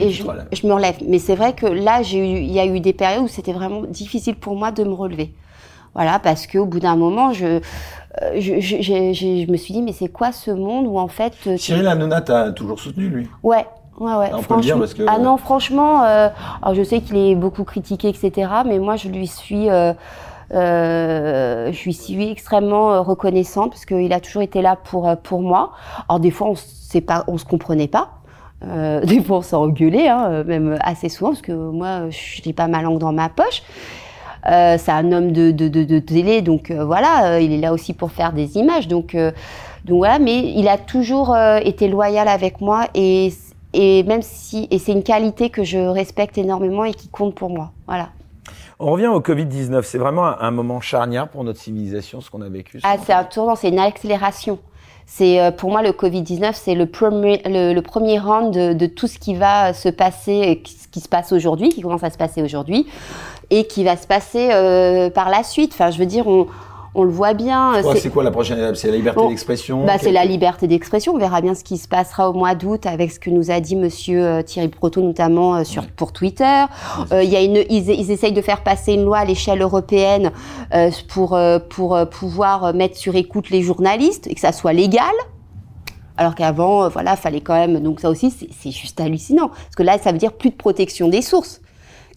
[0.00, 0.22] Et je,
[0.66, 0.96] me relève.
[1.06, 4.36] Mais c'est vrai que là, il y a eu des périodes où c'était vraiment difficile
[4.36, 5.34] pour moi de me relever.
[5.94, 7.60] Voilà, parce qu'au bout d'un moment, je, euh,
[8.40, 11.32] je, me suis dit, mais c'est quoi ce monde où, en fait.
[11.46, 13.28] euh, Cyril Hanouna t'a toujours soutenu, lui.
[13.42, 13.66] Ouais.
[13.98, 14.30] Ouais, ouais.
[14.32, 16.28] Ah, on peut le dire parce que- Ah non, franchement, euh,
[16.62, 18.50] alors je sais qu'il est beaucoup critiqué, etc.
[18.64, 19.92] Mais moi, je lui suis, euh,
[20.54, 25.72] euh, je lui suis extrêmement reconnaissante parce qu'il a toujours été là pour pour moi.
[26.08, 28.19] Alors des fois, on sait pas, on se comprenait pas.
[28.64, 32.52] Euh, des fois, on s'est engueulé, hein, même assez souvent, parce que moi, je n'ai
[32.52, 33.62] pas ma langue dans ma poche.
[34.46, 37.60] Euh, c'est un homme de, de, de, de télé, donc euh, voilà, euh, il est
[37.60, 38.88] là aussi pour faire des images.
[38.88, 39.32] Donc, euh,
[39.84, 43.32] donc voilà, mais il a toujours euh, été loyal avec moi et,
[43.74, 47.50] et même si et c'est une qualité que je respecte énormément et qui compte pour
[47.50, 47.72] moi.
[47.86, 48.08] Voilà.
[48.78, 49.82] On revient au Covid-19.
[49.82, 52.80] C'est vraiment un, un moment charnière pour notre civilisation, ce qu'on a vécu.
[52.82, 54.58] Ah, c'est un tournant, c'est une accélération.
[55.12, 59.08] C'est euh, pour moi le Covid-19, c'est le premier, le, premier round de, de tout
[59.08, 62.42] ce qui va se passer, qui- qui se passe aujourd'hui, qui commence à se passer
[62.42, 62.86] aujourd'hui,
[63.50, 65.72] et qui va se passer euh, par la suite.
[65.74, 66.46] Enfin, je veux dire, on,
[66.94, 67.72] on le voit bien.
[67.94, 71.14] C'est- quoi la prochaine étape C'est la liberté Bon, d'expression Bah, c'est la liberté d'expression.
[71.14, 73.60] On verra bien ce qui se passera au mois d'août avec ce que nous a
[73.60, 76.64] dit Monsieur euh, Thierry Proto, notamment euh, sur pour Twitter.
[77.12, 79.60] Euh, Il y a une, ils, ils essayent de faire passer une loi à l'échelle
[79.62, 80.32] européenne
[80.74, 85.04] euh, pour euh, pour pouvoir mettre sur écoute les journalistes et que ça soit légal.
[86.16, 87.80] Alors qu'avant, voilà, fallait quand même.
[87.80, 90.56] Donc ça aussi, c'est c'est juste hallucinant parce que là, ça veut dire plus de
[90.56, 91.60] protection des sources.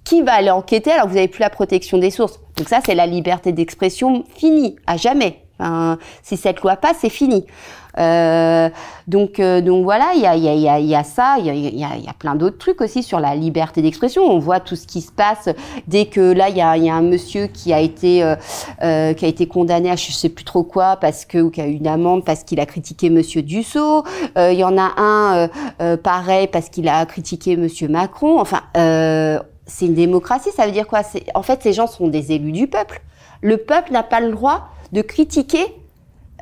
[0.03, 2.79] Qui va aller enquêter alors que vous n'avez plus la protection des sources Donc ça,
[2.85, 5.39] c'est la liberté d'expression finie, à jamais.
[5.59, 7.45] Enfin, si cette loi passe, c'est fini.
[7.99, 8.69] Euh,
[9.07, 11.45] donc, euh, donc voilà, il y a, y, a, y, a, y a ça, il
[11.45, 14.23] y a, plein d'autres trucs aussi sur la liberté d'expression.
[14.23, 15.49] On voit tout ce qui se passe
[15.87, 18.35] dès que là, il y a, y a un monsieur qui a été euh,
[18.81, 21.61] euh, qui a été condamné à je sais plus trop quoi parce que ou qui
[21.61, 24.03] a eu une amende parce qu'il a critiqué Monsieur Dussault.
[24.37, 25.47] Euh, il y en a un euh,
[25.81, 28.39] euh, pareil parce qu'il a critiqué Monsieur Macron.
[28.39, 30.49] Enfin, euh, c'est une démocratie.
[30.55, 31.01] Ça veut dire quoi?
[31.35, 33.01] En fait ces gens sont des élus du peuple.
[33.41, 35.65] Le peuple n'a pas le droit de critiquer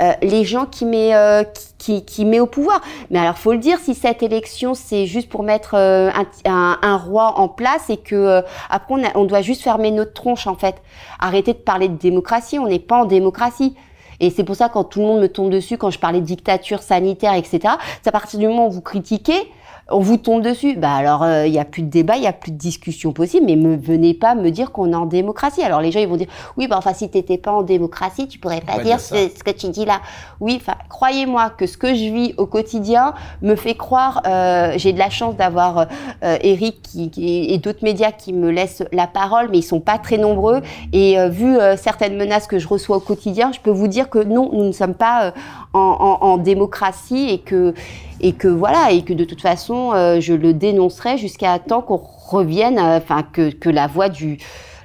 [0.02, 1.44] euh, les gens qui met, euh,
[1.78, 2.82] qui, met au pouvoir.
[3.12, 6.10] Mais alors, faut le dire, si cette élection, c'est juste pour mettre euh,
[6.46, 10.76] un, roi en place et que après, on, doit juste fermer notre tronche, en fait.
[11.20, 13.76] Arrêter de parler de démocratie, on n'est pas en démocratie.
[14.20, 16.26] Et c'est pour ça, quand tout le monde me tombe dessus, quand je parlais de
[16.26, 19.52] dictature sanitaire, etc., c'est à partir du moment où vous critiquez,
[19.90, 20.76] on vous tombe dessus.
[20.76, 23.12] Bah alors, euh, il y a plus de débat, il y a plus de discussion
[23.12, 25.64] possible, mais me venez pas me dire qu'on est en démocratie.
[25.64, 26.28] Alors les gens, ils vont dire,
[26.58, 29.44] oui, bah enfin, si t'étais pas en démocratie, tu pourrais pas pas dire ce, ce
[29.44, 30.02] que tu dis là.
[30.40, 34.22] Oui, enfin, croyez-moi que ce que je vis au quotidien me fait croire.
[34.28, 35.88] euh, J'ai de la chance d'avoir
[36.24, 39.80] euh, Eric qui, qui- et d'autres médias qui me laissent la parole, mais ils sont
[39.82, 40.62] pas très nombreux.
[40.94, 44.10] Et euh, vu euh, certaines menaces que je reçois au quotidien, je peux vous dire
[44.10, 45.32] que non, nous ne sommes pas euh,
[45.74, 45.80] en,
[46.22, 47.74] en- en démocratie et que
[48.22, 51.98] et que voilà et que de toute façon, euh, je le dénoncerai jusqu'à temps qu'on
[51.98, 54.38] revienne, euh, enfin que que la voix du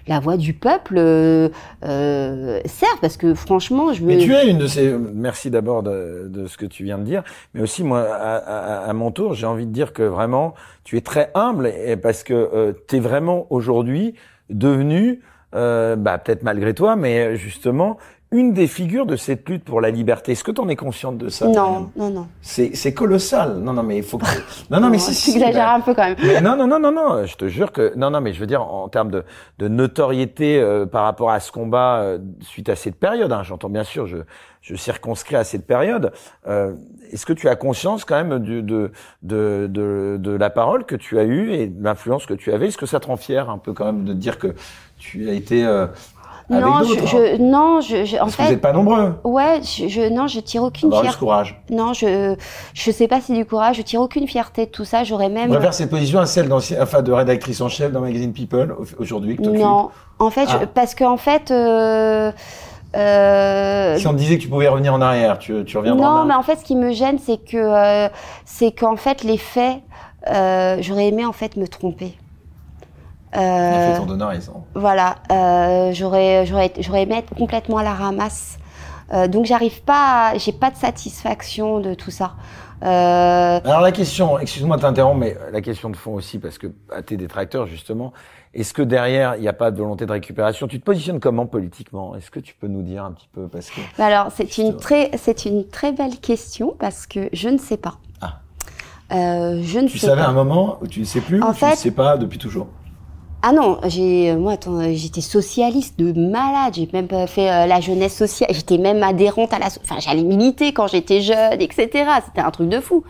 [0.09, 1.49] la voix du peuple euh,
[1.85, 4.93] euh, serve parce que franchement, je me Mais tu es une de ces.
[4.93, 7.25] Merci d'abord de, de ce que tu viens de dire,
[7.55, 10.55] mais aussi moi, à, à- à mon tour, j'ai envie de dire que vraiment,
[10.85, 14.15] tu es très humble et parce que tu es vraiment aujourd'hui
[14.49, 15.23] devenu,
[15.57, 17.97] euh, bah, peut-être malgré toi, mais justement
[18.33, 20.33] une des figures de cette lutte pour la liberté.
[20.33, 22.27] Est-ce que tu en es consciente de ça Non, non, non.
[22.41, 23.59] C'est c'est colossal.
[23.59, 24.25] Non, non, mais il faut que.
[24.71, 25.31] Non, non, mais si, si.
[25.33, 26.17] Tu exagères bah- un peu quand même.
[26.23, 27.25] Mais non, non, non, non, non.
[27.25, 29.25] Je te jure que non, non, mais je veux dire en termes de,
[29.59, 33.31] de notoriété euh, par rapport à ce combat euh, suite à cette période.
[33.33, 34.19] Hein, J'entends bien sûr, je,
[34.61, 36.11] je circonscris à cette période.
[36.49, 36.75] Euh,
[37.13, 38.91] Est-ce que tu as conscience quand même du, de,
[39.23, 42.67] de, de, de la parole que tu as eue et de l'influence que tu avais?
[42.69, 44.49] Est-ce que ça te rend fier un peu quand même de dire que
[44.99, 45.65] tu as été
[46.51, 48.73] avec non, je, hein je- non, je, je- en Parce que vous fait, n'êtes pas
[48.73, 49.15] nombreux.
[49.25, 51.19] ouais, je, je- non, je tire aucune fierté.
[51.19, 51.61] courage.
[51.71, 52.35] Non, je,
[52.75, 55.03] je sais pas si du courage, je tire aucune fierté de tout ça.
[55.05, 55.49] J'aurais On même.
[55.51, 58.77] préfère cette position à celle d'ancien- enfin, de rédactrice en chef dans le magazine People
[58.79, 59.43] au- aujourd'hui que.
[59.43, 60.61] Non, en fait, Ah.
[60.73, 62.31] parce qu'en fait, euh,
[62.95, 66.11] euh, Si on te disait que tu pouvais revenir en arrière, tu, tu reviendras en
[66.11, 66.39] non, mais arrière.
[66.39, 68.09] en fait, ce qui me gêne, c'est que, euh,
[68.45, 69.79] c'est qu'en fait, les faits,
[70.29, 72.15] euh, j'aurais aimé en fait me tromper.
[73.37, 77.83] Euh, fait ton honneur, ils ont- Voilà, euh, j'aurais, j'aurais, j'aurais aimé être complètement à
[77.83, 78.59] la ramasse.
[79.13, 82.33] Euh, donc j'arrive pas, à- j'ai pas de satisfaction de tout ça.
[82.83, 86.67] Euh, Alors la question, excuse-moi de t'interrompre, mais la question de fond aussi, parce que
[86.95, 88.13] à tes détracteurs justement,
[88.53, 90.67] est-ce que derrière il n'y a pas de volonté de récupération?
[90.67, 92.15] Tu te positionnes comment politiquement?
[92.17, 93.49] Est-ce que tu peux nous dire un petit peu?
[93.49, 97.59] Parce que alors c'est une très, c'est une très belle question parce que je ne
[97.59, 97.95] sais pas.
[98.21, 98.41] Ah.
[99.13, 100.29] Euh, je ne tu sais savais pas.
[100.29, 102.39] un moment où tu ne sais plus, En ou tu ne fait- sais pas depuis
[102.39, 102.67] toujours?
[103.49, 107.81] Ah non, j'ai moi attends, euh, j'étais socialiste de malade, j'ai même fait euh, la
[107.81, 111.89] jeunesse sociale, j'étais même adhérente à la so- enfin j'allais militer quand j'étais jeune, etc.
[112.25, 113.05] C'était un truc de fou.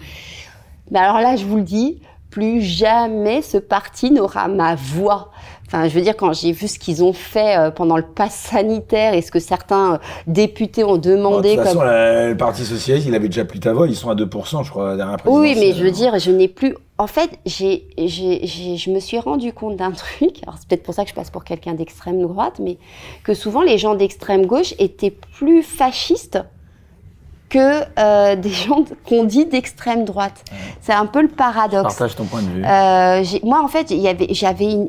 [0.91, 2.01] Mais alors là, je vous le dis,
[2.31, 5.31] plus jamais ce parti n'aura ma voix.
[5.69, 8.35] Enfin, je veux dire, quand j'ai vu ce qu'ils ont fait euh, pendant le pass
[8.35, 11.89] sanitaire et ce que certains euh, députés ont Bon, de demandé toute façon, comme...
[11.89, 14.93] le Parti Socialiste, il avait déjà plus ta voix, ils sont à 2%, je crois,
[14.93, 16.77] à la Oui, mais je veux dire, je n'ai plus.
[16.99, 20.39] En fait, je me suis rendu compte d'un truc.
[20.43, 22.79] Alors, c'est peut-être pour ça que je passe pour quelqu'un d'extrême droite, mais
[23.23, 26.39] que souvent les gens d'extrême gauche étaient plus fascistes
[27.57, 30.45] que euh, des gens qu'on dit d'extrême droite.
[30.81, 31.83] C'est un peu le Je paradoxe.
[31.97, 32.65] partage ton point de vue.
[32.65, 33.93] Euh, moi, en fait,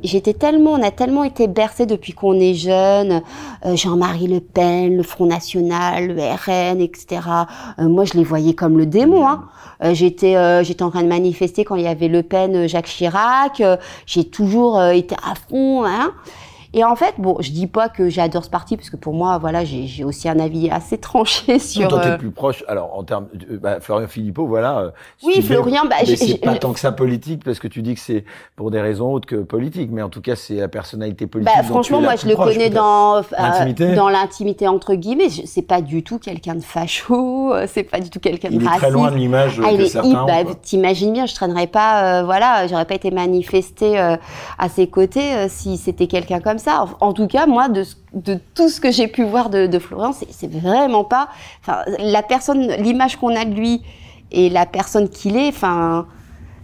[0.04, 3.22] j'étais tellement, on a tellement été bercés depuis qu'on est jeune.
[3.66, 7.22] euh, Jean-Marie Le Pen, le Front National, le RN, etc.
[7.80, 9.28] Euh, moi, je les voyais comme le démon.
[9.28, 9.46] Hein.
[9.84, 12.88] Euh, j'étais, euh, j'étais en train de manifester quand il y avait Le Pen, Jacques
[12.88, 13.62] Chirac.
[13.62, 15.86] Euh, j'ai toujours euh, été à fond.
[15.86, 16.12] Hein.
[16.74, 19.38] Et en fait, bon, je dis pas que j'adore ce parti parce que pour moi,
[19.38, 21.88] voilà, j'ai, aussi un avis assez tranché sur.
[21.88, 22.64] Toi, t'es euh, plus proche.
[22.68, 24.80] Alors, en termes, de- bah, Florian Philippot, voilà.
[24.80, 24.92] euh,
[25.24, 28.00] Oui, Florian, bah, mais c'est pas tant que ça politique, parce que tu dis que
[28.02, 28.26] c'est
[28.56, 31.54] pour des raisons autres que politiques, mais en tout cas, c'est la personnalité politique.
[31.56, 33.96] Bah, dont tu franchement, moi, je le proche, connais dans euh, L'intimité?
[33.96, 35.30] dans l'intimité entre guillemets.
[35.30, 37.54] C'est pas du tout quelqu'un de facho.
[37.54, 38.82] euh, C'est pas du tout quelqu'un de Il est raciste.
[38.84, 40.34] très loin de l'image Ah, que certains bah.
[40.62, 44.18] T'imagines bien, je traînerais pas, euh, voilà, j'aurais pas été manifestée euh,
[44.60, 46.86] à ses côtés euh, si c'était quelqu'un comme ça.
[47.00, 47.84] En, tout cas, moi, de,
[48.56, 51.30] tout ce que j'ai pu voir de, de Florian, c'est vraiment pas,
[51.62, 53.82] enfin, la personne, l'image qu'on a de lui
[54.32, 56.08] et la personne qu'il est, enfin,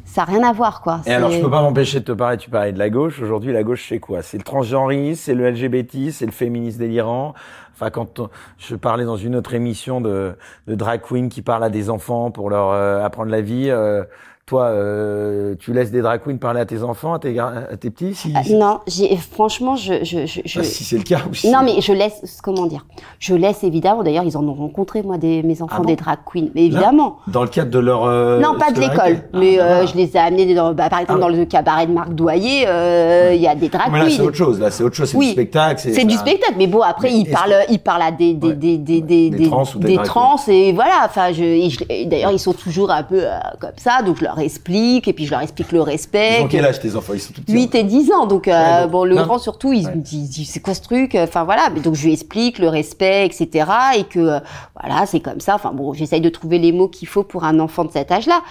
[0.05, 1.01] ça a rien à voir, quoi.
[1.05, 3.19] Et alors, je peux pas m'empêcher de te parler, tu parlais de la gauche.
[3.21, 4.21] Aujourd'hui, la gauche, c'est quoi?
[4.21, 7.33] C'est le transgenrisme, c'est le LGBT, c'est le féminisme délirant.
[7.73, 8.29] Enfin, quand on-
[8.59, 10.35] je parlais dans une autre émission de,
[10.67, 14.03] de drag queen qui parle à des enfants pour leur euh, apprendre la vie, euh,
[14.45, 17.77] toi, euh, tu laisses des drag queens parler à tes enfants, à tes, gar- à
[17.77, 21.19] tes petits si, si- non, si je, je, je, je- Ah, si c'est le cas
[21.29, 22.85] ou si Non, mais je laisse, comment dire,
[23.19, 25.95] je laisse évidemment, d'ailleurs, ils en ont rencontré, moi, des, mes enfants, Ah bon des
[25.95, 27.17] drag queens, mais évidemment.
[27.27, 28.03] Dans le cadre de leur.
[28.03, 30.99] euh, non, pas de l'école, Ah, mais euh, je les ai amenés dans, bah, par
[30.99, 34.09] exemple, dans le cabaret de Marc Doyer, euh, il y a des drag Mais là,
[34.09, 34.23] c'est queens.
[34.25, 34.59] autre chose.
[34.59, 35.07] Là, c'est autre chose.
[35.09, 35.27] C'est Oui.
[35.27, 35.79] du spectacle.
[35.93, 38.47] C'est du spectacle, mais bon, après, Mais il est-ce parle, il parle à des, des,
[38.49, 38.53] Ouais.
[38.55, 42.51] des, des, Des des, trans ou des trans, et voilà, enfin, je, d'ailleurs, ils sont
[42.53, 45.71] toujours un peu euh, comme ça, donc je leur explique, et puis je leur explique
[45.71, 46.37] le respect.
[46.39, 47.13] Ils ont quel âge tes enfants?
[47.13, 47.53] Ils sont tout petits.
[47.53, 49.23] 8 et 10 ans, donc, euh, Ouais, donc, bon, le non.
[49.23, 52.05] grand surtout, il me dit, dit, c'est quoi ce truc Enfin voilà, mais donc je
[52.05, 53.69] lui explique le respect, etc.
[53.97, 54.39] Et que euh,
[54.79, 55.55] voilà, c'est comme ça.
[55.55, 58.41] Enfin bon, j'essaye de trouver les mots qu'il faut pour un enfant de cet âge-là.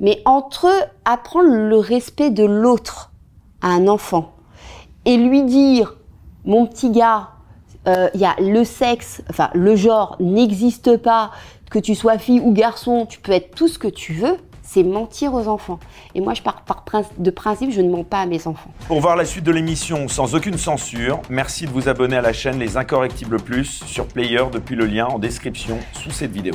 [0.00, 0.68] Mais entre
[1.04, 3.10] apprendre le respect de l'autre
[3.62, 4.32] à un enfant
[5.04, 5.96] et lui dire,
[6.44, 7.28] mon petit gars,
[7.88, 11.30] euh, il y a le sexe, enfin le genre n'existe pas,
[11.70, 14.36] que tu sois fille ou garçon, tu peux être tout ce que tu veux.
[14.66, 15.78] C'est mentir aux enfants.
[16.14, 16.62] Et moi, je pars
[17.16, 18.70] de principe, je ne mens pas à mes enfants.
[18.88, 22.32] Pour voir la suite de l'émission sans aucune censure, merci de vous abonner à la
[22.32, 26.54] chaîne Les Incorrectibles Plus sur Player depuis le lien en description sous cette vidéo.